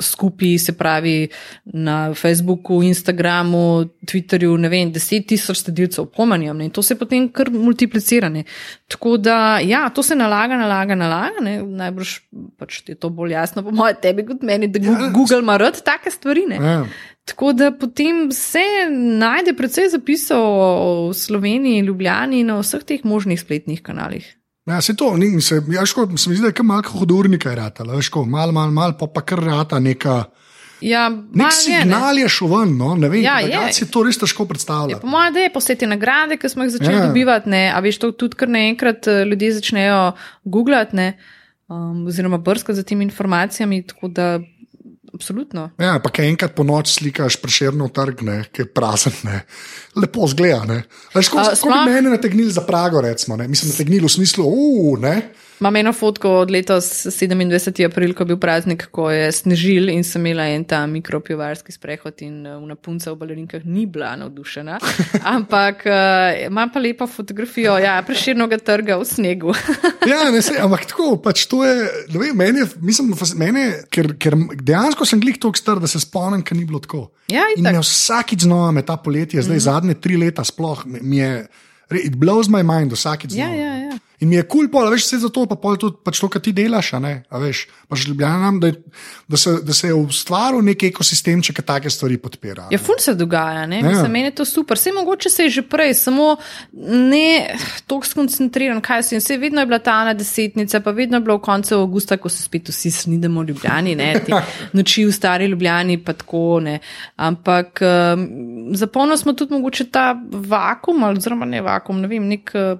skupaj, 0.00 0.58
se 0.58 0.72
pravi, 0.78 1.28
na 1.64 2.14
Facebooku, 2.14 2.82
Instagramu, 2.82 3.84
Twitterju, 4.08 4.56
ne 4.58 4.68
vem, 4.72 4.92
deset 4.92 5.26
tisoč 5.28 5.62
sledilcev, 5.64 6.06
pojma 6.16 6.36
nimam, 6.36 6.56
ne. 6.58 6.70
In 6.70 6.74
to 6.74 6.82
se 6.82 6.96
potem 6.98 7.28
kar 7.32 7.50
multiplicira, 7.50 8.28
ne. 8.28 8.44
Tako 8.88 9.16
da, 9.16 9.58
ja, 9.64 9.88
to 9.94 10.02
se 10.02 10.16
nalaga, 10.16 10.56
nalaga, 10.56 10.94
nalaga, 10.98 11.42
ne. 11.44 11.58
Najbrž 11.62 12.16
pač 12.58 12.82
je 12.88 12.94
to 12.98 13.10
bolj 13.10 13.32
jasno, 13.36 13.62
po 13.62 13.70
mojem, 13.74 13.96
tebi 14.02 14.26
kot 14.26 14.42
meni, 14.46 14.68
da 14.72 14.80
Google, 14.82 15.10
Google 15.14 15.38
ima 15.42 15.56
rad 15.60 15.81
take 15.82 16.10
stvari, 16.10 16.44
ne. 16.48 16.56
Ja. 16.56 16.84
Tako 17.24 17.52
da 17.52 17.70
potem 17.72 18.32
se 18.32 18.62
najde 18.90 19.52
precej 19.52 19.88
zapisov 19.88 20.42
o 20.42 21.12
Sloveniji, 21.14 21.80
Ljubljani 21.80 22.44
na 22.44 22.56
vseh 22.58 22.82
teh 22.82 23.04
možnih 23.04 23.40
spletnih 23.40 23.82
kanalih. 23.82 24.26
Ja, 24.66 24.80
se 24.80 24.94
to, 24.94 25.16
ni, 25.16 25.40
se, 25.40 25.62
ja, 25.68 25.86
ško, 25.86 26.08
se 26.16 26.30
mi 26.30 26.36
zdi, 26.36 26.42
da 26.42 26.52
je 26.52 26.62
malo 26.64 26.82
hodornika 26.88 27.50
je 27.50 27.56
rata, 27.56 27.82
veš, 27.84 28.08
ko, 28.08 28.24
malo, 28.24 28.52
malo, 28.52 28.70
malo, 28.70 28.94
pa, 28.98 29.06
pa 29.08 29.20
kar 29.20 29.38
rata 29.40 29.78
neka. 29.78 30.24
Ja, 30.80 31.08
Nek 31.08 31.24
malo 31.32 31.50
je, 31.62 31.72
ne. 31.72 31.80
signal 31.82 32.18
je 32.18 32.28
šel 32.28 32.48
ven, 32.48 32.76
no, 32.76 32.94
ne 32.96 33.08
vem, 33.08 33.22
Ja, 33.22 33.40
ja, 33.40 33.60
je. 33.62 33.72
si 33.72 33.86
to 33.86 34.02
res 34.02 34.18
težko 34.18 34.42
Ja, 34.42 34.48
predstavljati. 34.48 35.00
po 35.00 35.06
mojem, 35.06 35.34
da 35.34 35.40
je 35.40 35.52
posebej 35.52 35.88
nagrade, 35.88 36.36
ki 36.36 36.48
smo 36.48 36.64
jih 36.64 36.72
začeli 36.72 36.94
Ja. 36.94 37.00
ja. 37.00 37.06
dobivati, 37.06 37.48
ne, 37.48 37.70
a 37.70 37.80
veš, 37.80 37.98
to 37.98 38.12
tudi 38.12 38.36
kar 38.36 38.48
naenkrat 38.48 39.06
eh, 39.06 39.24
ljudje 39.24 39.52
začnejo 39.52 40.12
googlati, 40.44 40.96
ne, 40.96 41.08
um, 41.68 42.06
oziroma 42.06 42.38
brskati 42.38 42.76
za 42.76 42.82
temi 42.82 43.04
informacijami, 43.04 43.82
tako 43.82 44.08
da 44.08 44.40
absolutno. 45.14 45.70
Ja, 45.78 45.98
pa 46.02 46.10
kaj 46.10 46.28
enkrat 46.28 46.54
po 46.56 46.64
noč 46.64 46.94
slikaš 46.96 47.36
preširno 47.42 47.88
trg, 47.88 48.22
ne, 48.22 48.36
ki 48.52 48.62
je 48.62 48.66
prazen, 48.66 49.12
ne. 49.22 49.42
lepo 49.96 50.26
zgleda. 50.26 50.64
Ne. 50.64 50.82
Veš, 51.14 51.28
ko, 51.28 51.38
A, 51.38 51.44
ko 51.44 51.50
bi 51.50 51.56
sploh- 51.60 51.86
mene 51.86 52.10
nategnili 52.10 52.50
za 52.52 52.60
Prago, 52.66 53.00
recimo, 53.00 53.36
ne. 53.36 53.48
mislim, 53.48 53.70
nategnili 53.70 54.06
v 54.06 54.10
smislu, 54.10 54.44
uf, 54.46 54.98
ne. 55.00 55.16
Imam 55.62 55.76
eno 55.76 55.92
fotko 55.92 56.30
od 56.40 56.50
letos 56.50 56.84
27. 57.06 57.84
april, 57.86 58.10
ko 58.18 58.24
je 58.24 58.26
bil 58.32 58.38
praznik, 58.42 58.88
ko 58.90 59.04
je 59.14 59.28
snežil 59.32 59.92
in 59.92 60.02
sem 60.02 60.24
imela 60.26 60.48
en 60.50 60.64
ta 60.66 60.80
mikropivarski 60.90 61.70
sprehod 61.70 62.18
in 62.26 62.40
uh, 62.50 62.56
una 62.58 62.74
punca 62.74 63.12
v 63.12 63.20
balerinkah 63.20 63.62
ni 63.64 63.84
bila 63.86 64.16
navdušena. 64.18 64.80
Ampak 65.36 65.84
uh, 65.86 66.40
imam 66.48 66.72
pa 66.74 66.82
lepo 66.82 67.06
fotografijo, 67.06 67.76
ja, 67.78 67.94
preširnega 68.02 68.58
trga 68.58 68.98
v 68.98 69.06
snegu. 69.06 69.54
Ja, 70.10 70.24
ne, 70.34 70.42
se, 70.42 70.56
ampak 70.58 70.88
tako, 70.90 71.12
pač 71.22 71.44
to 71.46 71.60
je, 71.62 71.76
ne 72.10 72.18
vem, 72.18 72.34
meni 72.36 72.64
je, 72.64 72.66
mislim, 72.82 73.12
meni 73.38 73.60
je 73.60 73.76
ker, 73.86 74.08
ker 74.18 74.34
dejansko 74.58 75.06
sem 75.06 75.20
glih 75.22 75.38
tako 75.38 75.60
star, 75.60 75.78
da 75.78 75.86
se 75.86 76.00
spomnim, 76.02 76.42
ker 76.42 76.58
ni 76.58 76.66
bilo 76.66 76.80
tako. 76.82 77.04
Ja, 77.30 77.44
In 77.54 77.62
itak. 77.62 77.78
me 77.78 77.84
vsakič 77.86 78.48
znova 78.48 78.72
me 78.74 78.82
ta 78.82 78.96
poletje, 78.98 79.38
zdaj 79.46 79.54
mm 79.54 79.60
-hmm. 79.60 79.70
zadnje 79.70 79.94
tri 79.94 80.18
leta 80.18 80.42
sploh, 80.44 80.82
mi- 80.90 81.22
je, 81.22 81.46
it 82.02 82.16
blows 82.18 82.50
my 82.50 82.66
mind 82.66 82.92
vsakič 82.92 83.30
Ja, 83.30 83.46
znova. 83.46 83.54
ja, 83.62 83.74
ja. 83.78 83.98
In 84.22 84.28
mi 84.28 84.36
je 84.36 84.44
kul, 84.46 84.68
cool, 84.70 84.86
veš, 84.86 85.02
vse 85.02 85.18
zato, 85.18 85.42
pa 85.46 85.56
pol 85.58 85.74
tudi 85.76 85.96
pač 85.98 86.20
to, 86.22 86.28
kar 86.30 86.38
ti 86.38 86.52
delaš, 86.54 86.92
a 86.94 86.98
ne, 86.98 87.12
a 87.26 87.40
veš, 87.42 87.64
pač 87.90 88.04
ljubljena 88.06 88.38
nam, 88.38 88.60
da, 88.60 88.68
je- 88.70 88.78
da, 89.26 89.36
se, 89.36 89.56
da 89.62 89.74
se 89.74 89.88
je 89.88 89.94
ustvaril 89.94 90.62
nek 90.62 90.84
ekosistem, 90.84 91.42
če 91.42 91.56
take 91.58 91.90
stvari 91.90 92.18
podpira. 92.18 92.68
Ja, 92.70 92.78
ful 92.78 93.00
se 93.00 93.14
dogaja, 93.14 93.66
ne? 93.66 93.80
Ja. 93.80 93.88
Mislim, 93.88 94.12
meni 94.12 94.24
je 94.24 94.34
to 94.34 94.44
super. 94.44 94.78
Vse 94.78 94.92
mogoče 94.92 95.30
se 95.30 95.42
je 95.42 95.50
že 95.50 95.62
prej, 95.64 95.94
samo 95.96 96.36
ne 96.72 97.50
tako 97.82 98.04
skoncentriran, 98.04 98.80
kaj 98.80 99.02
se 99.02 99.14
je. 99.14 99.20
Vse 99.20 99.38
vedno 99.38 99.60
je 99.60 99.66
bila 99.66 99.78
ta 99.80 99.98
ena 100.02 100.14
desetnica, 100.14 100.80
pa 100.80 100.90
vedno 100.92 101.16
je 101.16 101.20
bilo 101.22 101.36
v 101.36 101.42
koncu 101.42 101.74
avgusta, 101.76 102.16
ko 102.16 102.28
se 102.28 102.42
spet 102.42 102.68
vsi 102.68 102.90
snidemo 102.92 103.42
v 103.42 103.46
Ljubljani, 103.46 103.96
ne? 103.96 104.12
Te 104.20 104.32
noči 104.72 105.04
v 105.04 105.12
stari 105.12 105.46
Ljubljani, 105.46 105.98
pa 105.98 106.12
tako 106.12 106.60
ne. 106.60 106.78
Ampak 107.18 107.82
um, 107.82 108.22
zapolnili 108.72 109.18
smo 109.18 109.32
tudi 109.32 109.52
mogoče 109.52 109.90
ta 109.90 110.12
vakum, 110.30 111.02
ali 111.02 111.18
oziroma 111.18 111.44
ne 111.44 111.60
vakum, 111.60 112.00
ne 112.00 112.08
vem, 112.08 112.28
nek 112.28 112.54
uh, 112.54 112.78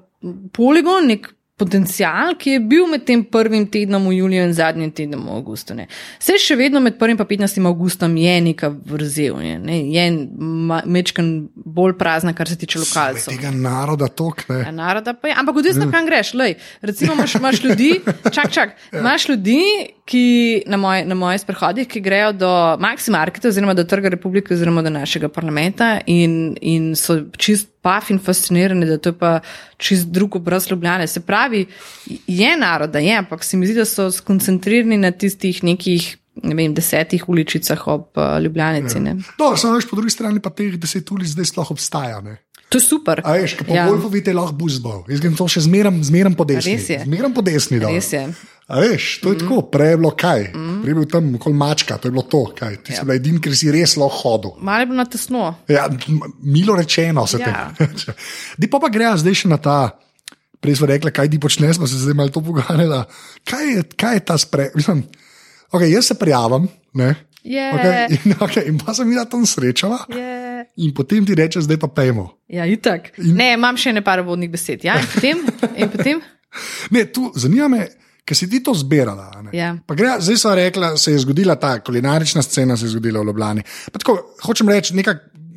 poligon, 0.52 1.08
nek 1.10 1.30
potencial, 1.62 2.34
ki 2.38 2.56
je 2.56 2.60
bil 2.64 2.86
med 2.90 3.04
tem 3.06 3.22
prvim 3.28 3.66
tednom 3.70 4.08
v 4.08 4.16
juliju 4.16 4.46
in 4.48 4.54
zadnjim 4.56 4.90
tednom 4.94 5.26
v 5.28 5.36
avgustu. 5.36 5.76
Ne. 5.78 5.86
Vse 6.20 6.38
še 6.40 6.56
vedno 6.58 6.80
med 6.82 6.96
1 6.98 7.14
in 7.14 7.20
15 7.20 7.60
avgustom 7.70 8.16
je 8.18 8.34
neka 8.48 8.70
vrzel, 8.72 9.38
je, 9.44 9.58
ne, 9.62 9.78
je 9.92 10.06
mečken 10.96 11.32
bolj 11.54 11.94
prazna, 12.00 12.34
kar 12.36 12.50
se 12.50 12.58
tiče 12.58 12.82
lokalcev. 12.82 13.36
Tega 13.36 13.52
naroda 13.54 14.08
tokne. 14.08 14.62
Ja, 14.64 14.72
naroda 14.74 15.14
pa 15.14 15.30
je, 15.30 15.36
ampak 15.38 15.60
odvisno, 15.62 15.90
kam 15.92 16.08
greš. 16.08 16.34
Lej, 16.40 16.56
recimo, 16.80 17.16
imaš, 17.18 17.36
imaš 17.38 17.62
ljudi, 17.64 17.90
čak, 18.36 18.50
čak, 18.54 18.78
imaš 18.98 19.28
ljudi, 19.30 19.60
ki 20.08 20.24
na, 20.66 20.80
moj, 20.80 21.04
na 21.06 21.14
mojih 21.14 21.44
sprehodih, 21.44 21.86
ki 21.88 22.02
grejo 22.02 22.32
do 22.34 22.52
Maximarketa, 22.82 23.52
oziroma 23.52 23.76
do 23.78 23.84
Trga 23.86 24.10
republike, 24.16 24.56
oziroma 24.56 24.82
do 24.82 24.90
našega 24.90 25.30
parlamenta 25.30 25.98
in, 26.10 26.56
in 26.60 26.94
so 26.98 27.20
čist 27.38 27.71
paf 27.82 28.10
in 28.10 28.18
fascinirani, 28.22 28.86
da 28.86 28.98
to 28.98 29.12
je 29.12 29.18
pa 29.18 29.40
čist 29.76 30.08
drug 30.14 30.36
obraz 30.36 30.70
Ljubljane. 30.70 31.06
Se 31.06 31.20
pravi, 31.20 31.66
je 32.26 32.56
naroda, 32.56 32.98
je, 32.98 33.16
ampak 33.18 33.44
se 33.44 33.56
mi 33.56 33.66
zdi, 33.66 33.80
da 33.82 33.86
so 33.88 34.10
skoncentrirani 34.10 34.98
na 34.98 35.10
tistih 35.10 35.64
nekih. 35.64 36.16
Ne 36.42 36.54
vem, 36.56 36.72
desetih 36.72 37.26
uličicah 37.28 37.82
ob 37.92 38.16
uh, 38.16 38.38
Ljubljanici. 38.40 38.96
Ja. 39.04 39.12
No, 39.38 39.50
samo 39.56 39.74
veš, 39.76 39.84
po 39.90 39.98
drugi 39.98 40.14
strani 40.14 40.40
pa 40.40 40.48
teh 40.50 40.78
deset 40.80 41.10
ulic 41.12 41.28
zdaj 41.28 41.50
sploh 41.50 41.74
obstaja. 41.74 42.22
Ne. 42.24 42.38
To 42.72 42.80
je 42.80 42.84
super. 42.84 43.20
A 43.24 43.36
veš, 43.36 43.58
po 43.60 43.74
Ja. 43.76 43.84
Golfu 43.86 44.08
vidite, 44.08 44.32
lahko 44.32 44.56
buzbal. 44.56 45.04
Jaz 45.12 45.20
grem 45.20 45.36
to 45.36 45.44
še 45.46 45.60
zmeram, 45.68 46.00
zmeram 46.00 46.32
po 46.34 46.46
desni. 46.48 46.78
Res 46.78 46.88
je. 46.88 46.98
Zmeram 47.04 47.34
po 47.36 47.44
desni. 47.44 47.76
dol. 47.82 47.92
Res 47.92 48.08
je. 48.12 48.22
A 48.72 48.78
veš, 48.80 49.20
to 49.20 49.32
je 49.32 49.36
mm. 49.36 49.40
tako, 49.42 49.56
prej 49.68 49.90
je 49.92 49.96
bilo 50.00 50.10
kaj, 50.16 50.42
mm. 50.54 50.76
prej 50.80 50.90
je 50.90 50.96
bil 50.96 51.06
tam 51.10 51.24
okoli 51.36 51.56
mačka, 51.58 51.98
to 52.00 52.08
je 52.08 52.14
bilo 52.14 52.22
to, 52.24 52.40
kaj. 52.56 52.78
Ti 52.80 52.94
ja. 52.94 52.96
si 52.96 53.04
bil 53.04 53.14
edin, 53.18 53.36
ker 53.42 53.52
si 53.52 53.68
res 53.74 53.98
lahko 54.00 54.16
hodil. 54.22 54.52
Malo 54.64 54.80
je 54.80 54.88
bilo 54.88 54.96
na 54.96 55.04
tesno. 55.04 55.42
Ja, 55.68 55.84
milo 56.40 56.76
rečeno 56.78 57.26
se 57.28 57.42
Ja. 57.42 57.68
tem. 57.76 57.90
Di 58.56 58.70
pa 58.70 58.80
pa 58.80 58.88
greja 58.88 59.12
zdaj 59.20 59.44
še 59.44 59.48
na 59.52 59.58
ta. 59.60 59.92
Prej 60.62 60.78
smo 60.78 60.86
rekli, 60.86 61.10
kaj 61.10 61.26
ti 61.28 61.42
počneš, 61.42 61.76
smo 61.76 61.90
se 61.90 61.98
zdaj 61.98 62.14
malo 62.14 62.30
to 62.30 62.38
pogovarjali. 62.40 63.02
Kaj, 63.44 63.64
je- 63.66 63.84
kaj 63.98 64.14
je 64.14 64.24
ta 64.24 64.38
sprej? 64.38 64.70
Mislim, 64.78 65.02
okay, 65.68 65.90
jaz 65.90 66.06
se 66.06 66.14
prijavim, 66.14 66.70
ne? 66.94 67.12
Je. 67.42 67.72
Okay, 67.74 68.06
in, 68.24 68.36
okay, 68.40 68.66
in 68.70 68.78
pa 68.78 68.94
sem 68.94 69.10
jim 69.10 69.24
tam 69.30 69.46
srečala. 69.46 70.04
Je. 70.08 70.66
In 70.84 70.94
potem 70.94 71.26
ti 71.26 71.34
reče, 71.34 71.62
zdaj 71.66 71.80
pa 71.82 71.90
pejmo. 71.90 72.30
Ja, 72.48 72.66
itak. 72.66 73.12
In... 73.18 73.34
Ne, 73.38 73.52
imam 73.58 73.78
še 73.78 73.94
nekaj 73.96 74.22
vodnih 74.26 74.50
besed. 74.52 74.86
Ja, 74.86 75.00
in 75.00 75.10
potem, 75.10 75.42
in 75.76 75.92
potem? 75.92 76.22
Ne, 76.92 77.06
tu 77.08 77.30
zanima 77.32 77.64
me, 77.72 77.86
ker 78.28 78.36
si 78.36 78.44
ti 78.44 78.58
to 78.60 78.74
zbirala. 78.76 79.30
Ja. 79.56 79.70
Pa 79.88 79.96
Gre, 79.96 80.18
zdaj 80.20 80.36
so 80.36 80.52
rekla, 80.52 80.90
se 81.00 81.14
je 81.14 81.22
zgodila 81.24 81.56
ta 81.56 81.78
kulinarična 81.80 82.44
scena, 82.44 82.76
se 82.76 82.84
je 82.84 82.92
zgodila 82.92 83.22
v 83.22 83.30
Ljubljani. 83.30 83.64
Pa 83.88 84.02
Tako, 84.02 84.18
hočem 84.44 84.68
reči, 84.68 84.92
neka, 84.98 85.14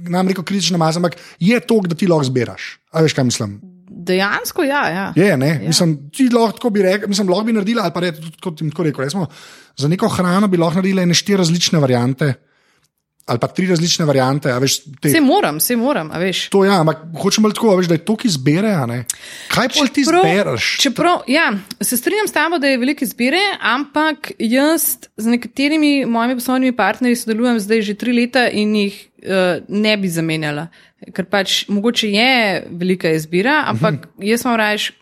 nam 0.07 0.31
reko 0.31 0.45
kritična 0.47 0.79
masa, 0.79 1.03
ampak 1.03 1.19
je 1.43 1.59
to, 1.67 1.81
da 1.83 1.99
ti 1.99 2.07
lahko 2.07 2.29
zbiraš. 2.31 2.77
A 2.95 3.03
veš, 3.03 3.17
kaj 3.17 3.27
mislim? 3.27 3.57
Dejansko, 4.05 4.63
ja. 4.63 4.83
ja. 4.89 5.05
Je, 5.15 5.37
ne? 5.37 5.51
Ja. 5.61 5.67
Mislim, 5.67 5.97
ti 6.13 6.29
lahko 6.33 6.69
bi 6.69 6.83
rekel, 6.85 7.09
mislim, 7.09 7.29
lahko 7.29 7.49
bi 7.49 7.55
naredila, 7.55 7.87
ali 7.87 7.93
pa 7.95 8.03
reči, 8.05 8.21
tudi 8.21 8.41
kot 8.43 8.61
jim 8.61 8.71
tako 8.71 8.89
rekel. 8.89 9.05
Recimo, 9.05 9.27
za 9.77 9.87
neko 9.91 10.09
hrano 10.09 10.47
bi 10.47 10.61
lahko 10.61 10.81
naredila 10.81 11.05
ene 11.05 11.17
štiri 11.17 11.41
različne 11.41 11.79
variante, 11.79 12.33
ali 13.25 13.41
pa 13.41 13.47
tri 13.47 13.67
različne 13.67 14.05
variante. 14.05 14.53
Veš, 14.61 14.77
te, 15.01 15.09
Se 15.09 15.21
moram, 15.21 15.59
se 15.59 15.75
moram, 15.75 16.11
to, 16.49 16.65
ja, 16.65 16.79
ampak 16.79 17.01
hočem 17.21 17.43
bolj 17.43 17.55
tako, 17.57 17.73
a 17.73 17.79
veš, 17.79 17.89
da 17.89 17.97
je 17.97 18.05
to, 18.05 18.15
ki 18.15 18.29
zbere. 18.29 18.75
ne. 18.87 19.03
Kaj 19.53 19.69
pa 19.73 19.87
ti 19.93 20.03
zbereš? 20.05 20.77
čeprav, 20.81 21.25
ja, 21.27 21.51
se 21.81 21.97
strinjam 21.97 22.27
s 22.27 22.31
tabo, 22.31 22.59
da 22.59 22.67
je 22.67 22.77
veliko 22.77 23.03
izbire, 23.05 23.41
ampak 23.61 24.31
jaz 24.39 24.97
z 25.17 25.25
nekaterimi 25.25 26.05
mojimi 26.05 26.35
poslovnimi 26.35 26.75
partnerji 26.75 27.15
sodelujem 27.15 27.59
zdaj 27.59 27.81
že 27.81 27.93
tri 27.93 28.13
leta 28.13 28.47
in 28.49 28.75
jih 28.75 29.07
uh, 29.25 29.63
ne 29.67 29.97
bi 29.97 30.09
zamenjala. 30.09 30.67
Ker 31.13 31.25
pač 31.29 31.65
mogoče 31.69 32.09
je 32.09 32.29
velika 32.69 33.11
izbira, 33.13 33.63
ampak 33.69 34.07
jaz 34.23 34.45
imam 34.45 34.55
raje 34.57 34.93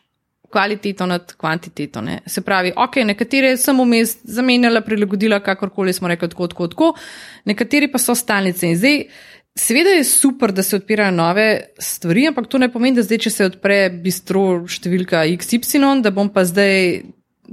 kvaliteto 0.54 1.06
nad 1.10 1.34
kvantiteto. 1.38 2.02
Ne. 2.02 2.20
Se 2.28 2.42
pravi, 2.46 2.74
ok, 2.78 3.00
nekatere 3.10 3.56
sem 3.58 3.80
vmes 3.80 4.18
zamenjala, 4.24 4.84
prilagodila, 4.86 5.42
kakorkoli 5.42 5.94
smo 5.94 6.12
rekli, 6.12 6.30
tako, 6.30 6.48
tako, 6.52 6.68
tako, 6.68 6.90
nekateri 7.50 7.90
pa 7.92 8.02
so 8.02 8.16
stalnice. 8.16 8.70
In 8.70 8.78
zdaj, 8.78 9.00
seveda 9.58 9.96
je 9.98 10.04
super, 10.06 10.54
da 10.54 10.64
se 10.64 10.78
odpirajo 10.78 11.16
nove 11.16 11.48
stvari, 11.82 12.28
ampak 12.30 12.48
to 12.48 12.62
ne 12.62 12.70
pomeni, 12.74 13.00
da 13.00 13.06
zdaj, 13.06 13.24
če 13.26 13.34
se 13.34 13.50
odpre 13.50 13.80
bistro 14.06 14.46
številka 14.70 15.26
XY, 15.34 16.04
da 16.06 16.14
bom 16.14 16.30
pa 16.34 16.46
zdaj 16.46 17.02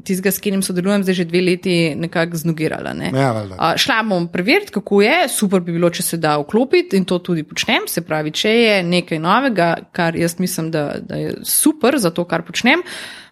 tistega, 0.05 0.31
s 0.31 0.39
katerim 0.39 0.63
sodelujem, 0.63 1.05
zdaj 1.05 1.15
že 1.15 1.25
dve 1.29 1.41
leti 1.45 1.77
nekako 1.99 2.37
znogirala. 2.37 2.93
Ne. 2.95 3.11
Ja, 3.15 3.33
valjda. 3.33 3.57
A, 3.59 3.77
šla 3.77 4.03
bom 4.09 4.29
preveriti, 4.33 4.73
kako 4.73 5.03
je, 5.03 5.29
super 5.29 5.61
bi 5.61 5.73
bilo, 5.73 5.91
če 5.91 6.03
se 6.03 6.17
da 6.21 6.37
vklopiti 6.39 6.97
in 6.97 7.05
to 7.05 7.19
tudi 7.19 7.45
počnem. 7.45 7.89
Se 7.91 8.05
pravi, 8.07 8.33
če 8.33 8.51
je 8.51 8.77
nekaj 8.87 9.19
novega, 9.19 9.75
kar 9.93 10.17
jaz 10.17 10.39
mislim, 10.39 10.71
da, 10.71 10.93
da 11.03 11.19
je 11.19 11.35
super 11.45 11.99
za 11.99 12.15
to, 12.15 12.25
kar 12.25 12.47
počnem. 12.47 12.85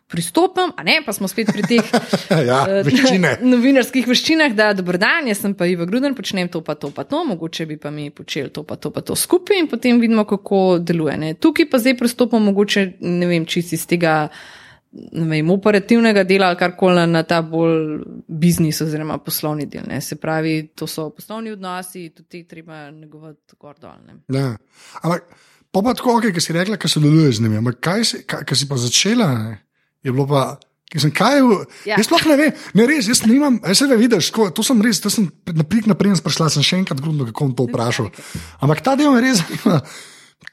Pristopim, 0.09 0.71
a 0.73 0.83
ne, 0.89 1.03
pa 1.05 1.13
smo 1.13 1.29
spet 1.29 1.51
pri 1.53 1.67
teh 1.69 1.91
Ja, 2.49 2.63
eh, 2.65 2.79
veščine. 2.87 3.35
novinarskih 3.45 4.07
veščinah, 4.09 4.55
da 4.57 4.71
dober 4.73 4.97
dan, 4.97 5.29
jaz 5.29 5.43
sem 5.45 5.53
pa 5.53 5.69
Ivo 5.69 5.85
Gruden, 5.87 6.17
počnem 6.17 6.49
to, 6.49 6.63
pa 6.65 6.79
to, 6.81 6.89
pa 6.97 7.05
to, 7.05 7.21
mogoče 7.29 7.67
bi 7.69 7.77
pa 7.77 7.93
mi 7.93 8.09
počeli 8.09 8.49
to, 8.49 8.65
pa 8.65 8.81
to, 8.81 8.89
pa 8.91 9.05
to 9.05 9.13
skupaj 9.13 9.61
in 9.61 9.69
potem 9.69 10.01
vidimo, 10.01 10.25
kako 10.25 10.79
deluje. 10.81 11.19
Ne. 11.21 11.35
Tukaj 11.37 11.69
pa 11.69 11.83
zdaj 11.85 11.99
pristopam, 12.01 12.49
mogoče 12.49 12.87
ne 13.05 13.29
vem, 13.29 13.45
čisto 13.45 13.77
iz 13.77 13.85
tega 13.87 14.15
ne 14.33 14.58
vem, 14.93 15.51
operativnega 15.51 16.25
dela 16.25 16.49
ali 16.49 16.57
karkoli 16.57 17.07
na 17.11 17.23
ta 17.23 17.43
bolj 17.43 18.01
biznis 18.29 18.81
oziroma 18.85 19.19
poslovni 19.25 19.67
del. 19.67 19.85
Ne. 19.89 20.01
Se 20.01 20.17
pravi, 20.17 20.71
to 20.75 20.87
so 20.87 21.11
poslovni 21.11 21.53
odnosi, 21.53 22.09
tudi 22.15 22.29
te 22.29 22.45
treba 22.57 22.91
negovati 22.91 23.59
gor 23.61 23.77
dol. 23.81 23.99
Ne. 24.07 24.21
Ja. 24.33 24.55
Ampak, 25.03 25.29
pa 25.71 25.83
pa 25.83 25.95
tako, 25.95 26.19
okay, 26.19 26.33
ki 26.35 26.41
si 26.41 26.57
rekla, 26.57 26.81
ki 26.81 26.89
sodeluješ 26.89 27.41
z 27.41 27.45
njimi, 27.47 27.61
ampak 27.61 27.81
kaj 27.85 28.05
si, 28.05 28.23
kaj, 28.27 28.47
kaj 28.49 28.57
si 28.57 28.69
pa 28.69 28.81
začela, 28.81 29.29
ne? 29.39 29.61
je 30.03 30.13
bilo 30.15 30.27
pa. 30.29 30.47
Ki 30.89 30.97
sem 31.03 31.11
kaj, 31.13 31.43
Ja. 31.85 31.99
jaz 31.99 32.07
sploh 32.09 32.23
ne 32.31 32.37
vem, 32.41 32.53
ne 32.73 32.85
res, 32.89 33.11
jaz 33.11 33.21
nimam, 33.29 33.59
jaz 33.61 33.83
se 33.83 33.97
vidiš, 33.97 34.31
tako, 34.33 34.47
to 34.57 34.63
sem 34.65 34.79
res, 34.81 35.03
to 35.05 35.11
sem 35.13 35.27
naprik 35.53 35.85
naprej 35.85 36.15
sprašila, 36.17 36.47
sem 36.49 36.65
še 36.65 36.79
enkrat 36.81 37.03
grudno, 37.05 37.27
kako 37.29 37.45
bom 37.45 37.53
to 37.59 37.67
vprašal. 37.69 38.09
Ampak 38.65 38.81
ta 38.81 38.95
del 38.97 39.13
me 39.13 39.21
res 39.21 39.43
zanima. 39.43 39.83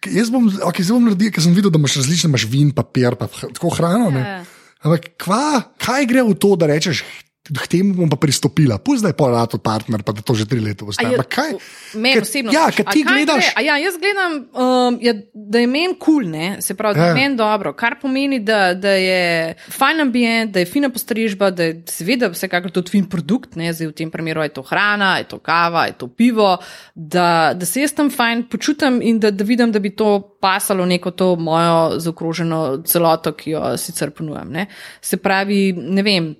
Jaz 0.05 0.29
bom, 0.33 0.45
ok, 0.45 0.81
zdaj 0.81 0.95
bom 0.97 1.07
naredil, 1.09 1.31
ker 1.33 1.41
sem 1.41 1.53
videl, 1.55 1.71
da 1.73 1.81
imaš 1.81 1.99
različne, 2.01 2.29
imaš 2.29 2.45
vin, 2.49 2.69
papir, 2.75 3.17
pa 3.17 3.29
tako 3.29 3.71
hrano. 3.73 4.11
ne. 4.13 4.21
Ja. 4.21 4.39
Ampak 4.85 5.07
kva, 5.21 5.73
kaj 5.81 6.05
gre 6.09 6.21
v 6.25 6.35
to, 6.37 6.53
da 6.61 6.69
rečeš, 6.69 7.01
k 7.45 7.67
temu 7.67 7.93
bom 7.93 8.09
pa 8.09 8.15
pristopila, 8.15 8.77
pusti, 8.77 9.03
da 9.03 9.09
je 9.09 9.13
pol 9.13 9.29
rato 9.29 9.57
partner, 9.57 10.01
pa 10.01 10.11
da 10.11 10.21
to 10.21 10.33
že 10.33 10.45
tri 10.45 10.57
leta 10.59 10.81
A 10.81 10.87
ostane. 10.87 11.09
je- 11.09 11.15
Ampak 11.15 11.29
kaj? 11.29 11.51
Meni 11.93 12.19
osebno. 12.19 12.49
Ja, 12.51 12.65
a 12.65 12.71
ti 12.71 12.83
kaj 12.99 13.05
gledaš. 13.05 13.53
Gre? 13.53 13.63
Ja, 13.63 13.77
jaz 13.77 13.93
gledam, 13.95 14.31
um, 14.51 14.97
ja, 14.99 15.13
da 15.31 15.59
je 15.59 15.67
meni 15.67 15.93
kul, 15.95 16.23
cool, 16.23 16.33
se 16.59 16.73
pravi, 16.73 16.95
da 16.95 17.01
Ja. 17.01 17.07
je 17.07 17.13
meni 17.15 17.35
dobro, 17.35 17.73
kar 17.73 17.95
pomeni, 17.95 18.39
da, 18.39 18.73
da 18.73 18.89
je 18.91 19.21
fajn 19.69 19.99
ambient, 20.01 20.51
da 20.51 20.59
je 20.59 20.65
fina 20.65 20.89
postrežba, 20.89 21.49
da 21.49 21.63
je 21.63 21.83
seveda 21.85 22.27
vsekakor 22.27 22.71
tudi 22.71 22.89
fin 22.89 23.05
produkt, 23.05 23.55
ne, 23.55 23.69
zdaj 23.69 23.87
v 23.87 23.93
tem 23.93 24.09
primeru 24.09 24.41
je 24.41 24.49
to 24.49 24.61
hrana, 24.63 25.17
je 25.17 25.23
to 25.25 25.37
kava, 25.37 25.85
je 25.85 25.93
to 25.93 26.07
pivo, 26.07 26.57
da, 26.95 27.29
da 27.53 27.65
se 27.65 27.81
jaz 27.81 27.93
tam 27.93 28.09
fajn 28.09 28.43
počutim 28.45 29.01
in 29.01 29.19
da, 29.19 29.29
da 29.29 29.43
vidim, 29.43 29.71
da 29.71 29.79
bi 29.79 29.89
to 29.91 30.34
pasalo 30.45 30.85
neko 30.85 31.11
to 31.11 31.33
mojo 31.35 31.99
zaokroženo 31.99 32.61
celoto, 32.85 33.33
ki 33.33 33.57
jo 33.57 33.75
sicer 33.81 34.13
ponujam. 34.13 34.51
Ne. 34.53 34.67
Se 35.01 35.17
pravi, 35.17 35.73
ne 35.73 36.05
vem. 36.05 36.35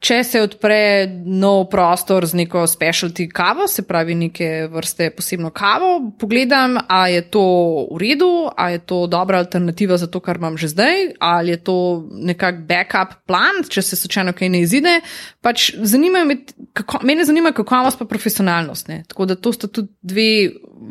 Če 0.00 0.22
se 0.24 0.40
odpre 0.40 1.10
nov 1.28 1.66
prostor 1.68 2.24
z 2.24 2.38
neko 2.38 2.62
specialty 2.70 3.26
kavo, 3.28 3.66
se 3.68 3.82
pravi 3.84 4.14
neke 4.16 4.48
vrste 4.72 5.10
posebno 5.12 5.50
kavo, 5.52 5.90
pogledam, 6.16 6.78
a 6.88 7.02
je 7.12 7.26
to 7.28 7.42
v 7.90 7.98
redu, 8.00 8.30
a 8.48 8.70
je 8.72 8.80
to 8.80 9.02
dobra 9.12 9.42
alternativa 9.44 9.98
za 10.00 10.08
to, 10.08 10.22
kar 10.24 10.40
imam 10.40 10.56
že 10.56 10.70
zdaj, 10.72 11.04
ali 11.20 11.52
je 11.52 11.60
to 11.68 11.76
nekak 12.30 12.64
backup 12.70 13.18
plan, 13.28 13.60
če 13.68 13.84
se 13.84 13.98
slučajno 14.00 14.32
kaj 14.32 14.48
ne 14.48 14.64
izide. 14.64 14.96
Pač 15.44 15.74
zanimajo 15.76 16.30
me, 16.32 16.38
kako, 16.72 17.02
mene 17.04 17.28
zanima 17.28 17.52
kakovost 17.52 18.00
pa 18.00 18.08
profesionalnost. 18.08 18.88
Ne? 18.88 19.02
Tako 19.08 19.28
da 19.28 19.36
to 19.36 19.52
sta 19.52 19.68
tudi 19.68 19.92
dve 20.00 20.30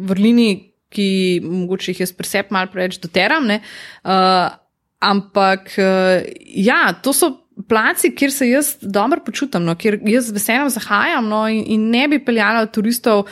vrlini, 0.05 0.68
ki 0.93 1.41
mogoče 1.43 1.93
jih 1.93 2.05
jaz 2.05 2.13
pri 2.15 2.27
sebi 2.27 2.55
malo 2.55 2.71
preveč 2.73 2.99
doteram. 3.01 3.45
ne. 3.47 3.61
Uh, 4.03 4.49
ampak 4.99 5.71
uh, 5.77 6.25
ja, 6.45 6.93
to 7.03 7.13
so 7.13 7.33
placi, 7.67 8.11
kjer 8.15 8.31
se 8.31 8.49
jaz 8.49 8.73
dobro 8.81 9.21
počutim, 9.25 9.63
no, 9.67 9.75
kjer 9.75 9.99
jaz 10.07 10.29
z 10.29 10.35
veseljem 10.35 10.69
zahajam 10.73 11.27
no, 11.27 11.45
in, 11.47 11.63
in 11.75 11.87
ne 11.91 12.07
bi 12.07 12.23
peljala 12.23 12.65
turistov. 12.65 13.27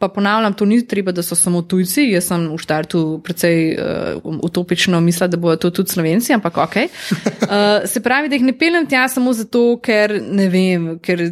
Pa 0.00 0.08
ponavljam, 0.08 0.54
to 0.56 0.64
ni 0.64 0.78
treba, 0.88 1.12
da 1.12 1.20
so 1.20 1.36
samo 1.36 1.60
tujci. 1.68 2.06
Jaz 2.08 2.30
sem 2.30 2.46
v 2.48 2.56
štartu 2.56 3.00
precej 3.20 3.58
uh, 3.76 4.38
utopično 4.48 4.96
mislila, 5.04 5.28
da 5.28 5.36
bodo 5.36 5.58
to 5.60 5.70
tudi 5.76 5.92
slovenci, 5.92 6.32
ampak 6.32 6.56
ok. 6.56 6.76
Uh, 6.80 7.84
se 7.84 8.00
pravi, 8.00 8.30
da 8.32 8.38
jih 8.38 8.46
ne 8.48 8.54
peljem 8.56 8.88
tja 8.88 9.02
samo 9.12 9.34
zato, 9.36 9.74
ker 9.84 10.16
ne 10.24 10.48
vem, 10.48 10.86
ker 11.04 11.26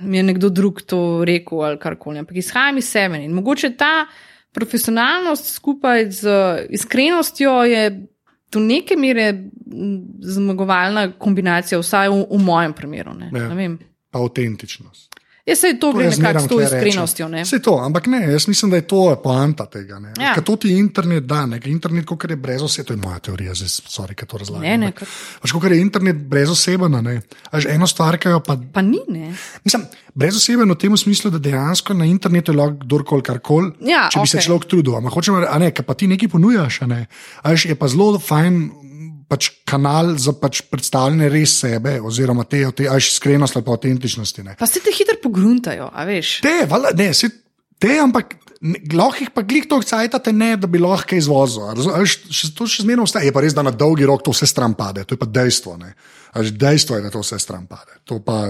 mi 0.00 0.20
je 0.20 0.22
nekdo 0.22 0.52
drug 0.54 0.84
to 0.86 1.24
rekel 1.26 1.66
ali 1.66 1.82
karkoli. 1.82 2.22
Ampak 2.22 2.38
izhajam 2.38 2.78
iz 2.78 2.92
sebe 2.94 3.18
in 3.24 3.34
mogoče 3.34 3.74
ta 3.74 4.06
profesionalnost 4.52 5.54
skupaj 5.54 6.10
z 6.10 6.28
iskrenostjo 6.70 7.62
je 7.64 8.06
do 8.52 8.60
neke 8.60 8.96
mere 8.96 9.34
zmagovalna 10.20 11.12
kombinacija, 11.18 11.78
vsaj 11.78 12.08
v, 12.08 12.22
v 12.30 12.38
mojem 12.42 12.72
primeru. 12.72 13.14
Ne, 13.14 13.30
Ja. 13.34 13.48
ne 13.48 13.54
vem. 13.54 13.78
Pa 14.10 14.18
avtentičnost. 14.18 15.17
Jaz 15.48 15.58
se 15.58 15.70
to 15.80 15.92
gre 15.92 16.10
nekako 16.10 16.40
s 16.40 16.48
to 16.48 16.60
iskrenostjo. 16.60 17.28
Ne? 17.28 17.44
Saj 17.48 17.62
to, 17.64 17.78
ampak 17.80 18.06
ne, 18.06 18.20
jaz 18.32 18.48
mislim, 18.48 18.70
da 18.70 18.76
je 18.76 18.84
to 18.90 19.00
poanta 19.22 19.64
tega. 19.66 19.98
Ne. 19.98 20.12
Ja. 20.20 20.34
Ker 20.36 20.44
to 20.44 20.56
ti 20.60 20.74
internet 20.76 21.24
da, 21.24 21.46
ne. 21.46 21.60
ker 21.60 21.70
internet, 21.72 22.04
kot 22.06 22.26
je 22.28 22.36
brez 22.36 22.62
osebe, 22.62 22.86
to 22.90 22.96
je 22.96 23.00
moja 23.00 23.18
teorija, 23.24 23.54
zdaj, 23.56 23.70
sorry, 23.88 24.16
ker 24.18 24.28
to 24.28 24.42
razlagam. 24.42 24.66
Ne, 24.66 24.76
ne, 24.78 24.90
ampak, 24.92 25.08
Pač, 25.40 25.54
kot 25.56 25.70
je 25.72 25.80
internet 25.80 26.20
brez 26.28 26.52
osebe, 26.52 26.90
ne. 26.92 27.20
Až 27.50 27.70
eno 27.72 27.88
stvar, 27.88 28.18
ki 28.20 28.34
jo 28.34 28.42
pa. 28.44 28.58
Pa 28.72 28.84
ni, 28.84 29.00
ne. 29.08 29.32
Mislim, 29.64 29.86
brez 30.12 30.36
osebe 30.36 30.68
v 30.68 30.76
tem 30.76 30.96
smislu, 31.00 31.32
da 31.32 31.40
dejansko 31.40 31.96
na 31.96 32.10
internetu 32.10 32.52
je 32.52 32.58
lahko 32.60 32.84
kdorkoli 32.84 33.24
karkoli. 33.24 33.72
Ja, 33.88 34.08
če 34.12 34.20
bi 34.20 34.28
se 34.28 34.36
okej. 34.36 34.48
človek 34.50 34.68
trudil, 34.68 34.98
ampak 35.00 35.16
hočem 35.16 35.40
reči, 35.40 35.48
a 35.48 35.62
ne, 35.64 35.72
pa 35.72 35.96
ti 35.96 36.10
nekaj 36.12 36.28
ponujaš, 36.36 36.82
a 36.84 36.90
ne. 36.92 37.00
A 37.40 37.56
veš, 37.56 37.70
je 37.72 37.78
pa 37.78 37.88
zelo 37.88 38.20
fajn. 38.20 38.60
Pač 39.28 39.50
kanal 39.68 40.14
za 40.16 40.32
pač 40.32 40.62
predstavljanje 40.72 41.28
res 41.28 41.58
sebe, 41.60 41.98
oziroma 42.00 42.46
te, 42.48 42.62
te 42.72 42.86
až 42.88 43.10
iskrenosti 43.12 43.60
ali 43.60 43.66
pa 43.66 43.74
avtentičnosti. 43.76 44.44
Ne. 44.46 44.56
Pa 44.56 44.66
se 44.66 44.80
te 44.80 44.94
hitro 44.94 45.18
pogruntajo, 45.20 45.90
a 45.92 46.04
veš. 46.08 46.38
Te, 46.46 46.62
vala, 46.70 46.94
ne, 46.96 47.10
se, 47.12 47.28
te, 47.76 47.98
ampak 48.00 48.38
lahko 48.92 49.22
jih 49.22 49.30
pa 49.34 49.44
glih 49.46 49.68
to 49.68 49.78
cajtate, 49.84 50.32
ne, 50.32 50.54
da 50.56 50.66
bi 50.66 50.80
lahko 50.82 51.14
izvozil. 51.14 51.68
To 52.56 52.66
še 52.66 52.82
zmerno 52.82 53.04
ostaje. 53.06 53.28
Je 53.28 53.34
pa 53.34 53.44
res, 53.44 53.54
da 53.54 53.62
na 53.62 53.70
dolgi 53.70 54.08
rok 54.08 54.24
to 54.24 54.34
vse 54.34 54.48
stran 54.50 54.74
pade, 54.78 55.04
to 55.04 55.14
je 55.14 55.20
pa 55.20 55.28
dejstvo. 55.28 55.76
Ne. 55.78 55.92
A 56.32 56.42
veš, 56.42 56.56
Dejstvo 56.58 56.98
je, 56.98 57.04
da 57.06 57.12
to 57.12 57.22
vse 57.22 57.38
stran 57.40 57.68
pade. 57.68 58.00
To 58.08 58.18
pa 58.24 58.48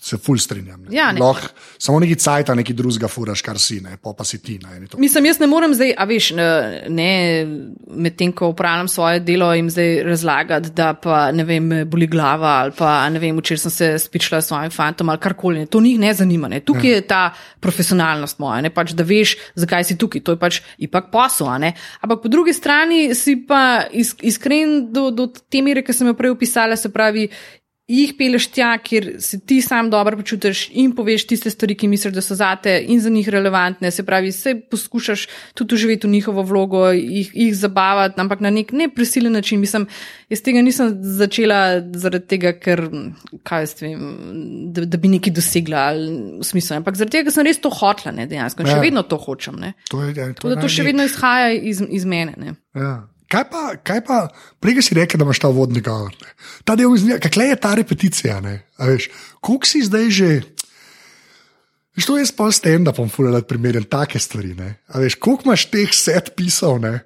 se 0.00 0.16
ful 0.16 0.38
strinjam. 0.38 0.80
Ne. 0.82 0.96
Ja, 0.96 1.12
ne. 1.12 1.20
Lahko 1.20 1.48
samo 1.78 2.00
neki 2.00 2.14
cajta, 2.20 2.54
neki 2.56 2.72
drugega 2.72 3.08
furaš, 3.08 3.42
kar 3.44 3.58
si, 3.60 3.80
ne, 3.84 3.98
pa, 4.00 4.14
pa 4.16 4.24
si 4.24 4.38
ti. 4.42 4.56
Ne. 4.62 4.80
Mislim, 4.98 5.26
jaz 5.28 5.40
ne 5.42 5.48
morem 5.50 5.74
zdaj, 5.76 5.92
a 5.92 6.06
veš, 6.08 6.30
ne, 6.38 6.46
ne 6.88 7.10
medtem 8.00 8.32
ko 8.36 8.48
upravljam 8.54 8.88
svoje 8.88 9.20
delo, 9.20 9.50
jim 9.54 9.68
zdaj 9.70 10.02
razlagati, 10.08 10.72
da 10.76 10.94
pa 10.96 11.26
ne 11.36 11.44
vem, 11.44 11.68
boli 11.90 12.08
glava 12.08 12.54
ali 12.62 12.72
pa 12.76 12.94
ne 13.12 13.20
vem, 13.20 13.36
včeraj 13.38 13.64
sem 13.66 13.74
se 13.76 13.90
spičila 14.00 14.40
s 14.40 14.48
svojim 14.48 14.72
fantom 14.72 15.12
ali 15.12 15.20
karkoli. 15.20 15.58
Ne. 15.60 15.66
To 15.66 15.84
njih 15.84 16.00
ne 16.00 16.14
zanima. 16.14 16.48
Ne. 16.48 16.62
Tukaj 16.64 16.90
ja. 16.90 16.96
je 16.96 17.06
ta 17.06 17.22
profesionalnost 17.60 18.40
moja, 18.40 18.62
ne 18.64 18.72
pač, 18.72 18.96
da 18.96 19.04
veš, 19.04 19.36
zakaj 19.54 19.84
si 19.84 19.98
tukaj. 20.00 20.24
To 20.24 20.36
je 20.36 20.40
pač 20.40 20.62
ipak 20.78 21.12
posel. 21.12 21.50
Ampak 21.50 22.22
po 22.22 22.28
drugi 22.28 22.52
strani 22.56 23.14
si 23.14 23.36
pa 23.44 23.84
is, 23.92 24.14
iskren 24.22 24.92
do, 24.92 25.10
do 25.10 25.28
te 25.28 25.60
mere, 25.64 25.84
ki 25.84 25.92
sem 25.92 26.08
jo 26.08 26.16
prej 26.16 26.38
opisala, 26.38 26.76
se 26.76 26.88
pravi. 26.92 27.28
Jih 27.90 28.12
peleš 28.14 28.46
tja, 28.54 28.68
kjer 28.78 29.16
se 29.18 29.40
ti 29.42 29.56
sam 29.62 29.88
dobro 29.90 30.14
počutiš 30.20 30.68
in 30.78 30.92
poveš 30.94 31.24
tiste 31.26 31.50
stvari, 31.50 31.74
ki 31.74 31.88
misliš, 31.90 32.14
da 32.14 32.22
so 32.22 32.36
zate 32.38 32.76
in 32.86 33.00
za 33.02 33.10
njih 33.10 33.28
relevantne. 33.28 33.90
Se 33.90 34.04
pravi, 34.06 34.30
se 34.32 34.54
poskušaš 34.70 35.24
tudi 35.58 35.74
uživati 35.74 36.06
v 36.06 36.10
njihovo 36.10 36.44
vlogo, 36.46 36.84
jih, 36.94 37.32
jih 37.34 37.56
zabavati, 37.56 38.20
ampak 38.20 38.40
na 38.40 38.50
nek 38.54 38.70
neprisilen 38.72 39.32
način. 39.34 39.60
Mislim, 39.60 39.88
jaz 40.30 40.42
tega 40.46 40.62
nisem 40.62 40.94
začela 41.02 41.80
zaradi 41.98 42.26
tega, 42.30 42.52
ker, 42.62 42.84
kaj 43.42 43.66
jaz 43.66 43.74
vem, 43.82 44.06
da, 44.70 44.86
da 44.86 44.96
bi 45.02 45.10
nekaj 45.16 45.34
dosegla 45.34 45.82
ali 45.90 46.06
v 46.38 46.46
smislu. 46.46 46.76
Ampak 46.78 46.94
zaradi 46.94 47.18
tega, 47.18 47.26
ker 47.26 47.40
sem 47.40 47.50
res 47.50 47.58
to 47.58 47.74
hotla, 47.74 48.14
ne, 48.14 48.30
dejansko. 48.30 48.62
In 48.62 48.70
še 48.70 48.78
Ja. 48.78 48.84
vedno 48.86 49.02
to 49.02 49.18
hočem. 49.18 49.58
Ne. 49.58 49.74
To, 49.90 50.04
je, 50.06 50.14
ja, 50.14 50.30
to, 50.30 50.44
Tako 50.46 50.54
da 50.54 50.60
to 50.62 50.70
še 50.70 50.86
vedno 50.86 51.02
izhaja 51.10 51.50
iz, 51.58 51.82
iz 51.90 52.04
mene. 52.06 52.38
Ne. 52.38 52.54
Ja. 52.78 53.09
Kaj 53.30 53.44
pa, 53.46 53.62
kaj 53.86 54.00
pa 54.02 54.16
prej 54.58 54.82
si 54.82 54.96
rekel, 54.98 55.20
da 55.20 55.24
imaš 55.24 55.38
ta 55.38 55.48
vodni 55.54 55.78
govor? 55.80 56.10
ne? 56.18 56.32
Ta 56.66 56.74
del 56.74 56.90
izgleda, 56.96 57.22
kakle 57.22 57.52
je 57.52 57.60
ta 57.62 57.74
repeticija. 57.78 58.40
ne? 58.42 58.56
A 58.76 58.90
Veš, 58.90 59.06
koliko 59.38 59.66
si 59.70 59.84
zdaj 59.86 60.10
že. 60.10 60.30
Veš, 61.94 62.06
to 62.06 62.18
je 62.18 62.26
spol 62.26 62.50
stand-upom, 62.54 63.10
fulano 63.10 63.42
primerjam 63.46 63.86
take 63.86 64.18
stvari. 64.18 64.54
ne? 64.58 64.82
A 64.90 64.98
Veš, 64.98 65.14
koliko 65.22 65.46
imaš 65.46 65.68
teh 65.70 65.94
set 65.94 66.34
pisov, 66.34 66.80
ne? 66.82 67.04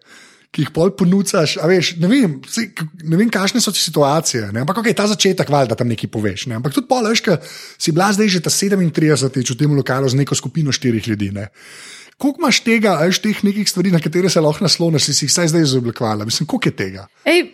ki 0.54 0.62
jih 0.62 0.70
pol 0.70 0.92
ponucaš. 0.94 1.56
a 1.58 1.66
Veš, 1.66 1.96
ne, 1.98 2.06
vem, 2.06 2.38
k- 2.40 2.86
ne 3.02 3.16
vem, 3.18 3.26
kakšne 3.28 3.58
so 3.60 3.74
ti 3.74 3.82
situacije. 3.82 4.52
Ne? 4.54 4.62
Ampak 4.62 4.78
okay, 4.80 4.94
ta 4.94 5.08
začetek, 5.10 5.50
valjda, 5.50 5.74
da 5.74 5.80
tam 5.82 5.90
nekaj 5.90 6.06
poveš. 6.14 6.46
Ne? 6.46 6.54
Ampak 6.62 6.70
tudi 6.76 6.86
pol, 6.86 7.02
veš, 7.10 7.26
si 7.74 7.90
bila 7.90 8.12
zdaj 8.14 8.28
že 8.30 8.40
ta 8.40 8.54
37. 8.54 8.78
v 9.34 9.58
tem 9.58 9.74
lokalu 9.74 10.06
z 10.08 10.14
neko 10.14 10.38
skupino 10.38 10.70
štirih 10.70 11.02
ljudi. 11.10 11.34
Ne? 11.34 11.50
Koliko 12.18 12.42
imaš 12.42 12.60
tega, 12.64 12.94
a 12.98 13.08
veš, 13.08 13.18
teh 13.24 13.40
nekih 13.44 13.68
stvari, 13.68 13.90
na 13.90 14.00
katere 14.02 14.30
se 14.30 14.40
lahko 14.40 14.64
nasloniš, 14.64 15.08
si 15.10 15.24
jih 15.24 15.32
vsaj 15.32 15.50
zdaj 15.52 15.66
izoblikovala? 15.66 16.24
Mislim, 16.24 16.46
koliko 16.46 16.70
je 16.70 16.76
tega? 16.76 17.06
Ej, 17.24 17.48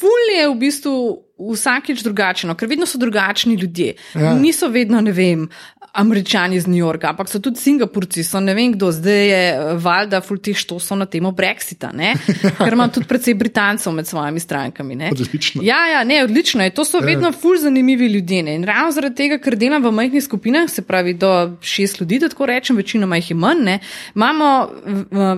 ful 0.00 0.32
je 0.34 0.48
v 0.48 0.56
bistvu 0.58 0.94
vsakič 1.38 2.02
drugačno, 2.02 2.54
ker 2.54 2.68
vedno 2.68 2.86
so 2.86 2.98
drugačni 2.98 3.54
ljudje. 3.54 3.94
Ja. 4.14 4.20
Ja. 4.20 4.34
Niso 4.34 4.68
vedno, 4.68 5.00
ne 5.00 5.12
vem, 5.12 5.48
američani 5.94 6.56
iz 6.56 6.66
New 6.66 6.78
Yorka, 6.78 7.08
ampak 7.08 7.28
so 7.30 7.38
tudi 7.38 7.60
Singapurci, 7.60 8.24
so 8.24 8.40
ne 8.40 8.54
vem 8.54 8.72
kdo, 8.72 8.90
zdaj 8.92 9.28
je 9.28 9.42
eh, 9.50 9.74
valjda 9.78 10.18
ful 10.26 10.38
teh 10.42 10.56
štosov 10.58 10.98
na 10.98 11.06
temo 11.06 11.30
Brexita, 11.30 11.92
ne? 11.94 12.14
ker 12.58 12.74
imam 12.74 12.90
tudi 12.90 13.06
precej 13.06 13.34
Britancev 13.38 13.94
med 13.94 14.06
svojimi 14.06 14.40
strankami. 14.40 14.96
Ne? 14.98 15.10
Odlično. 15.14 15.62
Ja, 15.62 15.78
ja, 15.92 16.04
ne, 16.04 16.24
odlično 16.24 16.64
je. 16.64 16.70
To 16.74 16.84
so 16.84 16.98
vedno 16.98 17.30
ful 17.32 17.58
zanimivi 17.62 18.06
ljudje. 18.06 18.42
Ne? 18.42 18.54
In 18.58 18.64
ravno 18.64 18.90
zaradi 18.90 19.14
tega, 19.22 19.38
ker 19.38 19.56
delam 19.56 19.84
v 19.86 19.92
majhnih 19.94 20.24
skupinah, 20.24 20.70
se 20.70 20.82
pravi 20.82 21.14
do 21.14 21.30
šest 21.62 22.00
ljudi, 22.00 22.18
da 22.18 22.28
tako 22.28 22.46
rečem, 22.50 22.76
večinoma 22.76 23.16
jih 23.16 23.30
je 23.30 23.36
manj, 23.36 23.62
ne? 23.64 23.78
imamo 24.14 24.50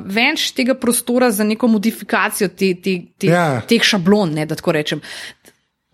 več 0.06 0.50
tega 0.56 0.74
prostora 0.74 1.30
za 1.30 1.44
neko 1.44 1.68
modifikacijo 1.68 2.48
te, 2.48 2.74
te, 2.74 2.96
te, 3.18 3.26
Ja. 3.26 3.60
teh 3.68 3.82
šablon, 3.82 4.32
ne, 4.34 4.46
da 4.46 4.54
tako 4.56 4.72
rečem. 4.72 5.00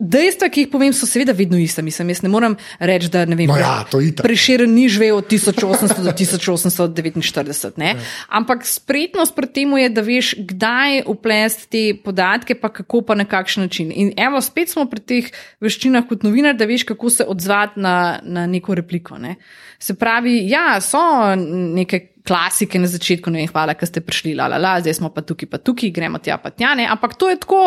Dejstva, 0.02 0.48
ki 0.50 0.64
jih 0.64 0.70
povem, 0.72 0.90
so 0.90 1.06
seveda 1.06 1.30
vedno 1.36 1.54
ista. 1.62 1.82
Mislim, 1.82 2.08
jaz 2.10 2.24
ne 2.24 2.30
morem 2.32 2.56
reči, 2.82 3.06
da 3.12 3.22
ne 3.28 3.36
vem. 3.38 3.46
No 3.46 3.54
ja, 3.60 3.84
to 3.86 4.00
je 4.02 4.10
itak. 4.10 4.26
Preširen 4.26 4.72
ni 4.74 4.88
živel 4.90 5.20
od 5.20 5.28
1800 5.30 6.02
do 6.02 6.10
1849. 6.18 7.78
Ne? 7.78 7.92
Ampak 8.26 8.66
spretnost 8.66 9.36
pri 9.36 9.46
tem 9.54 9.76
je, 9.78 9.92
da 9.94 10.02
veš, 10.02 10.34
kdaj 10.50 11.04
uplesti 11.06 11.68
te 11.70 11.82
podatke, 12.02 12.58
pa 12.58 12.72
kako 12.74 13.04
pa 13.06 13.14
na 13.14 13.28
kakšen 13.30 13.68
način. 13.68 13.92
In 13.94 14.10
evo, 14.18 14.42
spet 14.42 14.74
smo 14.74 14.88
pri 14.90 15.04
teh 15.06 15.30
veščinah 15.62 16.08
kot 16.10 16.26
novinar, 16.26 16.58
da 16.58 16.66
veš, 16.66 16.88
kako 16.90 17.10
se 17.10 17.28
odzvati 17.28 17.78
na, 17.80 18.18
na 18.22 18.48
neko 18.50 18.74
repliko. 18.74 19.20
Ne? 19.22 19.36
Se 19.78 19.94
pravi, 19.94 20.40
ja, 20.50 20.80
so 20.82 21.02
neke. 21.36 22.08
Klasike 22.22 22.78
na 22.78 22.86
začetku, 22.86 23.32
ne 23.34 23.40
vem, 23.40 23.48
hvala, 23.50 23.74
da 23.74 23.86
ste 23.88 23.98
prišli, 23.98 24.36
la, 24.38 24.44
la, 24.46 24.60
la, 24.62 24.76
zdaj 24.78 24.94
smo 24.94 25.08
pa 25.10 25.24
tukaj, 25.26 25.48
pa 25.50 25.58
tukaj, 25.58 25.90
gremo 25.90 26.20
tja, 26.22 26.36
pa 26.38 26.52
tja, 26.54 26.76
ne. 26.78 26.84
Ampak 26.86 27.16
to 27.18 27.26
je 27.32 27.40
tako, 27.42 27.64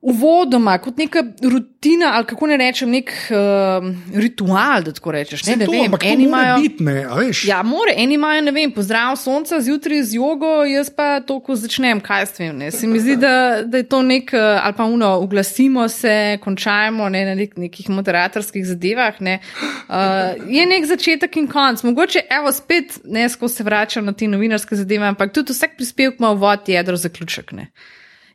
uvodoma, 0.00 0.78
kot 0.78 0.96
neka 0.96 1.22
rutina, 1.42 2.12
ali 2.14 2.24
kako 2.26 2.46
ne 2.46 2.56
rečem, 2.56 2.90
nek 2.90 3.10
uh, 3.30 3.84
ritual, 4.16 4.82
da 4.82 4.94
tako 4.96 5.12
rečeš. 5.12 5.44
Ne, 5.44 5.56
ne 5.60 5.66
to, 5.66 5.72
vem, 5.72 5.84
ampak 5.84 6.06
eni 6.08 6.24
imajo. 6.24 6.54
biti, 6.62 6.84
ne, 6.84 7.04
a 7.04 7.18
veš. 7.18 7.42
Ja, 7.44 7.58
more, 7.62 7.92
eni 7.96 8.16
imajo, 8.16 8.46
ne 8.46 8.54
vem, 8.56 8.72
pozdrav 8.72 9.18
sonca 9.20 9.60
zjutraj 9.60 10.02
z 10.08 10.16
jogo, 10.16 10.54
jaz 10.64 10.88
pa 10.96 11.20
to, 11.20 11.36
ko 11.44 11.56
začnem, 11.56 12.00
kaj 12.00 12.26
s 12.26 12.38
tem. 12.38 12.56
Ne. 12.56 12.70
Se 12.72 12.88
mi 12.88 13.00
zdi, 13.00 13.18
da, 13.20 13.60
da 13.62 13.84
je 13.84 13.88
to 13.92 14.00
nek, 14.02 14.32
eh, 14.32 14.40
ali 14.64 14.78
pa 14.80 14.88
uno, 14.88 15.12
uglasimo 15.20 15.84
se, 15.92 16.38
končajmo 16.40 17.08
ne, 17.12 17.24
na 17.28 17.36
nek, 17.36 17.58
nekih 17.60 17.92
moderatorskih 17.92 18.64
zadevah. 18.72 19.20
Ne. 19.20 19.38
Uh, 19.84 20.40
je 20.48 20.64
nek 20.66 20.88
začetek 20.88 21.36
in 21.36 21.52
konc. 21.52 21.84
Mogoče, 21.84 22.24
evo, 22.40 22.56
spet 22.56 23.02
ne 23.04 23.28
skozi 23.28 23.60
se 23.60 23.68
vračam 23.68 24.08
na 24.08 24.16
te 24.16 24.28
novinarske 24.28 24.80
zadeve, 24.80 25.12
ampak 25.12 25.36
tudi 25.36 25.52
vsak 25.52 25.76
prispevek 25.76 26.22
ima 26.22 26.32
vod, 26.32 26.68
jedro, 26.72 26.96
zaključek. 26.96 27.52
Ne. 27.52 27.72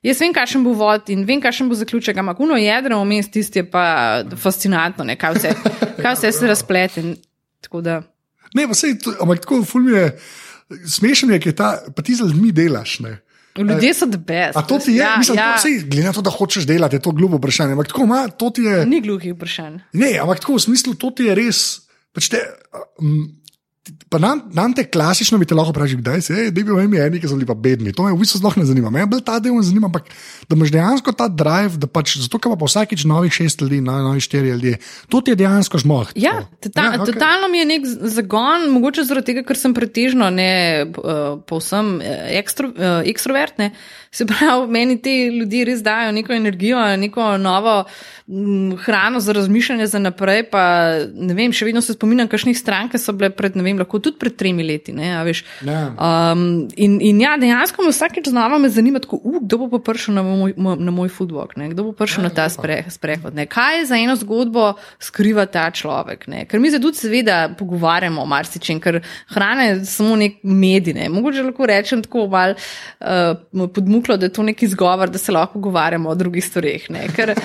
Jaz 0.05 0.21
vem, 0.21 0.33
kakšen 0.35 0.61
bo 0.65 0.75
vod 0.77 1.09
in 1.13 1.25
vem, 1.25 1.41
kakšen 1.41 1.69
bo 1.69 1.77
zaključek, 1.77 2.17
ampak 2.21 2.39
uno 2.45 2.57
jedro 2.61 2.99
vmes 3.01 3.29
tisti 3.33 3.63
je 3.63 3.65
pa 3.69 3.85
fascinantno, 4.37 5.05
ne, 5.07 5.17
kaj 5.17 5.37
vse, 5.37 5.53
kaj 6.03 6.17
vse 6.19 6.31
se 6.31 6.49
razplete. 6.51 7.05
Ne, 8.55 8.67
pa 8.69 8.77
sej, 8.77 8.99
to, 9.01 9.15
ampak 9.23 9.41
tako 9.41 9.63
ful 9.65 9.87
mi 9.87 9.95
je, 9.95 10.09
smešen 10.97 11.33
je, 11.33 11.39
ker 11.41 11.55
ta, 11.57 11.71
pa 11.95 12.05
ti 12.05 12.17
z 12.17 12.27
ljudmi 12.29 12.53
delaš. 12.53 12.99
Ne. 13.05 13.17
Ljudje 13.57 13.93
so 13.95 14.05
the 14.11 14.19
best. 14.19 14.57
A 14.59 14.61
to 14.67 14.77
ti 14.83 14.91
je, 14.91 14.97
ja, 14.97 15.15
mislim, 15.17 15.39
ja. 15.39 15.55
ja. 15.55 15.57
Sej, 15.57 15.79
glede 15.87 16.09
na 16.09 16.13
to, 16.13 16.21
da 16.21 16.29
hočeš 16.29 16.67
delati, 16.67 16.99
je 16.99 17.05
to 17.07 17.15
glupo 17.15 17.39
vprašanje. 17.39 17.71
Ampak 17.71 17.87
tako 17.87 18.03
ima, 18.03 18.27
to 18.27 18.49
ti 18.49 18.67
je. 18.67 18.83
Ni 18.85 18.99
gluhih 19.01 19.33
vprašanj. 19.33 19.79
Ne, 19.93 20.11
ampak 20.21 20.43
tako 20.43 20.59
v 20.59 20.65
smislu, 20.67 20.93
to 20.99 21.11
ti 21.15 21.29
je 21.29 21.35
res. 21.39 21.61
Pač 22.15 22.29
te, 22.31 22.41
um, 22.99 23.23
pa 24.09 24.17
nam, 24.17 24.41
nam 24.53 24.73
te 24.73 24.85
klasično 24.89 25.37
bi 25.37 25.45
te 25.45 25.55
lahko 25.55 25.73
vprašali, 25.73 26.01
kdaj 26.01 26.21
se 26.21 26.33
je, 26.33 26.45
da 26.49 26.55
bi 26.55 26.63
bili 26.63 26.99
eni, 27.01 27.19
ki 27.21 27.29
so 27.29 27.37
bili 27.37 27.45
pa 27.45 27.53
bedni. 27.53 27.93
To 27.93 28.05
me 28.05 28.13
v 28.13 28.19
bistvu 28.21 28.39
sploh 28.39 28.57
ne 28.57 28.65
zanima. 28.65 28.89
Me 28.93 29.05
bolj 29.09 29.21
ta 29.25 29.37
del 29.43 29.57
zanima, 29.61 29.89
ampak 29.91 30.09
da 30.49 30.57
imaš 30.57 30.71
dejansko 30.73 31.13
ta 31.17 31.27
drive, 31.27 31.77
da 31.81 31.87
pač 31.87 32.15
zato, 32.23 32.39
ker 32.41 32.55
pa 32.57 32.69
vsakič 32.69 33.05
novih 33.09 33.33
šest 33.33 33.61
ljudi, 33.61 33.81
no- 33.85 33.97
novi 34.07 34.23
štiri 34.23 34.55
ljudje, 34.55 34.79
to 35.09 35.21
ti 35.21 35.33
je 35.33 35.39
dejansko 35.43 35.81
žmoh. 35.83 36.15
Ja, 36.15 36.33
tota, 36.63 36.81
ja 36.81 36.99
okay. 36.99 37.13
totalno 37.13 37.49
mi 37.51 37.61
je 37.61 37.65
nek 37.73 37.85
zagon, 38.15 38.69
mogoče 38.73 39.05
zaradi 39.05 39.33
tega, 39.33 39.45
ker 39.45 39.59
sem 39.59 39.75
pretežno 39.77 40.29
ne 40.33 40.85
uh, 40.89 41.37
povsem 41.45 41.99
eh, 42.01 42.39
ekstro, 42.39 42.71
uh, 42.73 43.03
ekstrovert. 43.05 43.59
Ne. 43.61 43.71
Se 44.15 44.25
pravi, 44.25 44.69
meni 44.71 44.95
ti 45.01 45.27
ljudje 45.27 45.65
res 45.67 45.81
dajo 45.83 46.11
neko 46.15 46.33
energijo, 46.33 46.79
neko 46.97 47.35
novo 47.37 47.83
m, 48.27 48.77
hrano 48.77 49.19
za 49.19 49.33
razmišljanje 49.35 49.87
za 49.87 49.99
naprej. 49.99 50.45
Pa, 50.49 50.63
ne 51.13 51.35
vem, 51.35 51.51
še 51.51 51.67
vedno 51.67 51.81
se 51.83 51.93
spominjam, 51.97 52.29
kakšnih 52.31 52.57
strank 52.57 52.95
so 53.01 53.13
bile 53.13 53.29
pred, 53.35 53.57
ne 53.59 53.65
vem, 53.65 53.74
lahko 53.79 53.99
tudi 53.99 54.19
pred 54.21 54.35
tremi 54.37 54.63
leti. 54.63 54.93
Ne, 54.95 55.11
veš. 55.25 55.43
Ja. 55.65 55.81
Um, 55.95 56.67
in, 56.75 56.97
in 57.03 57.21
ja, 57.21 57.35
dejansko 57.41 57.83
me 57.85 57.91
vsakeč 57.93 58.29
znova 58.31 58.57
me 58.61 58.69
zanima, 58.69 59.01
tako, 59.03 59.19
uh, 59.23 59.39
kdo 59.41 59.67
bo 59.71 59.79
prišel 59.83 60.15
na 60.15 60.23
moj, 60.23 60.55
na 60.57 60.93
moj 60.95 61.11
footwalk, 61.13 61.57
ne? 61.59 61.69
kdo 61.73 61.89
bo 61.89 61.95
prišel 61.97 62.23
Ja, 62.23 62.29
na 62.29 62.33
ta 62.35 62.47
spre, 62.49 62.79
sprehod. 62.89 63.35
Ne? 63.35 63.45
Kaj 63.51 63.85
za 63.91 63.99
eno 63.99 64.15
zgodbo 64.15 64.73
skriva 65.03 65.45
ta 65.51 65.67
človek? 65.71 66.27
Ne? 66.31 66.45
Ker 66.49 66.59
mi 66.63 66.71
se 66.71 66.79
tudi 66.81 66.97
seveda 66.97 67.49
pogovarjamo 67.59 68.23
o 68.23 68.29
marsičem, 68.29 68.79
ker 68.79 69.01
hrana 69.33 69.69
je 69.69 69.75
samo 69.89 70.15
nek 70.19 70.39
medij. 70.43 70.95
Ne? 70.95 71.09
Mogoče 71.11 71.43
lahko 71.49 71.67
rečem 71.69 72.03
tako 72.05 72.27
mal 72.31 72.55
uh, 72.55 73.67
podmuklo, 73.75 74.17
da 74.17 74.29
je 74.29 74.35
to 74.37 74.45
nek 74.47 74.63
izgovor, 74.63 75.11
da 75.11 75.21
se 75.21 75.35
lahko 75.35 75.59
pogovarjamo 75.59 76.09
o 76.09 76.15
drugih 76.15 76.45
stvareh. 76.45 76.89
Ne? 76.89 77.07
Ker, 77.15 77.35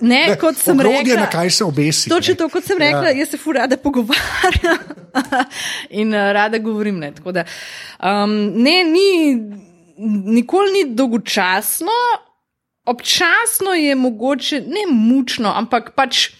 ne, 0.00 0.22
kot 0.42 0.58
sem 0.60 0.80
rekla, 0.80 1.20
na 1.26 1.30
kaj 1.30 1.50
se 1.60 1.64
obesi. 1.64 2.10
Točno 2.10 2.32
ne. 2.32 2.40
to, 2.40 2.48
kot 2.56 2.64
sem 2.64 2.80
rekla, 2.80 3.10
ja. 3.12 3.18
jaz 3.20 3.34
se 3.34 3.42
fura 3.42 3.66
rada 3.66 3.76
pogovarjam 3.76 4.78
in 5.90 6.14
uh, 6.14 6.32
rada 6.32 6.58
govorim. 6.58 6.98
Ne, 6.98 7.12
Tako 7.14 7.32
da, 7.32 7.44
um, 8.02 8.34
ne 8.54 8.84
ni, 8.84 9.36
nikoli 10.38 10.72
ni 10.72 10.94
dolgočasno, 10.94 11.98
občasno 12.86 13.74
je 13.74 13.94
mogoče, 13.94 14.60
ne 14.60 14.86
mučno, 14.90 15.52
ampak 15.56 15.94
pač 15.94 16.30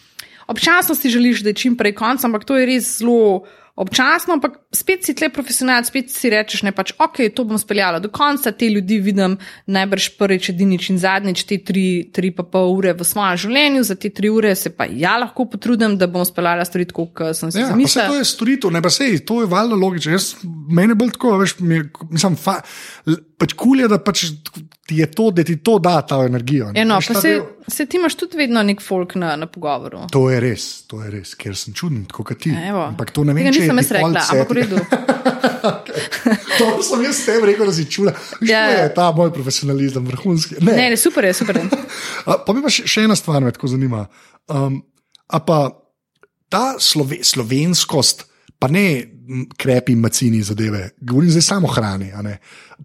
občasno 0.47 0.95
si 0.95 1.11
želiš, 1.11 1.43
da 1.43 1.51
je 1.51 1.55
čim 1.55 1.77
prej 1.77 1.95
konc, 1.95 2.24
ampak 2.24 2.45
to 2.45 2.57
je 2.57 2.66
res 2.66 2.99
zelo. 2.99 3.45
Občasno, 3.77 4.39
ampak 4.39 4.55
spet 4.72 5.05
si 5.05 5.12
tle 5.12 5.29
profesionalc, 5.29 5.85
spet 5.91 6.09
si 6.09 6.31
rečeš, 6.33 6.62
ne 6.64 6.72
pač, 6.72 6.95
ok, 6.97 7.18
to 7.37 7.45
bom 7.45 7.59
speljala 7.61 7.99
do 8.01 8.09
konca, 8.09 8.49
te 8.57 8.70
ljudi 8.72 8.97
vidim 9.05 9.35
najbrž 9.68 10.07
prvič, 10.16 10.49
edinič 10.55 10.89
in 10.95 11.01
zadnjič, 11.03 11.43
te 11.45 11.59
tri, 11.61 11.85
tri 12.09 12.31
pa 12.33 12.41
pol 12.49 12.72
ure 12.72 12.95
v 12.97 13.05
svojem 13.05 13.37
življenju, 13.45 13.83
za 13.85 13.99
te 14.01 14.09
tri 14.09 14.31
ure 14.33 14.55
se 14.57 14.72
pa 14.72 14.87
ja 14.89 15.18
lahko 15.20 15.45
potrudim, 15.53 15.99
da 16.01 16.09
bom 16.09 16.24
speljala 16.24 16.64
stvari 16.64 16.89
kot 16.89 17.20
sem 17.37 17.53
si 17.53 17.61
Ja, 17.61 17.68
zamislila. 17.74 18.09
to 18.09 18.16
je 18.16 18.24
storitev, 18.24 18.72
ne 18.72 18.81
pa 18.81 18.89
sej, 18.89 19.20
to 19.29 19.43
je 19.45 19.51
valjda 19.53 19.77
logično. 19.77 20.16
Jaz, 20.16 20.31
mene 20.72 20.97
bolj 20.97 21.12
tako, 21.18 21.37
veš, 21.45 21.59
mi 21.61 21.83
je, 21.83 21.91
mislim, 22.16 22.41
fa, 22.41 22.62
pač 23.37 23.53
kul 23.61 23.85
je, 23.85 23.93
da 23.93 24.01
pač 24.01 24.24
ti 24.87 24.97
je 24.97 25.07
to, 25.11 25.30
da 25.30 25.45
ti 25.45 25.57
to 25.57 25.78
da 25.78 26.01
ta 26.03 26.16
energijo. 26.24 26.72
ne. 26.72 26.80
Eno, 26.80 26.95
Ja, 26.95 27.14
pa 27.14 27.20
se, 27.20 27.41
se 27.68 27.87
ti 27.87 27.97
imaš 27.97 28.14
tudi 28.14 28.37
vedno 28.37 28.62
nek 28.62 28.82
folk 28.82 29.14
na, 29.14 29.37
na 29.37 29.47
pogovoru. 29.47 30.07
To 30.12 30.30
je 30.30 30.41
res, 30.41 30.82
to 30.87 31.03
je 31.03 31.11
res, 31.11 31.34
ker 31.34 31.57
sem 31.57 31.74
čuden, 31.74 32.05
tako 32.07 32.24
kot 32.24 32.39
ti. 32.39 32.55
Evo. 32.68 32.84
Ampak 32.84 33.11
to 33.11 33.24
ne 33.24 33.34
vem, 33.34 33.45
Tega 33.45 33.53
če 33.53 33.61
je 33.61 33.66
nisem 33.66 33.82
jaz 33.82 33.91
rekla, 33.91 34.22
ampak 34.30 34.51
v 34.51 34.59
redu. 34.61 34.80
To 36.59 36.82
sem 36.82 37.03
jaz 37.05 37.18
tem 37.26 37.45
rekel, 37.45 37.66
da 37.66 37.72
si 37.74 37.84
čula. 37.91 38.12
Viš, 38.41 38.51
Ja, 38.51 38.61
ja. 38.70 38.82
je 38.82 38.95
ta 38.95 39.11
moj 39.12 39.32
profesionalizem, 39.34 40.07
vrhunski. 40.07 40.61
Ne, 40.61 40.72
Ne, 40.76 40.91
ne, 40.91 40.97
super 40.97 41.24
je, 41.24 41.32
super 41.34 41.57
je. 41.57 41.66
Pa 42.47 42.53
me 42.55 42.62
pa 42.62 42.70
še, 42.72 42.87
še 42.87 43.05
ena 43.07 43.16
stvar 43.18 43.43
me 43.45 43.53
tako 43.53 43.68
zanima. 43.68 44.07
Um, 44.49 44.80
a 45.26 45.41
pa 45.43 45.59
ta 46.49 46.76
slove, 46.78 47.18
slovenskost, 47.26 48.26
pa 48.59 48.70
ne 48.70 48.87
krepi, 49.59 49.97
macini 49.99 50.43
zadeve, 50.43 50.93
govorim 51.03 51.30
zdaj 51.30 51.43
samo 51.43 51.68
o 51.68 51.74
hrani. 51.74 52.12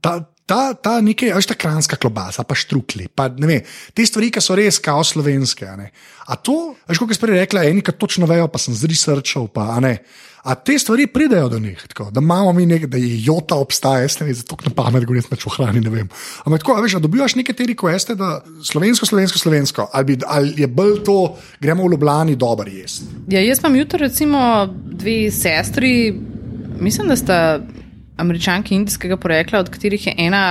Ta, 0.01 0.17
ta, 0.51 0.73
ta 0.75 0.97
nekaj, 1.03 1.31
veš, 1.37 1.47
ta 1.51 1.55
kranska 1.55 1.99
klobasa, 1.99 2.43
pa 2.47 2.57
štrukli, 2.57 3.07
pa 3.15 3.29
ne 3.31 3.47
vem, 3.47 3.69
te 3.95 4.05
stvari, 4.07 4.31
ki 4.33 4.43
so 4.43 4.57
res 4.57 4.81
kao 4.83 5.03
slovenske. 5.07 5.69
A, 5.69 5.87
a 6.27 6.35
to, 6.35 6.73
veš, 6.89 6.99
kot 6.99 7.15
je 7.15 7.21
prej 7.21 7.39
rekla, 7.45 7.63
eni, 7.69 7.83
ki 7.85 7.95
točno 7.95 8.27
vejo, 8.29 8.49
pa 8.51 8.59
sem 8.61 8.75
zrisrčal, 8.75 9.47
pa 9.53 9.79
ne. 9.83 9.99
A 10.41 10.55
te 10.57 10.73
stvari 10.81 11.05
pridejo 11.05 11.51
do 11.53 11.59
njih, 11.61 11.83
tako, 11.87 12.07
da 12.11 12.19
imamo 12.19 12.51
mi 12.57 12.65
nekaj, 12.65 12.89
da 12.89 12.97
je 12.97 13.19
jota 13.23 13.55
obstaja, 13.61 14.01
jaz 14.07 14.17
ne 14.19 14.25
vem, 14.25 14.35
zato 14.35 14.57
na 14.65 14.73
pamet 14.75 15.05
govorim, 15.05 15.27
da 15.29 15.37
če 15.37 15.51
v 15.51 15.53
hrani 15.53 15.83
ne 15.85 15.91
vem. 15.93 16.07
Ampak 16.43 16.63
tako, 16.65 16.79
veš, 16.81 16.97
da 16.97 17.03
dobivaš 17.05 17.35
neke 17.37 17.53
te 17.53 17.67
requeste, 17.69 18.17
da 18.17 18.39
slovensko, 18.65 19.05
slovensko, 19.05 19.39
slovensko, 19.39 19.85
ali, 19.93 20.09
bi, 20.09 20.17
ali 20.25 20.65
je 20.65 20.67
bolj 20.67 21.03
to, 21.05 21.19
gremo 21.61 21.85
v 21.85 21.93
Ljubljani, 21.93 22.39
dober 22.41 22.73
jesti. 22.73 23.05
Ja, 23.31 23.43
jaz 23.45 23.61
imam 23.61 23.77
jutro 23.77 24.01
recimo 24.01 24.41
dve 24.73 25.19
sestri, 25.31 25.93
mislim, 26.81 27.13
da 27.13 27.15
sta 27.21 27.37
američanki 28.21 28.75
indijskega 28.75 29.17
porekla, 29.17 29.59
od 29.59 29.73
katerih 29.73 30.07
je 30.07 30.15
ena 30.17 30.45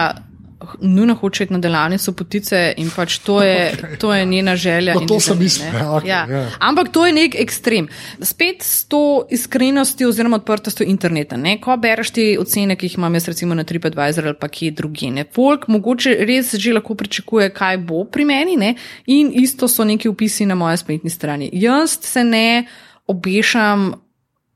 nujno 0.81 1.15
hoče 1.15 1.45
iti 1.45 1.53
na 1.53 1.59
delavnico 1.59 2.13
potice 2.13 2.75
in 2.77 2.91
pač 2.97 3.19
to 3.19 3.43
je, 3.43 3.73
okay. 3.75 3.97
to 3.99 4.15
je 4.15 4.25
njena 4.25 4.57
želja. 4.57 4.95
No, 4.95 5.01
to 5.07 5.21
sem 5.21 5.39
mislil, 5.39 5.75
ja, 5.75 5.93
okej, 5.93 6.09
ja. 6.11 6.27
ja. 6.31 6.51
Ampak 6.59 6.89
to 6.93 7.07
je 7.07 7.13
nek 7.13 7.35
ekstrem. 7.39 7.89
Spet 8.23 8.63
s 8.63 8.85
to 8.85 9.27
iskrenostjo 9.31 10.09
oziroma 10.09 10.37
odprtostjo 10.37 10.87
interneta. 10.87 11.37
Ne? 11.37 11.59
Ko 11.61 11.77
bereš 11.77 12.11
te 12.11 12.27
ocene, 12.41 12.77
ki 12.77 12.87
jih 12.87 12.99
imam 12.99 13.15
jaz 13.15 13.29
recimo 13.29 13.55
na 13.55 13.65
TripAdvisor 13.65 14.27
ali 14.27 14.39
pa 14.41 14.49
kje 14.49 14.71
druge. 14.71 15.11
Ne? 15.11 15.25
Folk 15.35 15.69
mogoče 15.69 16.15
res 16.29 16.55
že 16.55 16.75
lahko 16.77 16.95
pričakuje, 16.95 17.51
kaj 17.55 17.79
bo 17.79 18.05
pri 18.05 18.25
meni 18.25 18.57
ne? 18.57 18.75
in 19.07 19.33
isto 19.35 19.69
so 19.69 19.85
neki 19.85 20.09
upisi 20.09 20.47
na 20.47 20.55
moji 20.55 20.77
spletni 20.77 21.11
strani. 21.11 21.51
Jaz 21.53 21.99
se 22.03 22.25
ne 22.25 22.67
obešam 23.07 23.93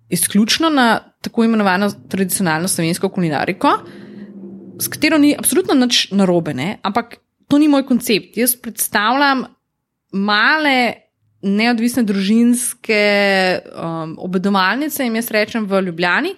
izključno 0.08 0.68
na 0.70 1.00
tako 1.20 1.44
imenovano 1.44 1.90
tradicionalno 2.08 2.68
slovensko 2.68 3.08
kulinariko, 3.08 3.68
s 4.80 4.88
katero 4.88 5.18
ni 5.18 5.34
absolutno 5.38 5.74
nič 5.74 6.10
narobe, 6.12 6.54
ne? 6.54 6.78
ampak 6.82 7.16
to 7.48 7.58
ni 7.58 7.68
moj 7.68 7.86
koncept. 7.86 8.36
Jaz 8.36 8.56
predstavljam 8.56 9.44
male, 10.12 10.92
neodvisne 11.42 12.02
družinske 12.02 13.00
um, 13.68 14.16
obedovalnice, 14.18 15.04
jim 15.04 15.16
jaz 15.20 15.30
rečem 15.30 15.66
v 15.68 15.82
Ljubljani. 15.88 16.34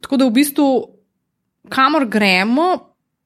Tako 0.00 0.16
da 0.16 0.28
v 0.28 0.36
bistvu, 0.38 0.68
kamor 1.72 2.06
gremo, 2.08 2.68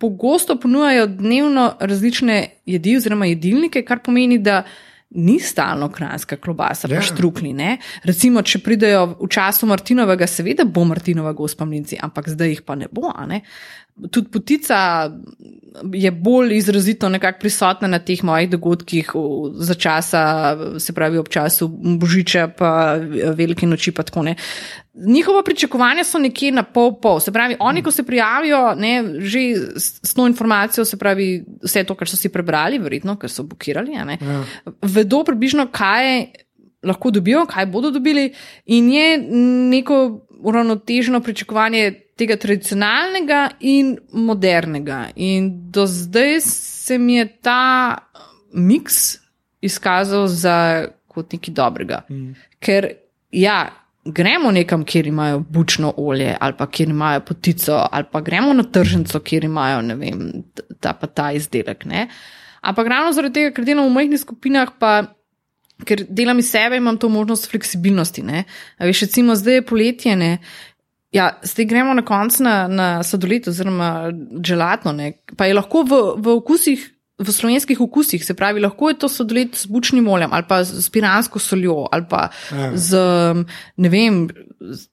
pogosto 0.01 0.57
ponujajo 0.57 1.07
dnevno 1.07 1.75
različne 1.81 2.39
jedi 2.67 2.97
oziroma 2.97 3.29
jedilnike, 3.31 3.83
kar 3.85 4.01
pomeni, 4.05 4.39
da 4.39 4.63
ni 5.11 5.41
stalno 5.41 5.89
kranska 5.89 6.37
klobasa, 6.37 6.89
Ja. 6.89 6.97
pa 6.97 7.03
štrukli. 7.03 7.53
Ne? 7.53 7.79
Recimo, 8.05 8.43
če 8.43 8.59
pridejo 8.59 9.17
v 9.21 9.29
času 9.29 9.67
Martinovega, 9.67 10.27
seveda 10.27 10.65
bo 10.65 10.85
Martinova 10.85 11.33
gospa 11.33 11.65
mlinci, 11.65 11.99
ampak 12.01 12.29
zdaj 12.29 12.49
jih 12.49 12.63
pa 12.63 12.75
ne 12.75 12.87
bo. 12.93 13.11
Ne? 13.27 13.41
Tudi 14.11 14.29
potica 14.33 15.11
je 15.93 16.11
bolj 16.11 16.57
izrazito 16.57 17.09
nekako 17.09 17.39
prisotna 17.41 17.89
na 17.89 17.99
teh 17.99 18.25
mojih 18.25 18.51
dogodkih 18.51 19.13
za 19.55 19.75
časa, 19.75 20.23
se 20.79 20.93
pravi 20.93 21.19
ob 21.19 21.29
času 21.29 21.69
Božiča, 22.01 22.49
pa 22.59 22.97
velike 23.37 23.67
noči, 23.67 23.93
pa 23.93 24.03
tako 24.03 24.23
ne. 24.23 24.35
Njihova 24.95 25.43
pričakovanja 25.43 26.05
so 26.05 26.19
nekje 26.19 26.53
na 26.53 26.63
pol 26.63 26.97
pol. 27.01 27.21
Se 27.21 27.33
pravi, 27.33 27.57
oni, 27.61 27.83
ko 27.83 27.91
se 27.91 28.03
prijavijo, 28.03 28.75
ne, 28.75 29.05
že 29.21 29.41
s 29.77 30.15
to 30.15 30.27
informacijo, 30.27 30.85
se 30.85 30.99
pravi, 30.99 31.45
vse 31.63 31.85
to, 31.85 31.95
kar 31.95 32.09
so 32.09 32.17
si 32.17 32.29
prebrali, 32.29 32.79
verjetno, 32.79 33.17
ker 33.17 33.31
so 33.31 33.43
blokirali, 33.43 33.95
ne, 34.05 34.19
Ja. 34.21 34.43
vedo 34.83 35.25
približno, 35.25 35.69
kaj 35.73 36.27
lahko 36.83 37.11
dobijo, 37.11 37.47
kaj 37.47 37.67
bodo 37.67 37.91
dobili, 37.91 38.33
in 38.67 38.93
je 38.93 39.19
neko 39.71 40.27
uravnoteženo 40.43 41.21
pričakovanje 41.21 41.93
tega 42.17 42.37
tradicionalnega 42.37 43.49
in 43.61 43.97
modernega. 44.13 45.07
In 45.17 45.51
do 45.71 45.87
zdaj 45.87 46.41
se 46.41 46.99
mi 46.99 47.15
je 47.15 47.27
ta 47.43 47.99
miks 48.53 49.19
izkazal 49.61 50.27
za 50.27 50.87
kot 51.09 51.33
nekaj 51.33 51.55
dobrega. 51.55 52.03
Mm. 52.11 52.35
Ker 52.59 52.93
ja. 53.31 53.61
Gremo 54.05 54.49
nekam, 54.51 54.81
kjer 54.89 55.07
imajo 55.07 55.43
bučno 55.45 55.91
olje, 55.97 56.31
ali 56.41 56.55
pa 56.59 56.67
kjer 56.67 56.89
imajo 56.89 57.21
potico, 57.21 57.83
ali 57.93 58.07
pa 58.13 58.21
gremo 58.25 58.55
na 58.57 58.63
tržnico, 58.63 59.21
kjer 59.21 59.45
imajo 59.45 59.83
ne 59.83 59.95
vem, 59.95 60.23
ta 60.81 60.95
pa 60.97 61.07
ta 61.07 61.27
izdelek. 61.37 61.85
Ne? 61.85 62.07
Ampak 62.61 62.89
ravno 62.89 63.13
zaradi 63.13 63.35
tega, 63.35 63.51
ker 63.55 63.69
delam 63.69 63.91
v 63.91 63.93
majhnih 63.99 64.23
skupinah, 64.23 64.73
pa 64.81 65.03
ker 65.87 66.05
delam 66.09 66.39
iz 66.39 66.51
sebe, 66.51 66.77
imam 66.77 66.99
to 66.99 67.09
možnost 67.09 67.51
fleksibilnosti. 67.51 68.25
Veš, 68.79 69.01
recimo, 69.09 69.37
zdaj 69.37 69.61
je 69.61 69.67
poletje, 69.67 70.17
ne? 70.17 70.39
Ja, 71.13 71.33
zdaj 71.43 71.67
gremo 71.67 71.95
na 71.95 72.05
konec 72.07 72.39
na, 72.39 72.69
na 72.69 73.03
sladoled 73.03 73.49
oziroma 73.49 74.13
želatno, 74.47 74.93
ne? 74.93 75.13
pa 75.37 75.47
je 75.47 75.55
lahko 75.59 75.83
v, 75.83 76.01
v 76.23 76.39
okusih. 76.39 76.89
V 77.21 77.29
slovenskih 77.29 77.77
okusih, 77.85 78.23
se 78.25 78.33
pravi, 78.33 78.63
lahko 78.65 78.89
je 78.89 78.95
to 79.03 79.09
sladoled 79.13 79.53
z 79.53 79.69
bučnim 79.69 80.07
oljem 80.09 80.33
ali 80.33 80.47
pa 80.49 80.63
z 80.65 80.87
piransko 80.89 81.39
soljo 81.39 81.83
ali 81.93 82.07
pa 82.09 82.31
Ja. 82.49 82.71
z, 82.73 82.97
ne 83.77 83.89
vem, 83.93 84.23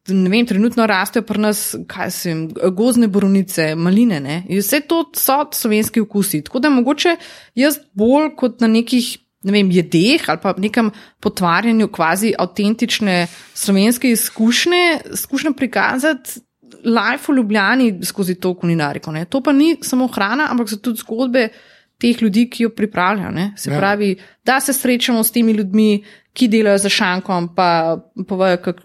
ne 0.08 0.30
vem 0.30 0.46
trenutno 0.46 0.84
rastejo 0.92 1.24
pri 1.24 1.40
nas, 1.40 1.62
kaj 1.88 2.12
se 2.12 2.30
jim, 2.30 2.42
gozne 2.76 3.08
borovnice, 3.08 3.70
maline. 3.80 4.20
Ne? 4.20 4.42
In 4.50 4.60
vse 4.60 4.82
to 4.90 5.06
so 5.16 5.40
slovenski 5.54 6.04
okusi. 6.04 6.42
Tako 6.44 6.60
da 6.60 6.70
mogoče 6.70 7.16
jaz 7.56 7.80
bolj 7.96 8.34
kot 8.36 8.60
na 8.60 8.68
nekih 8.68 9.08
ne 9.44 9.52
vem, 9.52 9.72
jedeh 9.72 10.30
ali 10.30 10.40
pa 10.42 10.54
nekem 10.58 10.92
potvarjanju 11.22 11.88
kvazi 11.88 12.34
avtentične 12.40 13.28
slovenske 13.54 14.12
izkušnje, 14.12 15.00
skušam 15.16 15.54
prikazati 15.54 16.40
life 16.84 17.32
v 17.32 17.36
Ljubljani 17.36 18.00
skozi 18.04 18.36
to 18.36 18.54
kulinariko. 18.54 19.12
Ne. 19.12 19.26
To 19.26 19.42
pa 19.42 19.52
ni 19.54 19.78
samo 19.82 20.08
hrana, 20.08 20.48
ampak 20.52 20.70
so 20.70 20.78
tudi 20.78 21.00
zgodbe 21.00 21.50
teh 21.98 22.22
ljudi, 22.22 22.50
ki 22.50 22.64
jo 22.64 22.70
pripravljajo. 22.70 23.32
Ne. 23.32 23.54
Se 23.58 23.72
Ja. 23.72 23.78
pravi, 23.78 24.16
da 24.46 24.60
se 24.60 24.74
srečamo 24.74 25.24
s 25.24 25.32
temi 25.32 25.52
ljudmi, 25.52 26.04
ki 26.38 26.48
delajo 26.54 26.78
za 26.86 26.90
šankom, 26.94 27.50
pa 27.58 27.98
povejo, 28.30 28.60
kak, 28.62 28.82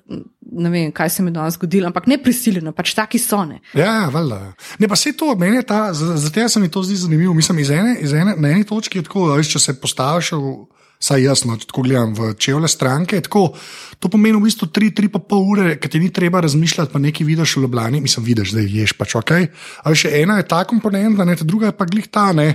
ne 0.52 0.70
vem, 0.72 0.92
kaj 0.92 1.10
se 1.12 1.24
mi 1.24 1.32
danes 1.34 1.58
zgodilo, 1.58 1.90
ampak 1.90 2.08
ne 2.08 2.18
prisiljeno, 2.22 2.72
pač 2.76 2.94
taki 2.96 3.20
so. 3.20 3.42
Ne. 3.48 3.60
Ja, 3.76 4.08
valjda. 4.12 4.54
Ne, 4.80 4.88
pa 4.88 4.96
se 4.96 5.12
to, 5.16 5.34
meni 5.38 5.60
je 5.60 5.66
ta, 5.68 5.82
zato 5.92 6.48
se 6.48 6.60
mi 6.60 6.70
to 6.72 6.82
zdi 6.82 6.96
zanimivo. 7.04 7.34
Mislim, 7.34 7.58
iz 7.58 7.70
ene, 7.70 7.96
iz 8.00 8.12
ene, 8.12 8.34
na 8.36 8.52
eni 8.52 8.64
točki 8.64 8.98
je 8.98 9.08
tako, 9.08 9.28
da 9.30 9.42
če 9.42 9.60
se 9.60 9.74
postaviš, 9.80 10.32
saj 11.02 11.24
jasno, 11.24 11.56
če 11.58 11.68
tako 11.70 11.84
gledam 11.86 12.14
v 12.14 12.30
čevlje 12.38 12.70
stranke, 12.70 13.20
tako, 13.26 13.48
to 13.98 14.10
pomeni 14.12 14.38
v 14.38 14.46
bistvu 14.46 14.68
tri, 14.70 14.92
tri 14.94 15.10
pa 15.10 15.18
pol 15.18 15.48
ure, 15.54 15.74
ki 15.82 15.90
ti 15.90 16.00
ni 16.02 16.12
treba 16.14 16.40
razmišljati, 16.44 16.92
pa 16.92 17.02
nekaj 17.02 17.26
vidiš 17.26 17.56
v 17.56 17.64
Ljubljani, 17.66 18.00
mislim, 18.04 18.26
vidiš, 18.28 18.54
da 18.54 18.62
ješ 18.62 18.94
pač 18.98 19.16
ok. 19.18 19.34
A 19.82 19.92
veš, 19.92 20.06
ena 20.12 20.38
je 20.38 20.48
ta 20.48 20.62
komponenta, 20.68 21.26
ne, 21.26 21.36
ta 21.36 21.48
druga 21.48 21.72
je 21.72 21.76
pa 21.76 21.88
glih 21.90 22.06
ta, 22.06 22.30
ne, 22.36 22.54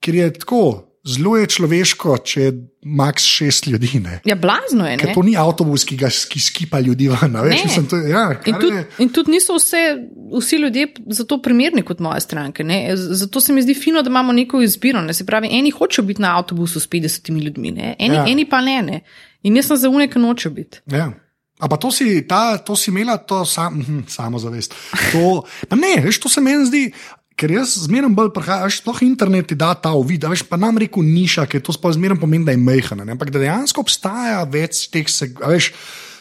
ker 0.00 0.20
je 0.20 0.30
tako. 0.44 0.91
Zelo 1.04 1.32
je 1.34 1.46
človeško, 1.48 2.16
če 2.18 2.40
je 2.40 2.50
maks 2.84 3.24
šest 3.26 3.66
ljudi. 3.66 3.98
Ne. 3.98 4.20
Ja, 4.24 4.36
blazno 4.36 4.86
je. 4.86 4.96
Ker 4.98 5.14
to 5.14 5.22
ni 5.22 5.32
avtobus, 5.36 5.82
ki 5.84 5.96
ga 5.96 6.06
ki 6.06 6.40
skipa 6.40 6.78
ljudi 6.78 7.08
ven. 7.08 7.34
Veš, 7.42 7.74
to, 7.90 7.96
ja, 7.98 8.28
In 8.46 8.54
tudi, 8.54 8.76
je- 8.76 8.84
in 8.98 9.08
tudi 9.08 9.30
niso 9.30 9.54
vse, 9.54 9.80
vsi 10.32 10.56
ljudje 10.56 10.86
za 11.08 11.24
to 11.24 11.42
primerni 11.42 11.82
kot 11.82 11.98
moje 11.98 12.20
stranke. 12.20 12.62
Ne? 12.64 12.78
Zato 12.94 13.40
se 13.40 13.52
mi 13.52 13.62
zdi 13.62 13.74
fino, 13.74 14.02
da 14.02 14.08
imamo 14.08 14.32
neko 14.32 14.62
izbiro. 14.62 15.02
Ne? 15.02 15.12
Se 15.12 15.26
pravi, 15.26 15.48
eni 15.50 15.70
hočejo 15.70 16.04
biti 16.04 16.22
na 16.22 16.36
avtobusu 16.38 16.80
s 16.80 16.86
50 16.86 17.34
ljudmi, 17.36 17.70
ne? 17.72 17.96
Eni, 17.98 18.14
Ja. 18.14 18.24
eni 18.28 18.44
pa 18.44 18.60
ne, 18.60 18.82
ne. 18.82 19.00
In 19.42 19.56
jaz 19.56 19.66
sem 19.66 19.76
za 19.76 19.88
unike 19.88 20.18
noče 20.18 20.50
biti. 20.50 20.78
Ja. 20.86 21.10
A 21.58 21.68
pa 21.68 21.76
to 21.76 21.90
si, 21.90 22.26
ta, 22.28 22.58
to 22.58 22.76
si 22.76 22.90
imela, 22.90 23.16
to 23.18 23.44
sam, 23.44 23.82
hm, 23.82 23.98
samozavest. 24.08 24.74
To, 25.12 25.42
ne, 25.72 26.02
veš, 26.02 26.18
to 26.18 26.28
se 26.28 26.40
meni 26.40 26.66
zdi. 26.66 26.92
Ker 27.42 27.50
jaz 27.50 27.72
zmeraj 27.88 28.12
bolj 28.14 28.28
prihajam, 28.36 28.70
sploh 28.70 29.00
internet 29.02 29.48
ti 29.50 29.56
da 29.58 29.72
ta 29.74 29.90
uvid, 29.98 30.28
veš, 30.30 30.44
pa 30.46 30.54
nam 30.60 30.76
reko 30.78 31.02
niša, 31.02 31.48
ker 31.50 31.58
to 31.64 31.74
sploh 31.74 31.90
zmeraj 31.96 32.20
pomeni, 32.22 32.46
da 32.46 32.54
je 32.54 32.60
mehana. 32.62 33.02
Ampak 33.16 33.32
da 33.34 33.42
dejansko 33.42 33.82
obstaja 33.82 34.44
več 34.46 34.84
teh, 34.94 35.10
veš, 35.40 35.72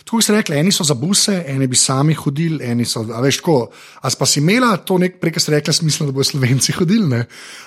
tako 0.02 0.24
si 0.26 0.34
rekla, 0.34 0.58
eni 0.58 0.74
so 0.74 0.82
za 0.88 0.98
buse, 0.98 1.36
eni 1.54 1.70
bi 1.70 1.78
sami 1.78 2.18
hodili, 2.18 2.58
eni 2.66 2.90
so, 2.90 3.06
a 3.06 3.22
veš, 3.22 3.38
tako. 3.44 3.60
A 4.02 4.10
pa 4.18 4.26
si 4.26 4.42
imela 4.42 4.74
to 4.82 4.98
nek, 4.98 5.22
prej, 5.22 5.38
si 5.46 5.54
rekla, 5.54 5.78
smisel, 5.78 6.10
da 6.10 6.18
bodo 6.18 6.26
slovenci 6.26 6.74
hodili, 6.80 7.06
ne? 7.14 7.22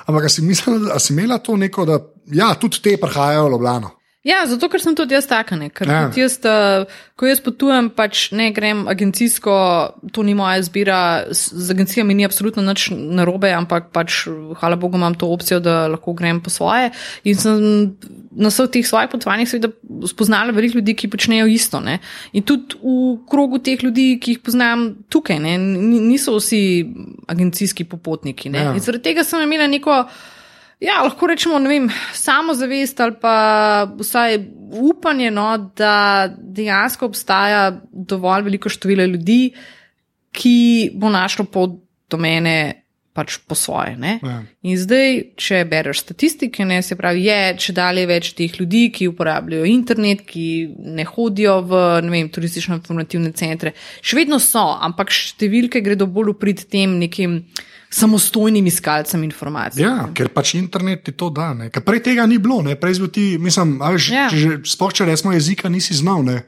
Ampak 0.09 0.27
a 0.27 0.35
si, 0.35 0.43
mislila, 0.43 0.91
a 0.97 0.99
si 0.99 1.15
imela 1.15 1.39
to 1.39 1.55
neko, 1.55 1.87
da 1.87 2.01
ja, 2.35 2.51
tudi 2.59 2.83
te 2.83 2.99
prihajajo 2.99 3.47
v 3.47 3.55
Ljubljano. 3.55 3.95
Ja, 4.25 4.47
zato 4.49 4.71
ker 4.73 4.81
sem 4.81 4.95
tudi 4.97 5.13
jaz 5.13 5.27
taka, 5.29 5.53
ne? 5.57 5.67
ker 5.69 5.85
Ja. 5.85 6.09
tudi 6.09 6.23
jaz, 6.23 6.39
uh, 6.49 6.89
ko 7.13 7.27
jaz 7.29 7.43
potujem, 7.45 7.91
pač 7.93 8.31
ne 8.33 8.47
grem 8.57 8.87
agencijsko, 8.89 9.53
to 10.17 10.23
ni 10.25 10.33
moja 10.35 10.63
izbira, 10.63 11.27
z 11.29 11.69
agencijami 11.71 12.17
ni 12.17 12.25
absolutno 12.25 12.65
nič 12.65 12.89
narobe, 12.91 13.53
ampak 13.53 13.93
pač, 13.93 14.25
hvala 14.61 14.81
Bogu, 14.81 14.97
imam 14.97 15.13
to 15.13 15.29
opcijo, 15.29 15.61
da 15.61 15.85
lahko 15.93 16.17
grem 16.17 16.41
po 16.41 16.49
svoje. 16.49 16.89
In 17.29 17.37
sem 17.37 17.61
na 18.33 18.49
vseh 18.49 18.73
teh 18.73 18.87
svojih 18.89 19.13
potovanjih 19.13 19.45
seveda 19.45 19.69
spoznala 20.09 20.57
veliko 20.57 20.81
ljudi, 20.81 20.97
ki 20.97 21.13
počnejo 21.13 21.45
isto. 21.47 21.85
Ne? 21.85 22.01
In 22.33 22.43
tudi 22.49 22.81
v 22.81 23.21
krogu 23.29 23.61
teh 23.61 23.77
ljudi, 23.85 24.17
ki 24.17 24.39
jih 24.39 24.41
poznam 24.41 25.05
tukaj, 25.13 25.37
ne? 25.39 25.59
Ni- 25.61 26.01
niso 26.01 26.33
vsi 26.41 26.81
agencijski 27.29 27.85
popotniki. 27.85 28.49
Ne? 28.49 28.59
Ja. 28.59 28.73
In 28.73 28.81
zaradi 28.81 29.05
tega 29.13 29.21
sem 29.25 29.45
imela 29.45 29.69
neko. 29.69 30.07
Ja, 30.85 31.01
lahko 31.01 31.29
rečemo, 31.31 31.59
ne 31.63 31.71
vem, 31.71 31.89
samozavest 32.13 33.01
ali 33.01 33.17
pa 33.21 33.35
vsaj 33.99 34.39
upanje, 34.85 35.31
no, 35.33 35.49
da 35.77 36.29
dejansko 36.29 37.09
obstaja 37.09 37.71
dovolj 37.89 38.45
veliko 38.51 38.73
število 38.73 39.07
ljudi, 39.09 39.55
ki 40.35 40.57
bo 41.01 41.09
našlo 41.15 41.47
pot 41.49 41.79
do 42.11 42.21
mene 42.21 42.85
pač 43.15 43.39
po 43.47 43.55
svoje. 43.55 43.95
Ne? 43.97 44.17
Ja. 44.19 44.41
In 44.67 44.79
zdaj, 44.79 45.21
če 45.39 45.61
bereš 45.71 46.03
statistike, 46.03 46.67
ne, 46.67 46.81
se 46.83 46.99
pravi, 46.99 47.23
je 47.29 47.53
če 47.63 47.75
dalje 47.77 48.09
več 48.11 48.33
teh 48.35 48.59
ljudi, 48.59 48.89
ki 48.93 49.09
uporabljajo 49.13 49.69
internet, 49.71 50.25
ki 50.27 50.47
ne 50.99 51.07
hodijo 51.07 51.61
v 51.71 51.85
ne 52.05 52.11
vem, 52.11 52.31
turistično-informativne 52.35 53.31
centre. 53.39 53.73
Še 54.03 54.19
vedno 54.19 54.41
so, 54.43 54.67
ampak 54.83 55.15
številke 55.15 55.85
gredo 55.87 56.11
bolj 56.11 56.35
uprit 56.35 56.67
tem 56.75 56.99
nekim 56.99 57.45
samostojnim 57.95 58.67
iskalcem 58.67 59.23
informacij. 59.23 59.83
Ja, 59.85 60.09
ker 60.15 60.29
pač 60.35 60.55
internet 60.59 61.05
ti 61.07 61.13
to 61.15 61.31
da. 61.31 61.53
ne. 61.55 61.71
Ker 61.71 61.85
prej 61.87 62.03
tega 62.11 62.27
ni 62.27 62.39
bilo, 62.43 62.61
ne. 62.67 62.75
prej 62.79 62.99
si 62.99 63.05
bil 63.05 63.11
ti, 63.15 63.27
mislim, 63.39 63.77
veš, 63.79 64.11
Ja. 64.11 64.29
če 64.31 64.37
že 64.37 64.49
sploh 64.67 64.93
če 64.93 65.07
resmo 65.07 65.33
jezika 65.33 65.71
nisi 65.71 65.95
znal. 65.95 66.25
Ne. 66.27 66.43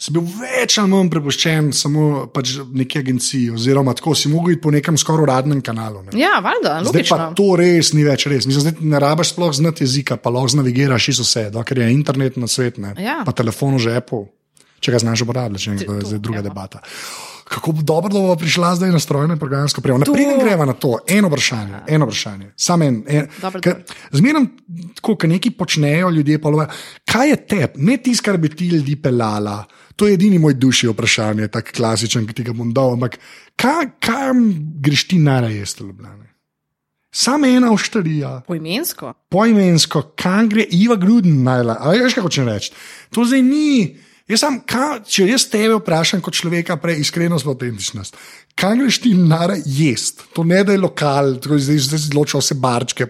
Si 0.00 0.12
bil 0.12 0.24
več 0.24 0.78
ali 0.80 0.88
manj 0.88 1.10
prepuščen 1.12 1.72
samo 1.76 2.26
pač 2.32 2.54
neki 2.72 3.02
agenciji, 3.02 3.50
oziroma 3.52 3.92
tako 3.92 4.14
si 4.16 4.30
mogel 4.32 4.54
iti 4.54 4.62
po 4.64 4.70
nekem 4.72 4.96
skoraj 4.96 5.26
uradnem 5.26 5.60
kanalu. 5.60 6.02
Ne. 6.08 6.16
Ja, 6.20 6.38
valjda, 6.40 6.78
Zdaj 6.80 6.88
logično. 6.88 7.16
pa 7.16 7.26
to 7.36 7.48
res 7.60 7.92
ni 7.92 8.04
več 8.04 8.24
res. 8.26 8.48
Mislim, 8.48 8.64
zdaj 8.64 8.80
ne 8.80 9.00
rabiš 9.00 9.34
sploh 9.34 9.52
znati 9.52 9.84
jezika, 9.84 10.16
pa 10.16 10.32
lahko 10.32 10.56
navigiraš 10.56 11.08
iz 11.12 11.20
vse, 11.20 11.50
dokler 11.52 11.84
je 11.84 11.90
internet 11.92 12.36
na 12.40 12.48
svet, 12.48 12.78
ne. 12.80 12.94
Ja. 12.96 13.20
pa 13.28 13.32
telefon 13.32 13.76
v 13.76 13.84
žepu, 13.88 14.22
če 14.80 14.92
ga 14.92 14.98
znaš 15.04 15.24
uporabljati, 15.28 15.64
če 15.64 16.16
je 16.16 16.18
druga 16.18 16.40
ja. 16.40 16.48
debata. 16.48 16.80
Kako 17.50 17.72
bo 17.72 17.82
dobro, 17.82 18.12
bomo 18.12 18.36
prišla 18.36 18.74
zdaj 18.78 18.92
na 18.94 18.98
strojno 19.02 19.36
programsko 19.36 19.80
prijavo. 19.80 19.98
Naprej 19.98 20.38
greva 20.42 20.64
na 20.64 20.72
to, 20.72 20.98
eno 21.08 21.28
vprašanje, 21.28 21.80
eno 21.88 22.06
vprašanje. 22.06 22.52
Samo 22.56 22.84
en. 22.84 23.02
en 23.08 23.26
Dobro, 23.42 23.60
ker 23.60 23.82
Zmeraj, 24.12 24.44
ko 25.02 25.16
nekaj 25.22 25.56
počnejo 25.58 26.10
ljudje, 26.10 26.38
pa 26.38 26.48
lovajo, 26.48 26.68
kaj 27.10 27.30
je 27.30 27.36
tebi, 27.46 27.82
ne 27.82 27.96
tisto, 27.96 28.24
kar 28.24 28.38
bi 28.38 28.48
ti 28.54 28.68
ljudi 28.68 28.94
pelala. 29.02 29.64
To 29.96 30.06
je 30.06 30.14
edini 30.14 30.38
moj 30.38 30.54
duši 30.54 30.88
vprašanje, 30.88 31.48
tako 31.48 31.74
klasičen, 31.76 32.26
ki 32.26 32.32
ti 32.38 32.44
ga 32.46 32.52
bom 32.52 32.70
dal. 32.74 32.94
Ampak 32.94 33.18
kaj, 33.56 33.88
kam 33.98 34.44
greš 34.80 35.08
ti 35.08 35.18
najraje 35.18 35.66
z 35.66 35.80
Ljubljane? 35.80 36.30
Samo 37.12 37.46
ena 37.46 37.72
oštarija, 37.72 38.42
Poimensko. 38.46 39.12
poimensko, 39.28 40.02
kam 40.16 40.48
gre 40.48 40.62
Iva 40.70 40.96
Gruden 40.96 41.42
najla. 41.42 41.76
A 41.80 41.90
veš, 41.90 42.14
kaj 42.14 42.22
hočem 42.22 42.48
reči? 42.48 42.70
To 43.10 43.24
zdaj 43.24 43.42
ni. 43.42 43.98
Jaz 44.30 44.44
sam, 44.44 44.60
kaj, 44.62 45.00
če 45.10 45.24
jaz 45.26 45.44
tebe 45.50 45.74
vprašam 45.80 46.20
kot 46.22 46.36
človeka, 46.38 46.76
prej 46.78 47.00
iskrenost, 47.02 47.46
pa 47.46 47.50
autentičnost. 47.50 48.18
Kaj 48.54 48.76
greš 48.78 48.98
ti 49.02 49.14
najraje 49.18 49.64
jesti? 49.66 50.28
To 50.36 50.44
ne 50.46 50.60
da 50.64 50.76
je 50.76 50.82
lokal, 50.82 51.34
tako 51.42 51.58
zdaj 51.58 51.80
zdaj 51.88 52.04
odločil 52.12 52.44
vse 52.44 52.56
barčke. 52.62 53.08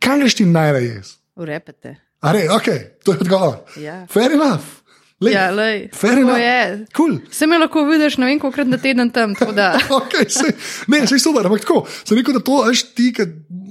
Kaj 0.00 0.22
greš 0.22 0.38
ti 0.40 0.46
najraje 0.48 0.94
jesti? 0.94 1.18
Urepete. 1.40 1.96
Are, 2.24 2.46
ok, 2.52 2.68
to 3.04 3.12
je 3.12 3.22
odgovor. 3.26 3.60
Ja. 3.80 4.06
Fair 4.12 4.32
enough. 4.32 4.79
Lej, 5.20 5.32
Ja, 5.32 5.50
lej, 5.50 5.90
tako 5.90 6.06
enough. 6.14 6.38
je. 6.38 6.86
Cool. 6.96 7.18
Se 7.30 7.46
me 7.46 7.58
lahko 7.58 7.84
vidiš, 7.84 8.16
ne 8.16 8.24
vem, 8.24 8.38
koliko 8.38 8.64
na 8.64 8.78
teden 8.78 9.10
tam. 9.10 9.34
Okay, 10.00 10.24
sej, 10.26 10.54
ne, 10.88 11.04
sej 11.04 11.18
super, 11.18 11.44
ampak 11.44 11.60
tako. 11.60 11.82
Sem 12.02 12.16
rekel, 12.16 12.32
da 12.32 12.40
to 12.40 12.64
veš 12.64 12.82
ti, 12.94 13.10
ki 13.12 13.26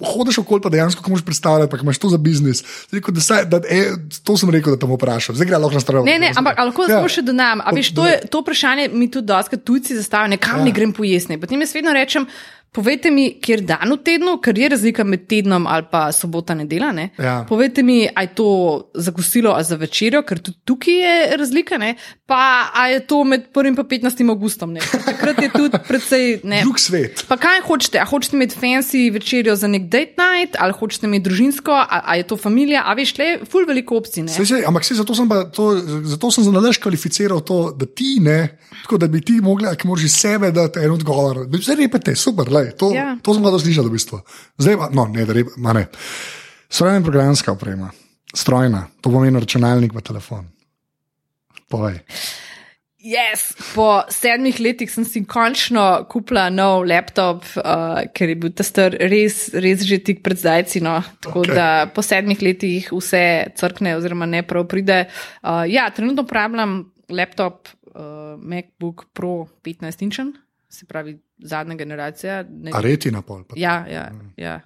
hodiš 0.06 0.38
okoli, 0.38 0.62
pa 0.62 0.70
dejansko 0.70 1.02
komuš 1.02 1.26
predstavljati, 1.26 1.72
pa 1.72 1.82
imaš 1.82 1.98
to 1.98 2.10
za 2.10 2.18
biznis. 2.18 2.62
Sem 2.86 2.94
Rekel, 2.94 3.12
da 3.12 3.22
saj, 3.22 3.46
da, 3.46 3.58
e, 3.68 3.80
to 4.24 4.38
sem 4.38 4.50
rekel, 4.50 4.72
da 4.72 4.78
te 4.78 4.86
bom 4.86 4.94
vprašal. 4.94 5.36
Zdaj 5.36 5.48
gre 5.48 5.58
lahko 5.58 5.74
na 5.74 5.82
stran. 5.82 6.06
ne, 6.06 6.20
ne, 6.20 6.30
ampak 6.32 6.54
lahko 6.60 6.86
Ja. 6.86 7.02
še 7.10 7.22
dodam. 7.24 7.62
A 7.62 7.74
veš, 7.74 7.92
to, 7.92 8.06
je, 8.06 8.22
to 8.28 8.40
vprašanje 8.40 8.90
mi 8.90 9.10
tudi 9.10 9.26
doskrat 9.26 9.66
tujci 9.66 9.98
zastavijo, 9.98 10.38
kam 10.38 10.62
ja. 10.62 10.66
ne 10.66 10.72
grem 10.72 10.94
pojesti. 10.94 11.34
Potem 11.38 11.60
jaz 11.60 11.74
vedno 11.74 11.92
rečem. 11.92 12.30
Povejte 12.70 13.10
mi, 13.10 13.32
kjer 13.42 13.64
dan 13.66 13.90
v 13.90 13.98
tednu, 14.06 14.36
ker 14.46 14.54
je 14.54 14.68
razlika 14.70 15.02
med 15.04 15.24
tednom 15.30 15.66
ali 15.66 15.88
pa 15.90 16.12
sobota 16.14 16.54
nedela. 16.54 16.92
Ne? 16.94 17.08
Ja. 17.18 17.42
Povejte 17.50 17.82
mi, 17.82 18.04
je 18.06 18.28
to 18.38 18.50
za 18.94 19.12
kosilo 19.12 19.56
ali 19.58 19.66
za 19.66 19.76
večerjo, 19.76 20.22
ker 20.22 20.38
tudi 20.38 20.58
tukaj 20.70 21.00
je 21.02 21.38
razlika. 21.38 21.80
Ne? 21.82 21.96
Pa 22.30 22.70
ali 22.74 22.94
je 22.94 23.00
to 23.10 23.24
med 23.26 23.48
1 23.54 23.72
in 23.72 23.76
15 23.76 24.22
augustom. 24.30 24.74
Ne? 24.78 24.86
Ker 24.86 25.02
Takrat 25.02 25.42
je 25.42 25.50
tudi 25.50 25.82
precej. 25.88 26.40
Ne? 26.44 26.62
Drug 26.62 26.78
svet. 26.80 27.26
Pa 27.28 27.40
kaj 27.42 27.64
hočete? 27.66 28.04
A 28.04 28.06
hočete 28.06 28.38
imeti 28.38 28.60
fancy 28.62 29.08
večerjo 29.14 29.56
za 29.58 29.68
nek 29.68 29.90
date 29.90 30.14
night, 30.22 30.56
ali 30.60 30.78
hočete 30.78 31.10
imeti 31.10 31.26
družinsko, 31.26 31.74
ali, 31.74 32.04
ali 32.06 32.22
je 32.22 32.28
to 32.30 32.38
familija, 32.38 32.86
a 32.86 32.94
veš, 32.94 33.16
le, 33.18 33.32
ful 33.50 33.66
veliko 33.66 33.98
opcij. 33.98 34.28
Ne? 34.28 34.34
Sej, 34.36 34.46
sej, 34.46 34.68
ampak 34.70 34.86
sej, 34.86 35.02
zato 35.02 35.18
sem, 35.18 35.30
pa 35.30 35.42
to, 35.50 35.72
zato 36.06 36.30
sem 36.32 36.46
za 36.46 36.54
nalaž 36.54 36.78
kvalificiral 36.78 37.42
to, 37.42 37.72
da 37.74 37.90
ti 37.90 38.20
ne, 38.22 38.40
tako 38.84 38.98
da 38.98 39.08
bi 39.08 39.22
ti 39.22 39.40
mogli, 39.42 39.70
ki 39.78 39.88
moraš 39.88 40.10
iz 40.10 40.18
sebe 40.18 40.52
dati 40.52 40.80
en 40.80 40.92
odgovor. 40.92 41.46
Zdaj 41.62 41.80
repete, 41.80 42.16
super, 42.16 42.52
lej, 42.52 42.74
to, 42.78 42.92
ja. 42.96 43.16
To 43.24 43.34
sem 43.34 43.44
pa 43.44 43.56
slišal 43.60 43.88
v 43.90 43.96
bistvu. 43.96 44.22
Zdaj 44.58 44.78
pa, 44.78 44.90
no, 44.94 45.08
ne, 45.14 45.26
da 45.26 45.38
rep, 45.38 45.56
ma 45.58 45.74
ne. 45.78 45.88
Strojna 46.70 47.02
programska 47.06 47.52
oprema, 47.52 47.90
strojna, 48.34 48.86
to 49.02 49.12
pomeni 49.12 49.40
računalnik 49.40 49.94
pa 49.94 50.06
telefon. 50.06 50.46
Povej. 51.70 52.00
Yes. 53.00 53.54
Po 53.72 54.02
sedmih 54.12 54.58
letih 54.60 54.90
sem 54.92 55.06
si 55.08 55.22
končno 55.24 56.04
kupila 56.12 56.50
nov 56.52 56.84
laptop, 56.84 57.46
uh, 57.56 58.02
ker 58.12 58.34
je 58.34 58.36
bil 58.36 58.52
ta 58.52 58.66
star 58.68 58.92
res, 58.92 59.46
res 59.56 59.86
že 59.88 60.02
tik 60.04 60.20
pred 60.20 60.36
zdajci. 60.36 60.84
No. 60.84 60.98
Tako 61.24 61.46
okay. 61.46 61.56
da 61.56 61.68
po 61.96 62.04
sedmih 62.04 62.44
letih 62.44 62.92
vse 62.92 63.56
crkne, 63.56 63.96
oziroma 63.96 64.28
ne 64.28 64.44
prav 64.44 64.68
pride. 64.68 65.06
Uh, 65.40 65.64
ja, 65.72 65.88
trenutno 65.96 66.28
uporabljam 66.28 66.82
laptop 67.10 67.72
uh, 67.90 68.02
MacBook 68.40 69.06
Pro 69.14 69.46
15 69.64 70.02
inčen, 70.02 70.34
se 70.70 70.86
pravi 70.86 71.14
zadnja 71.40 71.76
generacija. 71.76 72.44
Ne, 72.44 72.72
A 72.74 72.82
reti 72.82 73.12
na 73.12 73.22
pol. 73.22 73.44
ja, 73.56 73.86
ja, 73.88 74.12
ja. 74.38 74.60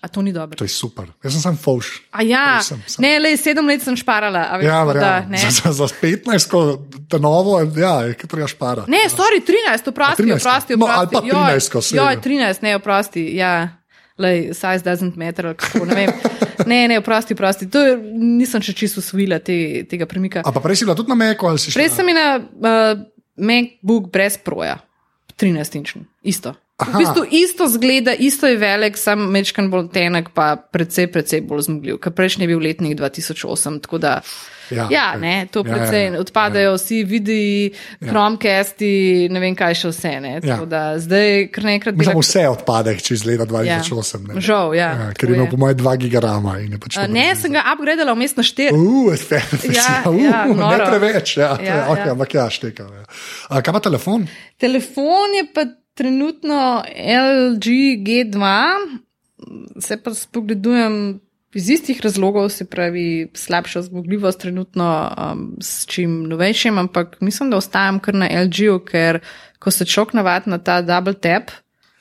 A 0.00 0.08
to 0.08 0.22
ni 0.22 0.32
dobro. 0.32 0.56
To 0.56 0.64
je 0.64 0.68
super. 0.68 1.08
Jaz 1.24 1.32
sem 1.32 1.42
sam 1.42 1.56
fauš. 1.56 2.02
A 2.10 2.22
ja, 2.22 2.60
Sem, 2.62 2.82
sem. 2.86 3.02
ne, 3.02 3.18
le 3.18 3.36
sedem 3.36 3.66
let 3.66 3.82
sem 3.82 3.96
šparala. 3.96 4.56
Veš, 4.56 4.64
Ja, 4.64 4.78
tako 4.78 4.92
da. 4.94 5.24
Za, 5.40 5.50
za, 5.62 5.72
za 5.72 5.94
15, 5.96 6.50
ko 6.50 6.60
ta 7.08 7.18
novo, 7.18 7.58
ja, 7.76 8.00
je 8.02 8.14
treba 8.14 8.46
špara. 8.46 8.84
Ne, 8.86 9.08
sorry, 9.08 9.40
13, 9.40 9.88
oprosti, 9.88 10.22
13, 10.22 10.36
oprosti, 10.38 10.76
no, 10.76 10.86
ali 10.86 11.08
pa 11.08 11.20
13, 11.20 11.72
ko 11.72 11.80
se- 11.80 11.96
Jo, 11.96 12.06
13, 12.14 12.62
ne, 12.62 12.76
oprosti, 12.76 13.36
ja. 13.36 13.79
Lej, 14.20 14.52
size 14.52 14.84
doesn't 14.84 15.16
matter, 15.16 15.54
kako 15.56 15.86
ne 15.88 15.96
vem. 15.96 16.10
Ne, 16.68 16.84
ne, 16.92 16.98
oprosti, 17.00 17.32
oprosti. 17.32 17.70
To 17.72 17.80
je, 17.80 17.96
nisem 18.20 18.60
še 18.60 18.74
čisto 18.76 19.00
usvojila 19.00 19.40
te, 19.40 19.86
tega 19.88 20.04
premika. 20.04 20.44
A 20.44 20.52
pa 20.52 20.60
prej 20.60 20.82
si 20.82 20.88
bila 20.88 20.96
tudi 20.98 21.08
na 21.08 21.16
Meku 21.16 21.48
ali 21.48 21.60
si 21.62 21.72
šla? 21.72 21.80
Prej 21.80 21.92
sem 21.94 22.12
imela 22.12 22.36
uh, 22.36 23.00
MacBook 23.40 24.10
brez 24.12 24.36
proja, 24.44 24.76
13 25.40 25.80
inčni, 25.80 26.04
isto. 26.20 26.52
Aha. 26.80 26.90
V 26.90 26.98
bistvu 26.98 27.22
isto 27.32 27.68
zgleda, 27.68 28.12
isto 28.14 28.46
je 28.46 28.56
velik, 28.56 28.96
sam 28.96 29.28
mečkan 29.28 29.68
bolj 29.68 29.90
tenek, 29.90 30.30
pa 30.30 30.56
precej, 30.56 31.06
precej 31.06 31.40
bolj 31.42 31.62
zmogljiv. 31.62 31.98
Ker 31.98 32.12
prejšnji 32.12 32.42
je 32.42 32.48
bil 32.48 32.60
letnik 32.60 32.96
2008, 32.96 33.80
tako 33.80 33.98
da. 33.98 34.20
Ja, 34.70 34.86
Ja, 34.88 35.06
ok. 35.10 35.20
ne, 35.20 35.48
to 35.50 35.58
Ja, 35.58 35.66
ja, 35.66 35.74
precej 35.74 36.04
ja, 36.06 36.20
odpadajo 36.20 36.74
vsi 36.76 37.02
videi, 37.02 37.72
Chromecasti, 38.00 38.90
ne 39.26 39.40
vem 39.40 39.54
kaj 39.54 39.74
še 39.74 39.88
vse. 39.88 40.12
Ne, 40.20 40.32
Ja. 40.40 40.60
da 40.64 40.94
zdaj 40.96 41.50
kar 41.50 41.64
nekrat 41.64 41.94
Mislim, 41.94 42.14
dela- 42.14 42.22
vse 42.22 42.44
odpade 42.48 42.94
čez 42.96 43.24
leta 43.24 43.44
2008. 43.44 44.22
Ja. 44.22 44.34
ne. 44.34 44.40
Žal, 44.40 44.74
ja, 44.74 44.88
Ja, 44.92 45.08
ker 45.12 45.26
je. 45.28 45.48
po 45.50 45.56
mojem 45.56 45.76
2 45.76 45.96
gigarama. 45.98 46.58
in 46.60 46.72
je 46.72 46.78
Pač 46.78 46.94
to 46.94 47.06
Ne, 47.08 47.34
sem 47.34 47.50
ga 47.50 47.64
upgradeala 47.66 48.14
vmes 48.14 48.36
na 48.36 48.42
4. 48.44 48.70
Uh, 48.70 49.10
fantasy. 49.16 49.74
Ja, 49.74 50.02
uh, 50.06 50.14
ja, 50.14 50.44
ne 50.46 50.54
noro. 50.54 50.86
preveč, 50.86 51.36
ja, 51.36 51.42
ja, 51.52 51.58
Ja, 51.60 51.76
ja. 51.76 51.86
Okay, 51.88 52.06
ja. 52.06 52.12
ampak 52.12 52.30
ja, 52.30 52.46
šteka. 52.46 52.82
Ja. 52.84 53.04
A, 53.48 53.60
kaj 53.60 53.72
pa 53.72 53.80
telefon? 53.80 54.28
Telefon 54.56 55.34
je 55.34 55.44
pa 55.50 55.66
trenutno 55.94 56.82
LG 56.96 57.66
G2, 58.06 58.44
se 59.80 59.96
pa 60.02 60.14
spogledujem 60.14 61.20
iz 61.54 61.70
istih 61.70 62.00
razlogov, 62.02 62.48
se 62.48 62.64
pravi, 62.64 63.28
slabša 63.34 63.82
zmogljivost 63.82 64.40
trenutno 64.40 65.14
um, 65.32 65.56
s 65.60 65.86
čim 65.86 66.28
novejšim, 66.28 66.78
ampak 66.78 67.16
mislim, 67.20 67.50
da 67.50 67.56
ostajam 67.56 67.98
kar 67.98 68.14
na 68.14 68.28
LG-u, 68.44 68.78
ker 68.78 69.18
ko 69.58 69.70
se 69.70 69.84
človek 69.84 70.14
navadi 70.14 70.50
na 70.50 70.58
ta 70.58 70.82
double 70.82 71.14
tap, 71.14 71.50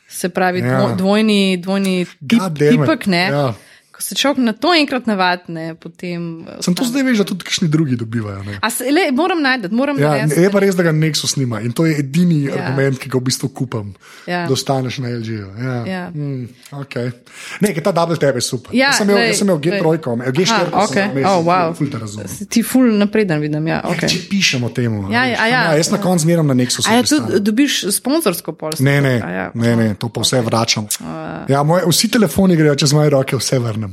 se 0.07 0.29
pravi 0.29 0.59
Ja. 0.59 0.77
dvo, 0.77 0.95
dvojni, 0.95 1.57
dvojni 1.57 2.05
tip, 2.29 2.41
tipek, 2.57 3.05
ne. 3.05 3.25
Ja. 3.31 3.53
Ko 3.99 4.03
se 4.07 4.15
človek 4.15 4.37
na 4.39 4.53
to 4.55 4.71
enkrat 4.71 5.09
navadi, 5.11 5.51
ne, 5.51 5.75
potem. 5.75 6.45
Sem 6.63 6.71
to 6.71 6.85
zdaj 6.87 7.03
veš, 7.03 7.17
da 7.19 7.25
tudi 7.27 7.43
kakšni 7.43 7.67
drugi 7.67 7.97
dobivajo. 7.99 8.45
Ne? 8.47 8.55
A 8.63 8.69
se, 8.71 8.87
le, 8.87 9.09
moram 9.11 9.41
najti, 9.43 9.67
moram 9.75 9.99
Ja, 9.99 10.13
narediti. 10.13 10.39
je 10.39 10.51
pa 10.53 10.59
res, 10.63 10.77
da 10.79 10.85
ga 10.87 10.93
Nexus 10.95 11.33
snima 11.35 11.59
in 11.59 11.73
to 11.75 11.83
je 11.83 11.97
edini 11.99 12.45
ja. 12.45 12.55
Ja. 12.55 12.61
argument, 12.61 12.95
ki 12.95 13.11
ga 13.11 13.19
v 13.19 13.27
bistvu 13.27 13.49
kupam, 13.51 13.89
Ja. 14.23 14.45
da 14.47 14.55
ostaneš 14.55 15.01
na 15.03 15.11
LG-ju. 15.19 15.49
Ja. 15.59 15.75
Ja. 15.85 16.03
Mm, 16.15 16.47
okay. 16.79 17.11
Ne, 17.59 17.73
ta 17.83 17.91
double 17.91 18.15
tebe 18.15 18.39
je 18.39 18.45
super. 18.47 18.71
Ja, 18.71 18.93
jaz 18.93 19.01
sem 19.01 19.09
imel, 19.09 19.19
glej, 19.19 19.27
jaz 19.33 19.41
sem 19.41 19.47
imel 19.49 19.59
glej. 19.59 19.81
G3, 19.83 20.31
G4, 20.31 20.55
Aha, 20.71 20.85
okej. 20.85 21.25
Oh, 21.25 21.43
wow. 21.43 21.75
ful 21.75 21.91
te 21.91 21.99
razumem. 21.99 22.31
Ti 22.49 22.63
ful 22.63 22.87
napreden 23.03 23.43
vidim, 23.43 23.67
ja. 23.67 23.81
Okay. 23.83 23.97
Okay. 23.99 24.15
Če 24.15 24.23
pišemo 24.31 24.71
temu. 24.71 25.11
Ja, 25.11 25.25
ja, 25.27 25.43
ja. 25.43 25.63
ja, 25.67 25.75
jaz 25.75 25.91
na 25.91 25.99
koncu 25.99 26.23
zmeram 26.23 26.47
na 26.47 26.55
Nexusu. 26.55 26.87
A 26.87 27.01
ja, 27.01 27.03
tudi 27.03 27.43
dobiš 27.43 27.81
sponsorsko 27.99 28.55
polsko? 28.55 28.83
Ne, 28.87 29.01
ne, 29.03 29.13
ja. 29.19 29.51
ne, 29.53 29.75
ne, 29.75 29.91
to 29.99 30.07
pa 30.07 30.23
vse 30.23 30.39
vračam. 30.45 30.87
Ja, 31.51 31.63
moje, 31.67 31.83
vsi 31.91 32.07
telefoni 32.15 32.55
grejo 32.55 32.79
čez 32.79 32.95
moje 32.95 33.11
roke, 33.11 33.35
vse 33.35 33.59
vrnem. 33.59 33.88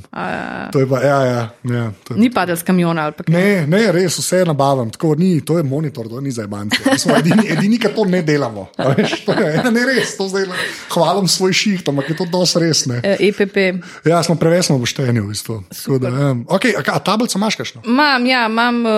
To 0.73 0.79
je 0.81 0.87
pa, 0.89 1.01
ja, 1.01 1.19
ja, 1.25 1.43
ja, 1.65 1.85
to 2.05 2.15
je, 2.15 2.21
Ni 2.21 2.31
padel 2.31 2.57
z 2.57 2.63
kamiona 2.63 3.05
ali 3.09 3.15
kaj. 3.19 3.33
Ne, 3.33 3.67
ne, 3.67 3.93
res 3.93 4.19
vse 4.19 4.45
nabavim. 4.49 4.91
Tako, 4.91 5.15
ni, 5.19 5.41
to 5.41 5.59
je 5.59 5.65
monitor, 5.67 6.09
to 6.09 6.21
ni 6.21 6.31
za 6.31 6.47
banke. 6.47 6.79
Edini, 7.19 7.47
edini 7.55 7.79
ki 7.79 7.89
to 7.95 8.05
ne 8.05 8.23
delamo. 8.23 8.69
a 8.77 8.89
Veš, 8.95 9.25
to 9.25 9.33
je, 9.33 9.55
ja, 9.55 9.71
ne 9.71 9.87
res, 9.87 10.17
to 10.17 10.29
zdaj 10.29 10.47
hvalim 10.95 11.29
svoj 11.29 11.53
šiht, 11.53 11.89
ampak 11.89 12.11
je 12.11 12.17
to 12.17 12.27
dosti 12.33 12.63
res. 12.65 12.87
Ne. 12.87 13.01
Eh, 13.05 13.17
EPP. 13.29 13.57
Ja, 14.07 14.23
smo 14.23 14.37
preveč 14.37 14.69
pošteni 14.69 15.21
v 15.21 15.31
bistvu. 15.31 15.63
Da, 16.01 16.09
ja. 16.09 16.31
okay, 16.49 16.75
a, 16.77 16.83
a 16.97 16.99
tablico 16.99 17.39
imaš 17.39 17.57
kakšno? 17.57 17.83
Imam, 17.87 18.27
ja, 18.27 18.47
imam, 18.47 18.83
uh, 18.87 18.93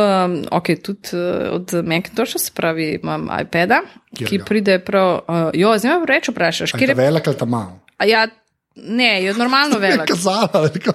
ok, 0.50 0.66
tudi 0.82 1.12
uh, 1.14 1.54
od 1.54 1.72
Macintosha, 1.84 2.38
se 2.38 2.50
pravi, 2.54 2.98
imam 3.02 3.28
iPada, 3.40 3.82
Kjer 4.16 4.28
ki 4.28 4.38
ga? 4.38 4.44
pride 4.44 4.78
prav. 4.78 5.20
Uh, 5.28 5.50
jo, 5.54 5.72
zdaj 5.78 6.00
me 6.00 6.06
reč 6.08 6.28
vprašaš, 6.28 6.74
Je 6.74 6.78
kjer 6.78 6.90
je. 6.90 6.94
velik 6.94 7.28
ali 7.28 7.36
ta 7.36 7.44
mal? 7.44 7.78
a 7.98 8.04
Ja, 8.06 8.28
ne, 8.82 9.22
je 9.22 9.34
normalno 9.34 9.78
velik. 9.84 10.06
Kazala, 10.06 10.48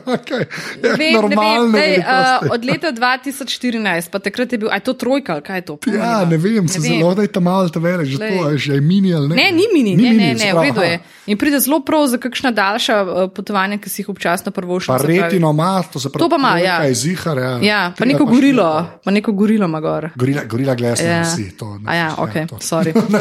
okay. 0.08 0.46
ja, 0.80 0.94
Vem, 0.94 0.98
ne 1.00 1.12
normalno. 1.14 1.62
vem, 1.64 1.74
lej, 1.74 1.82
velikosti. 1.98 2.46
uh, 2.46 2.52
od 2.52 2.66
leta 2.66 2.92
2014, 2.92 4.10
pa 4.10 4.20
takrat 4.20 4.52
je 4.52 4.58
bil, 4.58 4.70
aj 4.70 4.80
to 4.82 4.94
trojka, 4.94 5.42
kaj 5.42 5.58
je 5.58 5.62
to? 5.64 5.76
Pojma 5.78 5.98
Ja, 6.00 6.26
ne 6.26 6.38
vem, 6.38 6.68
se 6.68 6.80
vem. 6.80 6.92
zelo 6.94 7.14
da 7.14 7.22
je 7.22 7.28
ta 7.30 7.40
mal, 7.40 7.70
ta 7.70 7.80
velik, 7.80 8.08
že 8.08 8.18
Glej. 8.18 8.32
to 8.32 8.50
je, 8.50 8.58
že 8.60 8.72
je 8.74 8.82
mini 8.82 9.14
ali 9.14 9.28
ne. 9.28 9.36
Ne, 9.36 9.52
ni 9.52 9.66
mini, 9.74 9.96
ni 9.96 10.04
ne, 10.04 10.14
ne, 10.14 10.30
se 10.34 10.46
ne, 10.46 10.54
v 10.54 10.62
redu 10.62 10.82
je. 10.82 11.00
In 11.26 11.38
pride 11.38 11.60
zelo 11.60 11.80
prav 11.80 12.08
za 12.08 12.18
kakšna 12.18 12.52
daljša 12.52 12.96
uh, 12.98 13.10
potovanja, 13.30 13.78
ki 13.78 13.90
si 13.90 14.02
jih 14.02 14.10
občasno 14.10 14.52
prvoščimo. 14.52 14.92
Pa 14.92 15.00
se 15.00 15.06
pravi. 15.06 15.22
retino 15.22 15.50
ima, 15.50 15.84
to 15.84 16.00
se 16.00 16.10
pravi. 16.10 16.20
To 16.20 16.30
pa 16.30 16.36
ima, 16.36 16.58
ja. 16.58 16.78
je 16.84 16.94
zihar, 16.96 17.38
ja. 17.38 17.54
Ja, 17.62 17.82
pa 17.94 18.06
neko 18.06 18.26
pač 18.26 18.34
gorilo, 18.34 18.68
pa 19.00 19.12
neko 19.12 19.32
gorilo 19.34 19.66
ima 19.66 19.80
gor. 19.80 20.10
Gorila, 20.16 20.44
gorila 20.46 20.76
glesna, 20.76 21.06
Ja. 21.06 21.18
ja. 21.18 21.26
si 21.26 21.52
to. 21.54 21.78
ne, 21.78 21.86
A 21.86 21.94
ja, 21.94 22.02
ja, 22.02 22.16
ok, 22.18 22.34
to. 22.46 22.56
sorry. 22.58 22.92
Ne 23.14 23.20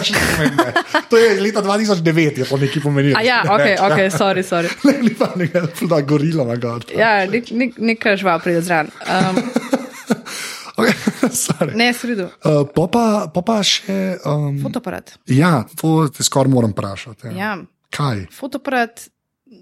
ne. 0.48 0.72
to 1.08 1.16
je 1.16 1.40
leta 1.40 1.62
2009, 1.62 2.02
je 2.36 2.44
to 2.44 2.56
nekaj 2.56 2.82
pomenilo. 2.82 3.14
A 3.14 3.22
ja, 3.22 3.42
ok, 3.44 3.66
ok, 3.82 3.98
sorry, 4.10 4.42
sorry. 4.52 4.68
Ne, 4.88 4.98
ni 5.08 5.14
pa 5.16 5.30
nekaj, 5.40 5.72
da 5.88 6.00
gorila 6.04 6.44
ima 6.44 6.56
gor. 6.60 6.84
Ja, 6.96 7.14
nek, 7.26 7.48
nek, 7.56 7.78
neka 7.80 8.16
žival 8.20 8.42
pride 8.44 8.60
zraven. 8.68 8.92
Um, 9.08 9.40
Okay, 10.72 10.94
ne, 11.80 11.90
sredo. 11.92 12.30
Uh, 12.40 12.62
pa, 12.74 12.86
pa, 12.88 13.02
pa 13.28 13.42
pa 13.44 13.58
še. 13.66 14.16
Um, 14.24 14.56
Fotoparat. 14.62 15.12
ja, 15.28 15.66
to 15.76 16.06
te 16.08 16.24
skoraj 16.24 16.48
moram 16.48 16.72
vprašati. 16.72 17.28
Ja. 17.28 17.34
Ja, 17.36 17.50
Kaj? 17.92 18.22
fotoparat. 18.32 19.04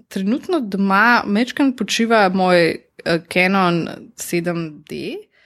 Trenutno 0.07 0.61
doma 0.63 1.21
mečkam 1.27 1.73
počiva 1.75 2.29
moj 2.31 2.61
uh, 3.03 3.17
Canon 3.27 3.81
7D. 4.15 5.01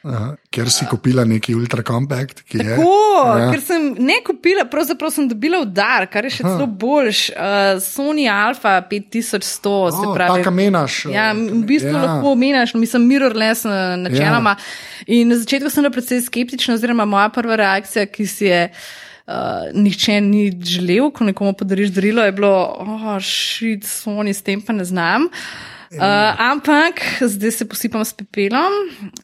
Aha, 0.05 0.35
ker 0.53 0.69
si 0.69 0.85
kupila 0.85 1.23
neki 1.25 1.55
ultra 1.55 1.81
compact, 1.81 2.43
ki 2.43 2.57
je. 2.57 2.75
Tako, 2.75 2.91
Ja. 3.15 3.37
ja. 3.39 3.45
ker 3.51 3.61
sem 3.61 3.95
ne 3.97 4.19
kupila, 4.21 4.65
pravzaprav 4.65 5.09
sem 5.09 5.25
dobila 5.25 5.63
v 5.63 5.71
dar, 5.71 6.05
kar 6.05 6.23
je 6.23 6.31
še 6.31 6.43
celo 6.43 6.67
boljš. 6.69 7.21
Uh, 7.31 7.79
Sony 7.79 8.27
Alpha 8.27 8.75
5100, 8.83 9.41
se 9.91 10.03
Oh, 10.03 10.13
pravi. 10.13 10.37
taka 10.37 10.51
menaš. 10.51 11.05
Ja, 11.07 11.31
v 11.31 11.63
bistvu 11.63 11.89
ja. 11.89 11.95
ja. 11.95 12.03
lahko 12.05 12.31
omenjaš, 12.31 12.75
mislim, 12.75 13.07
mirrorless 13.07 13.63
na- 13.63 13.95
načeloma. 13.97 14.53
Ja. 14.53 15.15
In 15.15 15.27
na 15.27 15.35
začetku 15.35 15.69
sem 15.69 15.81
bila 15.81 15.91
precej 15.91 16.21
skeptična, 16.21 16.73
oziroma 16.73 17.05
moja 17.05 17.29
prva 17.29 17.55
reakcija, 17.57 18.05
ki 18.05 18.27
si 18.27 18.45
je. 18.45 18.69
Uh, 19.25 19.33
nihče 19.73 20.19
ni 20.21 20.51
želel, 20.53 21.09
ko 21.09 21.25
nekomu 21.25 21.53
podariš 21.53 21.89
darilo, 21.89 22.21
je 22.21 22.31
bilo, 22.31 22.51
oh, 22.77 23.17
šit, 23.19 23.81
Sony, 23.83 24.29
s 24.29 24.43
tem 24.43 24.61
pa 24.61 24.69
ne 24.69 24.85
znam. 24.85 25.25
Uh, 25.25 25.74
ampak 25.99 27.01
zdaj 27.21 27.51
se 27.51 27.67
posipam 27.69 28.05
s 28.05 28.13
pepelom. 28.13 28.73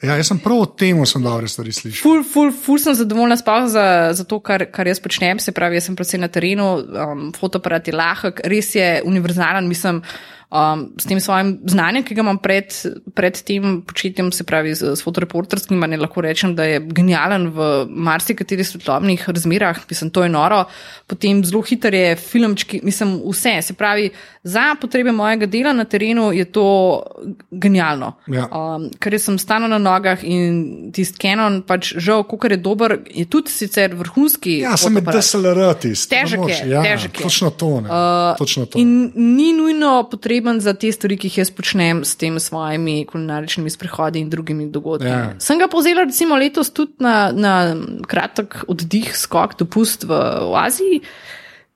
Ja, 0.02 0.16
jaz 0.16 0.32
sem 0.32 0.40
prav 0.40 0.64
o 0.64 0.66
tem, 0.66 1.00
sem 1.06 1.24
dobre 1.24 1.50
stvari 1.52 1.74
slišal. 1.76 2.02
Ful, 2.02 2.26
ful, 2.28 2.52
ful 2.56 2.82
sem 2.82 2.96
zadovoljna 2.98 3.38
sploh 3.40 3.70
za, 3.72 3.86
za 4.18 4.28
to, 4.28 4.40
kar, 4.40 4.68
kar 4.72 4.88
jaz 4.88 5.02
počnem. 5.04 5.40
Se 5.40 5.54
pravi, 5.56 5.80
jaz 5.80 5.90
sem 5.90 5.98
predvsem 5.98 6.22
na 6.22 6.30
terenu, 6.32 6.68
um, 6.82 7.26
fotoaparat 7.38 7.90
je 7.90 7.96
lahek, 7.96 8.44
res 8.48 8.76
je 8.76 9.02
univerzalen, 9.08 9.68
mislim. 9.72 10.04
Um, 10.52 10.90
s 11.00 11.08
tem 11.08 11.16
svojim 11.24 11.54
znanjem, 11.64 12.04
ki 12.04 12.16
ga 12.18 12.26
imam 12.26 12.36
pred, 12.44 12.74
pred 13.16 13.38
tem 13.48 13.78
početjem, 13.88 14.34
se 14.36 14.44
pravi, 14.44 14.74
s, 14.76 14.84
s 14.84 15.06
fotoreporterskim, 15.06 15.80
ne 15.80 15.96
lahko 15.96 16.20
rečem, 16.26 16.58
da 16.58 16.66
je 16.68 16.82
genijalen 16.92 17.46
v 17.56 17.68
marsikaterih 17.88 18.68
svetlobnih 18.68 19.24
razmerah, 19.32 19.80
mislim, 19.88 20.12
to 20.12 20.26
je 20.26 20.34
noro. 20.34 20.66
Potem 21.08 21.40
zelo 21.48 21.64
hiter 21.64 21.96
je 21.96 22.18
filmčki, 22.20 22.82
mislim, 22.84 23.22
vse. 23.24 23.62
Se 23.64 23.78
pravi, 23.80 24.10
za 24.44 24.76
potrebe 24.82 25.12
mojega 25.12 25.46
dela 25.46 25.74
na 25.74 25.84
terenu 25.86 26.32
je 26.34 26.46
to 26.46 27.04
genijalno. 27.52 28.14
Ja. 28.28 28.48
Um, 28.50 28.90
ker 29.00 29.20
sem 29.20 29.38
stano 29.40 29.68
na 29.68 29.78
nogah 29.78 30.24
in 30.24 30.90
tisti 30.94 31.20
Canon, 31.22 31.60
pač 31.62 31.94
žal, 32.02 32.24
kar 32.26 32.56
je 32.56 32.58
dober, 32.58 32.96
je 33.06 33.26
tudi 33.30 33.54
sicer 33.54 33.94
vrhunski. 33.96 34.58
Ja, 34.66 34.74
sem 34.82 34.98
med. 34.98 35.06
DSLR 35.06 35.62
tisti. 35.82 36.10
Težek 36.16 36.48
je, 36.50 36.58
ja, 36.74 36.82
težek 36.82 37.22
je. 37.22 37.30
Točno 37.30 37.52
to. 37.54 37.72
Ne, 37.82 37.90
Uh, 37.92 38.38
točno 38.38 38.66
to. 38.66 38.80
In 38.80 39.12
ni 39.16 39.52
nujno 39.54 40.08
potreben 40.10 40.60
za 40.64 40.74
te 40.74 40.90
stvari, 40.92 41.20
ki 41.22 41.30
jih 41.30 41.42
jaz 41.44 41.52
počnem 41.54 42.02
s 42.08 42.16
temi 42.18 42.40
svojimi 42.40 43.06
kulinaričnimi 43.06 43.70
sprehodi 43.70 44.24
in 44.24 44.30
drugimi 44.30 44.70
dogodki. 44.72 45.08
Ja. 45.08 45.36
Sem 45.40 45.60
ga 45.62 45.68
povzela 45.70 46.08
recimo 46.08 46.40
letos 46.40 46.72
tudi 46.74 47.04
na, 47.04 47.32
na 47.36 47.76
kratek 48.08 48.64
oddih, 48.72 49.12
skok, 49.18 49.60
dopust 49.60 50.08
v, 50.10 50.18
v 50.50 50.58
Aziji 50.66 51.02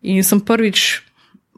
in 0.01 0.24
sem 0.24 0.41
prvič 0.41 1.05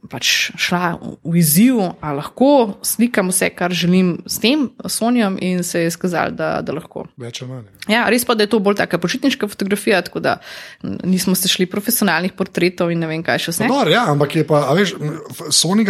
pač 0.10 0.52
šla 0.58 0.98
v 1.24 1.38
izziv, 1.38 1.80
a 2.02 2.12
lahko 2.14 2.78
slikam 2.82 3.30
vse, 3.30 3.50
kar 3.50 3.72
želim 3.72 4.22
s 4.26 4.40
tem 4.40 4.70
Sonjom 4.86 5.38
in 5.42 5.64
se 5.64 5.82
je 5.82 5.92
skazalo, 5.92 6.32
da, 6.32 6.62
da 6.62 6.74
lahko. 6.74 7.06
Več 7.18 7.42
ali 7.42 7.52
manj. 7.52 7.66
Ja, 7.88 8.06
res 8.10 8.26
pa, 8.26 8.36
da 8.36 8.44
je 8.44 8.52
to 8.52 8.60
bolj 8.60 8.76
taka 8.76 8.98
počitniška 8.98 9.48
fotografija, 9.48 10.02
tako 10.02 10.20
da 10.20 10.38
nismo 10.84 11.36
se 11.36 11.48
šli 11.48 11.66
profesionalnih 11.66 12.34
portretov 12.34 12.92
in 12.92 13.00
ne 13.00 13.08
vem 13.08 13.24
kaj 13.24 13.40
še 13.40 13.52
vse. 13.52 13.68
Dobar, 13.68 13.88
ja, 13.88 14.06
ampak 14.12 14.36
je 14.36 14.44
pa, 14.48 14.66
a 14.68 14.74
veš, 14.76 14.96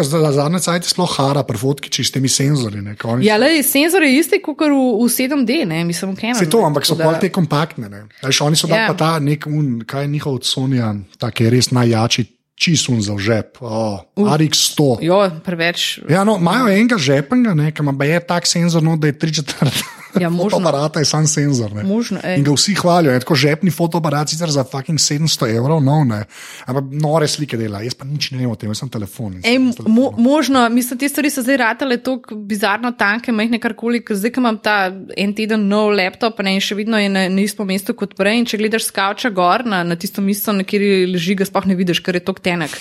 zdaj 0.03 0.21
za 0.21 0.31
zadnje 0.31 0.59
cajt 0.59 0.85
sploh 0.85 1.09
hara 1.17 1.43
pri 1.43 1.57
fotki 1.57 2.03
s 2.03 2.11
temi 2.11 2.29
senzori. 2.29 2.81
Ne, 2.81 2.95
oni- 3.03 3.25
Ja, 3.25 3.37
le, 3.37 3.63
senzor 3.63 4.03
je 4.03 4.17
isti 4.19 4.41
kot 4.41 4.57
v, 4.59 4.69
v 4.69 5.09
7D, 5.09 5.65
ne, 5.65 5.83
mislim, 5.83 6.15
Canon. 6.15 6.35
Se 6.35 6.49
to, 6.49 6.61
ampak 6.65 6.85
so 6.85 6.95
tako 6.95 7.13
pa 7.13 7.19
te 7.19 7.29
kompaktne. 7.29 7.89
Ne. 7.89 8.03
Veš, 8.23 8.41
oni 8.41 8.55
so 8.55 8.67
dali 8.67 8.81
Ja. 8.81 8.87
pa 8.87 8.93
ta 8.93 9.19
nek, 9.19 9.47
un, 9.47 9.81
kaj 9.81 10.03
je 10.03 10.07
njihov 10.07 10.33
od 10.33 10.45
Sonja, 10.45 10.95
ta 11.17 11.31
ki 11.31 11.43
je 11.43 11.49
res 11.49 11.71
najjači, 11.71 12.25
čisun 12.57 13.01
za 13.05 13.13
žep, 13.21 13.61
oh, 13.61 14.01
RX100. 14.17 14.87
Jo, 15.05 15.21
preveč. 15.45 15.99
Ja, 16.09 16.23
no, 16.25 16.39
imajo 16.41 16.71
enega 16.73 16.97
žepnega, 16.97 17.53
ne, 17.53 17.69
ki 17.71 17.85
ima 17.85 17.93
je 18.05 18.19
tak 18.25 18.49
senzor, 18.49 18.83
no, 18.83 18.97
da 18.97 19.11
je 19.11 19.19
tri 19.19 19.33
četrt. 19.33 19.83
Ja. 20.21 20.31
Fotoaparata 20.43 20.99
je 20.99 21.05
sam 21.09 21.27
senzor. 21.27 21.73
Ne. 21.75 21.83
Možno, 21.83 22.19
ej. 22.23 22.39
In 22.39 22.45
ga 22.47 22.55
vsi 22.55 22.75
hvalijo. 22.77 23.13
Je 23.13 23.23
tako 23.23 23.35
žepni 23.35 23.71
fotoaparat, 23.71 24.29
sicer 24.29 24.51
za 24.51 24.63
fucking 24.63 24.99
700 24.99 25.49
evrov, 25.57 25.83
no, 25.83 26.03
ne. 26.07 26.23
Ampak 26.65 26.91
nore 26.91 27.27
slike 27.27 27.57
dela, 27.57 27.81
jaz 27.85 27.95
pa 27.97 28.07
nič 28.07 28.31
ne 28.31 28.41
vem 28.41 28.51
o 28.51 28.55
tem, 28.55 28.71
jaz 28.71 28.83
sem 28.83 28.91
telefon. 28.91 29.37
Ej, 29.41 29.57
sem 29.57 29.71
s 29.71 29.79
mo, 29.79 29.83
telefonom. 29.83 30.23
možno, 30.23 30.63
mislim, 30.69 30.99
te 30.99 31.09
stvari 31.09 31.31
so 31.33 31.43
zdaj 31.45 31.57
ratale 31.63 31.97
tako 32.03 32.37
bizarno 32.49 32.91
tanke, 32.97 33.31
majhne 33.31 33.59
karkoli, 33.63 34.01
ker 34.05 34.17
zdaj, 34.17 34.33
ko 34.35 34.43
imam 34.43 34.59
ta 34.61 34.77
en 35.17 35.35
teden 35.37 35.67
nov 35.69 35.93
laptop, 35.97 36.41
ne, 36.45 36.57
in 36.57 36.63
še 36.63 36.77
vedno 36.79 36.99
je 37.01 37.11
na, 37.11 37.27
na 37.31 37.43
istem 37.43 37.67
mestu 37.67 37.95
kot 37.97 38.15
prej. 38.17 38.41
In 38.41 38.49
če 38.49 38.59
gledaš 38.61 38.89
skavča 38.89 39.31
gor 39.33 39.65
na, 39.67 39.83
na 39.87 39.97
tisto 39.99 40.23
mesto, 40.23 40.53
na 40.55 40.65
kjer 40.67 40.85
leži, 41.13 41.37
ga 41.37 41.47
sploh 41.47 41.67
ne 41.69 41.77
vidiš, 41.77 42.01
ker 42.05 42.17
je 42.17 42.23
tok 42.25 42.41
tenek. 42.43 42.73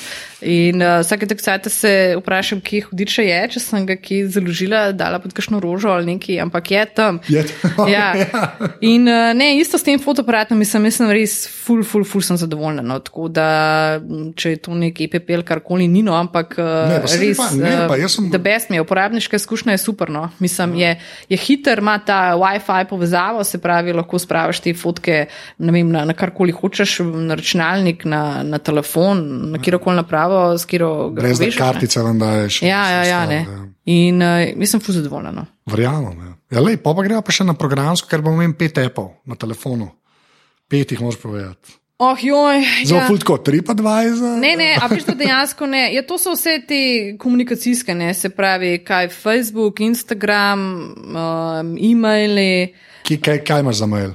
In 0.47 0.83
uh, 0.85 1.01
vsake 1.01 1.29
tak 1.31 1.41
sajte 1.41 1.73
se 1.73 1.93
vprašam, 2.21 2.61
kje 2.65 2.87
hudiče 2.91 3.25
je, 3.25 3.41
če 3.55 3.63
sem 3.63 3.87
ga 3.89 3.97
kje 4.01 4.27
založila, 4.37 4.83
dala 4.97 5.21
pod 5.23 5.35
kakšno 5.37 5.61
rožo 5.63 5.91
ali 5.95 6.15
nekaj, 6.15 6.41
ampak 6.45 6.71
je 6.75 6.85
tam. 6.99 7.21
Je 7.29 7.43
tam, 7.45 7.89
ja. 7.97 8.13
In 8.81 9.03
uh, 9.05 9.33
ne, 9.33 9.59
isto 9.59 9.75
s 9.75 9.83
tem 9.83 9.99
fotoaparatom, 9.99 10.59
mislim, 10.59 10.85
jaz 10.85 10.95
sem 10.95 11.11
res 11.11 11.35
full, 11.49 11.83
full, 11.83 12.05
full 12.05 12.23
sem 12.23 12.37
zadovoljna. 12.37 12.83
No, 12.83 12.99
tako 12.99 13.29
da, 13.29 13.47
če 14.35 14.51
je 14.51 14.57
to 14.59 14.75
nek 14.75 15.01
EPP 15.01 15.31
ali 15.31 15.43
karkoli, 15.45 15.89
ni 15.89 16.03
no, 16.03 16.15
ampak 16.15 16.55
uh, 16.55 16.65
Ne, 16.87 17.01
pa 17.01 17.09
saj 17.09 17.19
res. 17.19 17.37
pa- 17.37 17.51
ne, 17.55 17.73
pa 17.87 17.97
jaz 17.97 18.15
sem- 18.15 18.31
The 18.31 18.39
best 18.41 18.71
mi 18.71 18.77
je, 18.77 18.83
uporabniška 18.83 19.37
izkušnja 19.37 19.73
je 19.73 19.79
super. 19.79 20.09
No. 20.09 20.31
Mislim, 20.39 20.75
je, 20.77 20.95
je 21.29 21.37
hiter, 21.39 21.79
ima 21.79 21.99
ta 21.99 22.35
WiFi 22.35 22.85
povezavo, 22.87 23.45
se 23.45 23.59
pravi, 23.59 23.93
lahko 23.93 24.19
spraviš 24.19 24.61
te 24.61 24.75
fotke 24.75 25.27
ne 25.59 25.73
vem, 25.73 25.91
na, 25.91 26.05
na 26.05 26.13
karkoli 26.13 26.53
hočeš, 26.53 26.99
na 27.01 27.35
računalnik, 27.35 28.05
na, 28.05 28.23
na 28.43 28.59
telefon, 28.59 29.23
na 29.51 29.59
kjerkoli 29.59 29.97
napravo, 29.97 30.53
s 30.53 30.65
katero 30.65 31.11
ga 31.11 31.21
Brez 31.21 31.39
da 31.39 31.45
ne. 31.45 31.53
kartice 31.53 32.01
vam 32.01 32.19
daješ. 32.19 32.63
Ja, 32.63 32.91
ja, 32.91 33.03
ja, 33.05 33.27
ne. 33.27 33.41
In 33.87 34.23
uh, 34.23 34.43
jaz 34.51 34.75
sem 34.75 34.83
full 34.83 34.99
zadovoljna. 34.99 35.33
No. 35.37 35.47
Verjamem. 35.71 36.19
Ja, 36.27 36.59
ja 36.59 36.67
lej, 36.67 36.81
pa, 36.83 36.95
pa 36.97 37.07
gremo 37.07 37.23
pa 37.23 37.35
še 37.35 37.47
na 37.47 37.55
programsko, 37.59 38.11
ker 38.11 38.25
bomo 38.25 38.43
imeli 38.43 38.59
pet 38.59 38.81
apov 38.83 39.13
na 39.27 39.39
telefonu. 39.39 39.93
Pet 40.67 40.95
jih 40.95 41.03
moraš 41.03 41.21
povedati. 41.23 41.77
Oh, 42.03 42.19
joj. 42.21 42.61
Zelo 42.85 42.99
ja. 43.01 43.07
fultko, 43.09 43.39
TripAdvisor. 43.41 44.35
Ne, 44.43 44.51
ne, 44.59 44.75
a 44.77 44.89
veš, 44.91 45.07
da 45.07 45.15
dejansko 45.17 45.65
ne. 45.71 45.87
Ja, 45.95 46.03
to 46.05 46.19
so 46.21 46.35
vse 46.35 46.59
te 46.69 46.81
komunikacijske, 47.23 47.95
ne, 47.97 48.11
se 48.13 48.29
pravi, 48.37 48.75
kaj 48.85 49.09
Facebook, 49.15 49.81
Instagram, 49.81 50.67
um, 51.17 51.73
e-maili, 51.81 52.75
Ki, 53.07 53.21
kaj, 53.23 53.41
kaj 53.47 53.63
imaš 53.63 53.77
za 53.79 53.87
mail? 53.87 54.15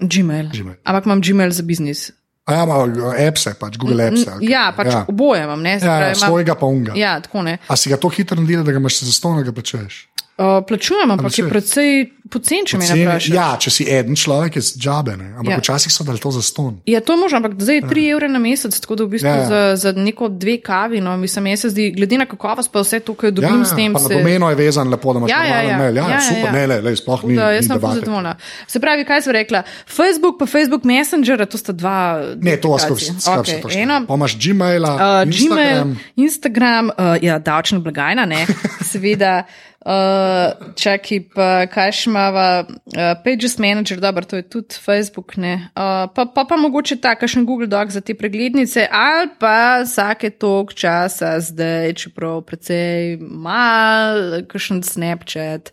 Gmail. 0.00 0.48
Gmail. 0.52 0.76
Ampak 0.84 1.06
imam 1.06 1.20
Gmail 1.20 1.50
za 1.52 1.62
biznis. 1.62 2.06
A 2.44 2.52
ja, 2.52 2.64
malo 2.68 3.12
appse, 3.28 3.54
pač 3.56 3.76
Google 3.80 4.04
Apps. 4.06 4.26
ali 4.28 4.46
kaj? 4.46 4.50
Ja, 4.52 4.72
pač 4.76 4.86
ja. 4.92 5.04
oboje 5.08 5.44
imam, 5.44 5.62
ne. 5.62 5.80
se 5.80 5.86
Ja, 5.86 5.92
ja, 6.00 6.10
imam- 6.12 6.28
svojega 6.28 6.54
pa 6.54 6.66
unga. 6.66 6.92
Ja, 6.96 7.20
tako 7.20 7.42
ne. 7.42 7.58
A 7.68 7.76
si 7.76 7.88
ga 7.88 7.96
to 7.96 8.08
hitro 8.08 8.36
naredil, 8.36 8.64
da 8.64 8.72
ga 8.72 8.78
imaš 8.78 9.00
za 9.00 9.12
ston, 9.12 9.36
da 9.40 9.42
ga 9.42 9.52
plačuješ? 9.52 10.08
Uh, 10.34 10.44
plačujem, 10.60 11.06
ampak 11.08 11.30
je 11.32 11.44
precej 11.46 11.90
pocen, 12.26 12.66
če 12.66 12.74
me 12.74 12.82
Ceni- 12.82 13.04
naprašaš. 13.04 13.28
Ja, 13.30 13.54
če 13.54 13.70
si 13.70 13.84
en 13.86 14.16
človek, 14.16 14.56
je 14.56 14.62
džabe, 14.76 15.14
ne? 15.14 15.28
ampak 15.32 15.46
Ja. 15.46 15.52
ja. 15.52 15.60
včasih 15.60 15.92
so 15.92 16.02
dali 16.02 16.18
to 16.18 16.30
za 16.30 16.42
ston. 16.42 16.80
Ja, 16.84 16.98
to 16.98 17.14
možno, 17.14 17.38
ampak 17.38 17.54
zdaj 17.54 17.76
je 17.76 17.82
3 17.84 18.10
evre 18.10 18.26
na 18.26 18.40
mesec, 18.40 18.74
tako 18.74 18.96
da 18.96 19.04
v 19.04 19.08
bistvu 19.08 19.28
Ja, 19.28 19.36
ja, 19.36 19.38
ja. 19.38 19.46
za, 19.46 19.60
za 19.76 19.90
neko 19.94 20.26
dve 20.28 20.58
kavi, 20.58 20.98
no, 20.98 21.14
mislim, 21.16 21.46
jaz 21.46 21.60
se 21.60 21.70
zdi, 21.70 21.90
glede 21.92 22.18
na 22.18 22.26
kakovost, 22.26 22.66
pa 22.68 22.80
vse 22.80 22.98
to, 23.00 23.14
kar 23.14 23.28
Ja, 23.28 23.30
dobim 23.32 23.60
ja, 23.60 23.64
s 23.64 23.76
tem, 23.76 23.94
se. 23.94 24.10
domeno 24.10 24.50
je 24.50 24.56
vezan 24.56 24.90
lepo, 24.90 25.12
da 25.12 25.18
imaš 25.18 25.30
Ja, 25.30 25.44
ja, 25.44 25.60
ja. 25.62 25.78
mail. 25.78 25.94
Ja, 25.94 26.02
Ja, 26.02 26.08
ja, 26.08 26.14
ja, 26.14 26.20
super, 26.24 26.44
ja. 26.44 26.52
ne, 26.52 26.66
le, 26.66 26.80
le, 26.80 26.96
sploh 26.96 27.20
ni. 27.24 27.36
Da, 27.36 27.50
jaz 27.52 27.66
sem 27.66 27.78
zadovoljna. 27.80 28.32
Se 28.66 28.80
pravi, 28.80 29.04
kaj 29.04 29.22
sem 29.22 29.32
rekla? 29.32 29.62
Facebook 29.86 30.34
pa 30.34 30.46
Facebook 30.48 30.82
Messenger, 30.84 31.46
to 31.46 31.54
sta 31.56 31.72
dva. 31.72 31.96
Ne, 32.36 32.56
to 32.56 32.68
vas 32.68 32.82
skrbi. 32.82 33.14
Okay, 33.14 33.62
Okay, 33.62 33.78
eno, 33.78 34.02
pa 34.02 34.14
imaš 34.14 34.34
Gmaila, 34.36 34.90
Uh, 34.90 35.00
Instagram. 35.24 35.54
Gmail, 35.54 35.94
Instagram, 36.18 36.90
uh, 36.90 37.14
ja, 37.22 37.38
davčna 37.38 37.78
blagajna, 37.78 38.26
ne, 38.26 38.42
seveda. 38.90 39.44
Uh, 39.84 40.72
čakaj, 40.80 41.18
pa 41.34 41.66
kaj 41.66 41.90
imamo, 42.06 42.64
uh, 42.68 43.22
Pages 43.24 43.58
Manager, 43.58 44.00
dobro, 44.00 44.24
to 44.24 44.36
je 44.36 44.42
tudi 44.48 44.74
Facebook, 44.84 45.36
ne. 45.36 45.54
Uh, 45.54 46.08
pa, 46.14 46.24
pa 46.34 46.44
pa 46.48 46.56
mogoče 46.56 46.96
ta, 46.96 47.12
kakšen 47.14 47.44
Google 47.44 47.66
Doc 47.66 47.92
za 47.92 48.00
te 48.00 48.14
preglednice, 48.14 48.86
ali 48.90 49.28
pa 49.38 49.82
vsake 49.84 50.30
tok 50.30 50.72
časa, 50.74 51.36
zdaj, 51.40 51.92
čeprav 52.00 52.40
precej 52.48 53.18
mal, 53.20 54.40
kakšen 54.48 54.80
Snapchat, 54.82 55.68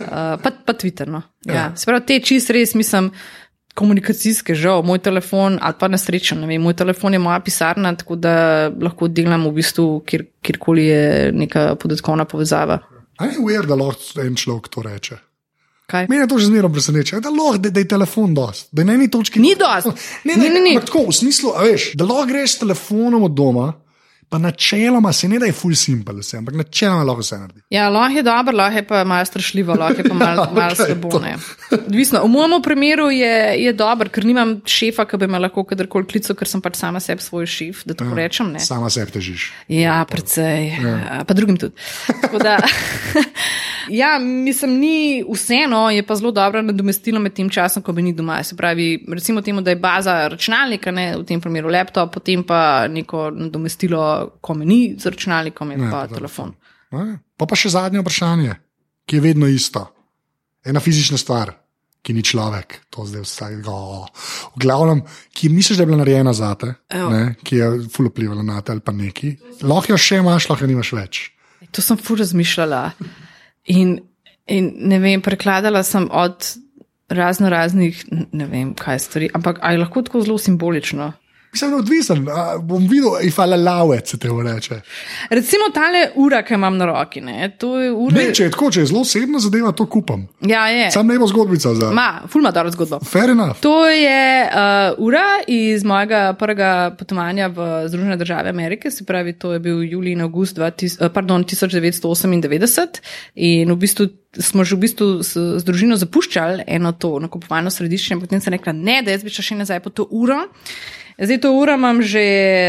uh, 0.00 0.40
pa, 0.40 0.54
pa 0.64 0.72
Twitter. 0.72 1.12
No. 1.12 1.20
Ja. 1.44 1.54
Ja. 1.54 1.66
Se 1.76 1.84
pravi, 1.84 2.06
te 2.08 2.20
čist 2.24 2.50
res, 2.50 2.72
mislim 2.74 3.12
komunikacijske, 3.74 4.54
žal, 4.54 4.82
moj 4.84 5.00
telefon, 5.00 5.58
ali 5.60 5.76
pa 5.80 5.88
na 5.88 5.96
srečo, 6.00 6.36
ne 6.36 6.46
vem, 6.46 6.60
moj 6.60 6.76
telefon 6.76 7.16
je 7.16 7.20
moja 7.20 7.40
pisarna, 7.40 7.94
tako 7.96 8.16
da 8.20 8.34
lahko 8.68 9.08
delam 9.08 9.46
v 9.48 9.52
bistvu 9.60 9.86
kjer, 10.06 10.26
kjerkoli 10.44 10.86
je 10.86 11.04
neka 11.32 11.74
podatkovna 11.80 12.24
povezava. 12.28 12.82
A 13.22 13.28
je 13.30 13.38
uver, 13.38 13.66
da 13.70 13.78
lahko 13.78 14.22
en 14.22 14.34
človek 14.36 14.66
to 14.72 14.82
reče. 14.82 15.18
Kaj? 15.86 16.06
Mene 16.10 16.26
to 16.26 16.38
že 16.40 16.48
zmerno 16.48 16.70
preseneča, 16.72 17.20
da 17.20 17.30
lahko 17.30 17.60
da, 17.62 17.70
da 17.70 17.82
je 17.82 17.88
telefon 17.88 18.34
dost, 18.34 18.68
da 18.72 18.84
na 18.84 18.96
eni 18.96 19.10
točki 19.10 19.40
Ni 19.40 19.54
dost. 19.58 19.92
Ne, 20.24 20.34
Ni, 20.34 20.42
ne, 20.42 20.50
ni, 20.54 20.60
ni. 20.60 20.74
ampak 20.76 20.88
Tako, 20.90 21.04
v 21.10 21.14
smislu, 21.14 21.52
a 21.54 21.66
veš, 21.68 21.92
da 21.94 22.06
lahko 22.08 22.26
greš 22.32 22.56
s 22.56 22.62
telefonom 22.64 23.28
od 23.28 23.34
doma, 23.36 23.66
pa 24.32 24.38
načeloma 24.38 25.12
se 25.12 25.28
ne 25.28 25.38
da 25.38 25.46
je 25.46 25.52
full 25.52 25.74
simple, 25.76 26.14
vse, 26.14 26.38
ampak 26.40 26.54
načeloma 26.56 27.04
lahko 27.04 27.20
vse 27.20 27.36
naredi. 27.38 27.60
Ja, 27.70 27.88
lahko 27.92 28.16
je 28.16 28.22
dobro, 28.22 28.56
lahko 28.56 28.78
je 28.78 28.86
pa 28.88 29.04
malo 29.04 29.24
strašljivo, 29.24 29.74
lahko 29.74 30.00
je 30.00 30.08
pa 30.08 30.14
malo 30.14 30.42
Ja, 30.48 30.54
mal 30.54 30.72
okej, 30.72 30.86
slabo. 30.86 31.10
to. 31.10 31.18
ne. 31.20 31.34
Odvisno. 31.70 32.22
V 32.24 32.28
mojem 32.28 32.62
primeru 32.62 33.10
je, 33.10 33.34
je 33.64 33.72
dobro, 33.72 34.08
ker 34.08 34.24
nimam 34.24 34.54
šefa, 34.64 35.04
ki 35.04 35.20
bi 35.20 35.28
me 35.28 35.38
lahko 35.38 35.66
kadarkoli 35.68 36.08
klical, 36.08 36.36
ker 36.38 36.48
sem 36.48 36.62
pač 36.64 36.78
sama 36.80 37.00
sebi 37.00 37.20
svoj 37.20 37.44
šef, 37.46 37.82
da 37.84 37.94
tako 37.98 38.16
rečem. 38.16 38.54
Ne. 38.56 38.62
Sama 38.64 38.88
sebi 38.90 39.12
težiš. 39.12 39.50
Ja, 39.68 39.98
precej, 40.08 40.72
ja. 40.80 41.20
pa 41.28 41.36
drugim 41.36 41.60
tudi. 41.60 41.76
Da, 42.40 42.56
ja, 44.00 44.16
mislim, 44.18 44.78
ni 44.80 44.96
vseeno, 45.28 45.90
je 45.90 46.06
pa 46.08 46.16
zelo 46.16 46.32
dobro 46.32 46.62
nadomestilo 46.64 47.20
med 47.20 47.36
tem 47.36 47.52
časom, 47.52 47.84
ko 47.84 47.92
bi 47.92 48.02
ni 48.08 48.16
doma. 48.16 48.40
Se 48.42 48.56
pravi, 48.56 49.04
recimo 49.12 49.44
temu, 49.44 49.60
da 49.60 49.76
je 49.76 49.82
baza 49.84 50.16
računalnika, 50.32 50.90
ne, 50.90 51.10
v 51.20 51.28
tem 51.28 51.40
primeru 51.40 51.68
laptop, 51.68 52.14
potem 52.16 52.48
pa 52.48 52.88
neko 52.88 53.28
nadomestilo, 53.30 54.21
ko 54.40 54.54
me 54.54 54.66
ni 54.68 54.94
z 54.98 55.12
računalnikom, 55.12 55.70
je 55.70 55.78
Ne, 55.78 55.90
pa 55.90 56.06
pa 56.06 56.14
telefon. 56.14 56.54
Ne? 56.92 57.18
Pa 57.36 57.48
pa 57.48 57.56
še 57.56 57.72
zadnje 57.72 58.02
vprašanje, 58.02 58.54
ki 59.06 59.16
je 59.16 59.24
vedno 59.24 59.48
isto. 59.48 59.86
Ena 60.64 60.80
fizična 60.80 61.18
stvar, 61.18 61.54
ki 62.02 62.14
ni 62.14 62.22
človek, 62.22 62.80
to 62.90 63.06
zdaj 63.06 63.24
vsak. 63.26 63.68
Oh. 63.70 64.06
V 64.54 64.62
glavnem, 64.62 65.02
ki 65.34 65.50
misliš, 65.50 65.78
da 65.78 65.82
je 65.82 65.90
bila 65.90 66.02
narejena 66.02 66.34
za 66.34 66.52
te, 66.58 66.74
ne, 66.94 67.34
ki 67.42 67.58
je 67.58 67.70
ful 67.94 68.10
vplivala 68.10 68.42
na 68.46 68.60
te 68.62 68.74
ali 68.74 68.82
pa 68.84 68.94
neki. 68.94 69.36
Lahko 69.62 69.94
jo 69.94 70.00
še 70.00 70.20
imaš, 70.22 70.50
lahko 70.50 70.66
jo 70.66 70.72
nimaš 70.74 70.92
več. 70.98 71.22
To 71.70 71.82
sem 71.82 71.98
fu 71.98 72.18
razmišljala. 72.18 72.82
In, 73.70 73.96
in 74.50 74.70
ne 74.90 74.98
vem, 75.02 75.22
prekladala 75.22 75.84
sem 75.86 76.08
od 76.10 76.50
razno 77.12 77.50
raznih, 77.52 78.04
ne 78.32 78.46
vem, 78.50 78.72
kaj 78.74 78.98
stvari, 78.98 79.30
ampak 79.34 79.60
aj 79.62 79.78
lahko 79.78 80.02
tako 80.02 80.22
zelo 80.26 80.38
simbolično. 80.38 81.12
Mislim, 81.52 81.74
odvisen. 81.74 82.28
A, 82.28 82.58
bom 82.58 82.88
videl, 82.88 83.10
if 83.22 83.38
I 83.38 83.42
allow 83.42 83.98
it, 83.98 84.06
se 84.08 84.18
te 84.18 84.28
reče. 84.28 84.80
Recimo 85.30 85.68
tale 85.74 86.08
ura, 86.14 86.42
ki 86.42 86.54
imam 86.54 86.76
na 86.76 86.86
roki. 86.86 87.20
Ne, 87.20 87.42
je 87.60 87.90
ura. 87.92 88.14
Ne, 88.16 88.30
če 88.34 88.46
je 88.46 88.52
tako, 88.54 88.70
če 88.72 88.80
je 88.80 88.86
zelo 88.88 89.02
osebna 89.04 89.38
zadeva, 89.38 89.72
to 89.76 89.84
kupam. 89.86 90.24
Ja, 90.40 90.64
je. 90.72 90.90
Sam 90.90 91.12
ne 91.12 91.18
bo 91.20 91.28
zgodbica 91.28 91.74
za. 91.76 91.90
Ma, 91.92 92.22
fulma 92.32 92.54
dobro 92.56 92.72
zgodbo. 92.72 93.02
Fair 93.04 93.34
enough. 93.34 93.60
To 93.60 93.84
je 93.88 94.46
uh, 94.48 95.04
ura 95.04 95.26
iz 95.46 95.84
mojega 95.84 96.22
prvega 96.40 96.70
potovanja 96.98 97.50
v 97.52 97.68
Združene 97.88 98.16
države 98.16 98.48
Amerike, 98.48 98.90
se 98.90 99.04
pravi, 99.04 99.36
to 99.36 99.52
je 99.52 99.60
bil 99.60 99.84
julij 99.84 100.16
in 100.16 100.24
avgust 100.24 100.56
2000, 100.56 101.04
uh, 101.04 101.12
pardon, 101.12 101.44
1998 101.44 103.04
in 103.34 103.72
v 103.72 103.76
bistvu 103.76 104.08
smo 104.40 104.64
že 104.64 104.76
v 104.76 104.86
bistvu 104.86 105.06
s, 105.20 105.36
z 105.36 105.64
družino 105.68 106.00
zapuščali 106.00 106.64
eno 106.66 106.94
to 106.96 107.18
nakupovalno 107.20 107.70
središče 107.70 108.16
in 108.16 108.24
potem 108.24 108.40
sem 108.40 108.56
rekla, 108.56 108.72
ne, 108.72 109.02
da 109.04 109.12
jaz 109.12 109.24
bi 109.24 109.32
šla 109.32 109.44
še 109.44 109.60
nazaj 109.60 109.84
po 109.84 109.92
to 109.92 110.08
uro. 110.08 110.40
Zdaj 111.18 111.38
to 111.40 111.52
uro 111.52 111.74
imam 111.74 112.02
že, 112.02 112.22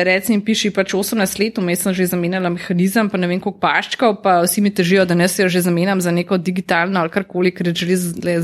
recimo, 0.03 0.43
piši 0.43 0.73
pač 0.75 0.93
18 0.93 1.39
let, 1.39 1.57
vmes 1.57 1.79
sem 1.79 1.93
že 1.95 2.09
zamenjala 2.11 2.51
mehanizem, 2.51 3.09
pa 3.09 3.17
ne 3.17 3.27
vem 3.27 3.39
koliko 3.39 3.59
paščkov, 3.63 4.19
pa 4.23 4.41
vsi 4.43 4.61
mi 4.61 4.73
težijo, 4.73 5.05
da 5.05 5.15
ne 5.15 5.27
se 5.27 5.43
jo 5.43 5.49
že 5.49 5.63
zamenjam 5.63 6.01
za 6.01 6.11
neko 6.11 6.37
digitalno 6.37 6.99
ali 6.99 7.13
karkoli, 7.13 7.53
ker 7.55 7.71
je 7.71 7.75
že 7.75 7.97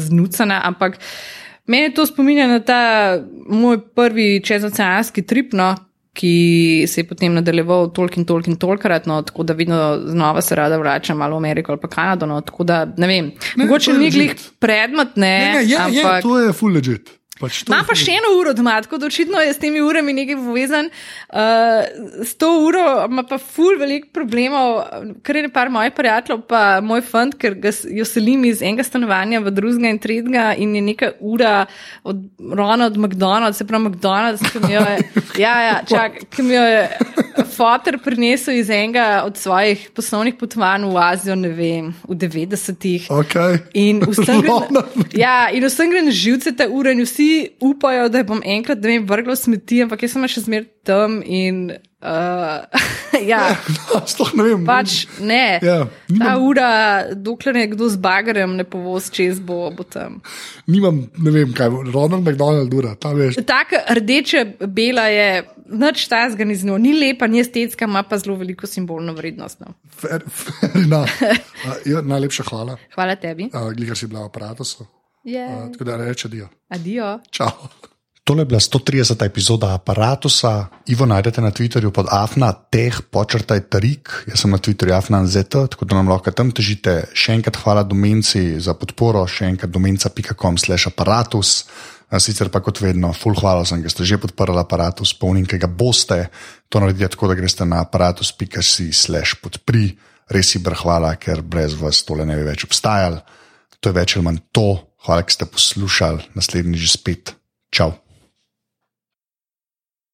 znucana, 0.08 0.62
ampak 0.64 0.98
meni 1.68 1.94
to 1.94 2.06
spominja 2.06 2.48
na 2.48 2.60
ta 2.60 3.20
moj 3.48 3.82
prvi 3.96 4.40
čezoceanski 4.46 5.22
trip, 5.22 5.54
no, 5.54 5.76
ki 6.20 6.86
se 6.88 7.02
je 7.02 7.08
potem 7.08 7.34
nadaljeval 7.34 7.92
toliko 7.96 8.20
in 8.20 8.26
toliko 8.26 8.52
in 8.52 8.58
tolikrat, 8.58 9.06
no, 9.06 9.22
tako 9.22 9.44
da 9.44 9.54
vedno 9.54 10.00
znova 10.06 10.42
se 10.42 10.56
rada 10.56 10.78
vračam 10.78 11.18
malo 11.18 11.36
v 11.38 11.44
Ameriko 11.44 11.72
ali 11.72 11.82
pa 11.82 11.88
Kanado, 11.88 12.26
no, 12.26 12.42
tako 12.42 12.64
da 12.64 12.86
ne 12.98 13.08
vem, 13.08 13.32
Ne, 13.56 13.66
mogoče 13.66 13.94
ni 13.94 14.10
glih 14.12 14.36
predmet, 14.60 15.16
ne, 15.16 15.40
Ne, 15.40 15.54
ne, 15.54 15.64
je, 15.70 15.78
ampak. 15.78 16.16
je, 16.16 16.22
to 16.22 16.40
je 16.40 16.54
full 16.54 16.74
legit. 16.74 17.19
Pač 17.40 17.62
Imam 17.64 17.86
pa 17.88 17.96
še 17.96 18.18
eno 18.20 18.34
uro 18.36 18.52
doma, 18.56 18.76
tako 18.84 18.98
da 19.00 19.08
očitno 19.08 19.40
je 19.40 19.54
s 19.54 19.62
temi 19.62 19.80
urami 19.80 20.12
nekaj 20.18 20.36
povezan. 20.44 20.90
Uh, 21.32 22.26
s 22.26 22.36
to 22.36 22.50
uro 22.66 22.84
ima 23.06 23.24
pa 23.24 23.38
ful 23.40 23.80
velik 23.80 24.10
problemov, 24.16 24.82
kar 25.24 25.40
je 25.40 25.52
par 25.54 25.72
mojih 25.72 25.94
prijateljev, 25.96 26.42
pa 26.50 26.64
moj 26.84 27.04
fant, 27.08 27.38
ker 27.40 27.56
ga 27.56 27.72
jo 27.96 28.08
selim 28.08 28.44
iz 28.50 28.64
enega 28.66 28.84
stanovanja 28.84 29.40
v 29.46 29.54
drugega 29.56 29.94
in 29.94 30.02
tretjega 30.04 30.50
in 30.60 30.76
je 30.76 30.84
neka 30.90 31.14
ura 31.20 31.54
od 32.04 32.26
Ronald 32.60 33.00
McDonald, 33.00 33.56
se 33.56 33.68
pravi 33.68 33.88
McDonald's, 33.88 34.44
ki 34.52 34.64
mi 34.66 34.76
jo 34.76 34.84
je, 34.84 34.98
ja, 35.46 35.56
ja, 35.70 35.78
čak, 35.88 36.20
ki 36.36 36.44
mi 36.44 36.58
jo 36.58 36.66
je 36.68 36.84
foter 37.56 38.00
prinesel 38.04 38.60
iz 38.60 38.70
enega 38.70 39.24
od 39.26 39.40
svojih 39.40 39.88
poslovnih 39.96 40.36
potovanj 40.40 40.90
v 40.92 41.00
Azijo, 41.06 41.40
ne 41.40 41.54
vem, 41.56 41.94
v 42.04 42.20
90-ih. 42.20 43.08
Okay. 43.22 43.64
In 43.80 44.04
vsem 44.12 44.44
gre, 44.44 44.52
Ronald. 44.52 45.16
ja, 45.16 45.48
in 45.56 45.64
vsem 45.68 45.96
gre 45.96 46.04
živce 46.12 46.56
ta 46.58 46.68
ura, 46.68 46.92
in 46.92 47.08
vsi 47.08 47.29
upajo, 47.64 48.08
da 48.10 48.22
jo 48.22 48.30
bom 48.32 48.42
enkrat, 48.46 48.80
da 48.82 48.90
mi 48.90 49.00
vrglo 49.04 49.36
smeti, 49.36 49.82
ampak 49.84 50.04
jaz 50.06 50.16
sem 50.16 50.28
še 50.30 50.46
zmer 50.48 50.66
tam 50.88 51.20
in. 51.26 51.70
Uh, 52.00 52.64
ja, 53.32 53.42
Sploh 54.08 54.30
ne 54.40 54.44
vem. 54.46 54.62
pač 54.64 55.02
ne. 55.20 55.60
Ja, 55.60 55.82
Ta 56.16 56.38
ura, 56.40 56.70
dokler 57.12 57.58
je 57.60 57.66
kdo 57.74 57.90
z 57.92 58.00
bagerjem 58.00 58.54
ne 58.56 58.64
povoz 58.64 59.10
čez, 59.12 59.42
bo, 59.44 59.68
bo 59.76 59.84
tam. 59.84 60.22
Nimam, 60.72 61.02
ne 61.20 61.34
vem 61.36 61.52
kaj, 61.52 61.68
Ronald 61.92 62.24
McDonald 62.24 62.72
ura, 62.74 62.94
tam 62.96 63.20
veš. 63.20 63.42
Taka 63.44 63.84
rdeča 64.00 64.46
bela 64.72 65.10
je, 65.12 65.28
nič 65.76 66.06
tazga 66.08 66.48
ni 66.48 66.56
z 66.56 66.70
njo, 66.72 66.80
ni 66.80 66.96
lepa, 66.96 67.28
ni 67.28 67.44
estetska, 67.44 67.84
ima 67.92 68.06
pa 68.08 68.16
zelo 68.24 68.38
veliko 68.40 68.64
simbolno 68.68 69.12
vrednost. 69.20 69.60
No. 69.60 69.76
Fair, 69.92 70.24
fair 70.40 70.72
enough. 70.80 71.20
Uh, 71.20 71.76
ja, 71.84 72.00
najlepša 72.00 72.48
hvala, 72.48 72.80
Hvala 72.96 73.20
tebi. 73.20 73.52
uh, 73.52 73.74
gliga 73.76 73.92
si 74.00 74.08
bila 74.08 74.24
v 74.24 74.32
aparatu. 74.32 74.64
Yeah. 75.24 75.66
Uh, 75.66 75.72
tako 75.72 75.84
da 75.84 75.98
reče 75.98 76.28
dio. 76.28 76.50
Adijo. 76.70 77.20
Čau. 77.32 77.52
Tole 78.30 78.42
je 78.42 78.46
bila 78.46 78.60
130. 78.60 79.26
epizoda 79.26 79.74
aparata. 79.74 80.70
Ivo 80.88 81.06
najdete 81.06 81.42
na 81.42 81.52
Twitterju 81.52 81.90
pod 81.92 82.06
afna, 82.12 82.54
teh 82.54 83.02
počrtaj 83.12 83.64
tarik, 83.74 84.10
jaz 84.28 84.44
sem 84.44 84.52
na 84.52 84.58
Twitterju 84.58 84.94
afna.zet, 84.94 85.50
tako 85.50 85.86
da 85.86 85.96
nam 85.96 86.12
lahko 86.14 86.30
tam 86.32 86.52
težite. 86.54 87.08
Še 87.14 87.40
enkrat 87.40 87.58
hvala 87.58 87.82
domenci 87.84 88.60
za 88.62 88.76
podporo, 88.78 89.24
še 89.26 89.48
enkrat 89.50 89.74
domenca.com 89.74 90.60
slash 90.62 90.92
aparatus. 90.92 91.64
Sicer 92.22 92.52
pa 92.54 92.62
kot 92.62 92.82
vedno, 92.82 93.10
full 93.18 93.34
hvala 93.34 93.66
sem, 93.66 93.82
ker 93.82 93.90
ste 93.90 94.06
že 94.06 94.22
podprli 94.22 94.62
aparatus, 94.62 95.16
polnim, 95.18 95.50
ki 95.50 95.58
ga 95.58 95.70
boste. 95.70 96.30
To 96.70 96.82
naredite 96.82 97.16
tako, 97.18 97.32
da 97.34 97.38
greste 97.38 97.66
na 97.66 97.82
aparatus.si 97.82 98.92
slash 98.94 99.42
podpri. 99.42 99.90
Res 100.30 100.54
je 100.54 100.62
brhvala, 100.62 101.16
ker 101.18 101.42
brez 101.42 101.74
vas 101.82 102.04
tole 102.06 102.30
ne 102.30 102.38
bi 102.38 102.46
več 102.46 102.70
obstajal. 102.70 103.24
To 103.82 103.90
je 103.90 103.98
več 103.98 104.14
ali 104.18 104.28
manj 104.30 104.44
to. 104.54 104.89
Hvala, 105.06 105.24
ker 105.24 105.34
ste 105.34 105.46
poslušali, 105.48 106.36
naslednji 106.36 106.80
že 106.80 106.90
spet. 107.00 107.24
Čau. 107.72 107.96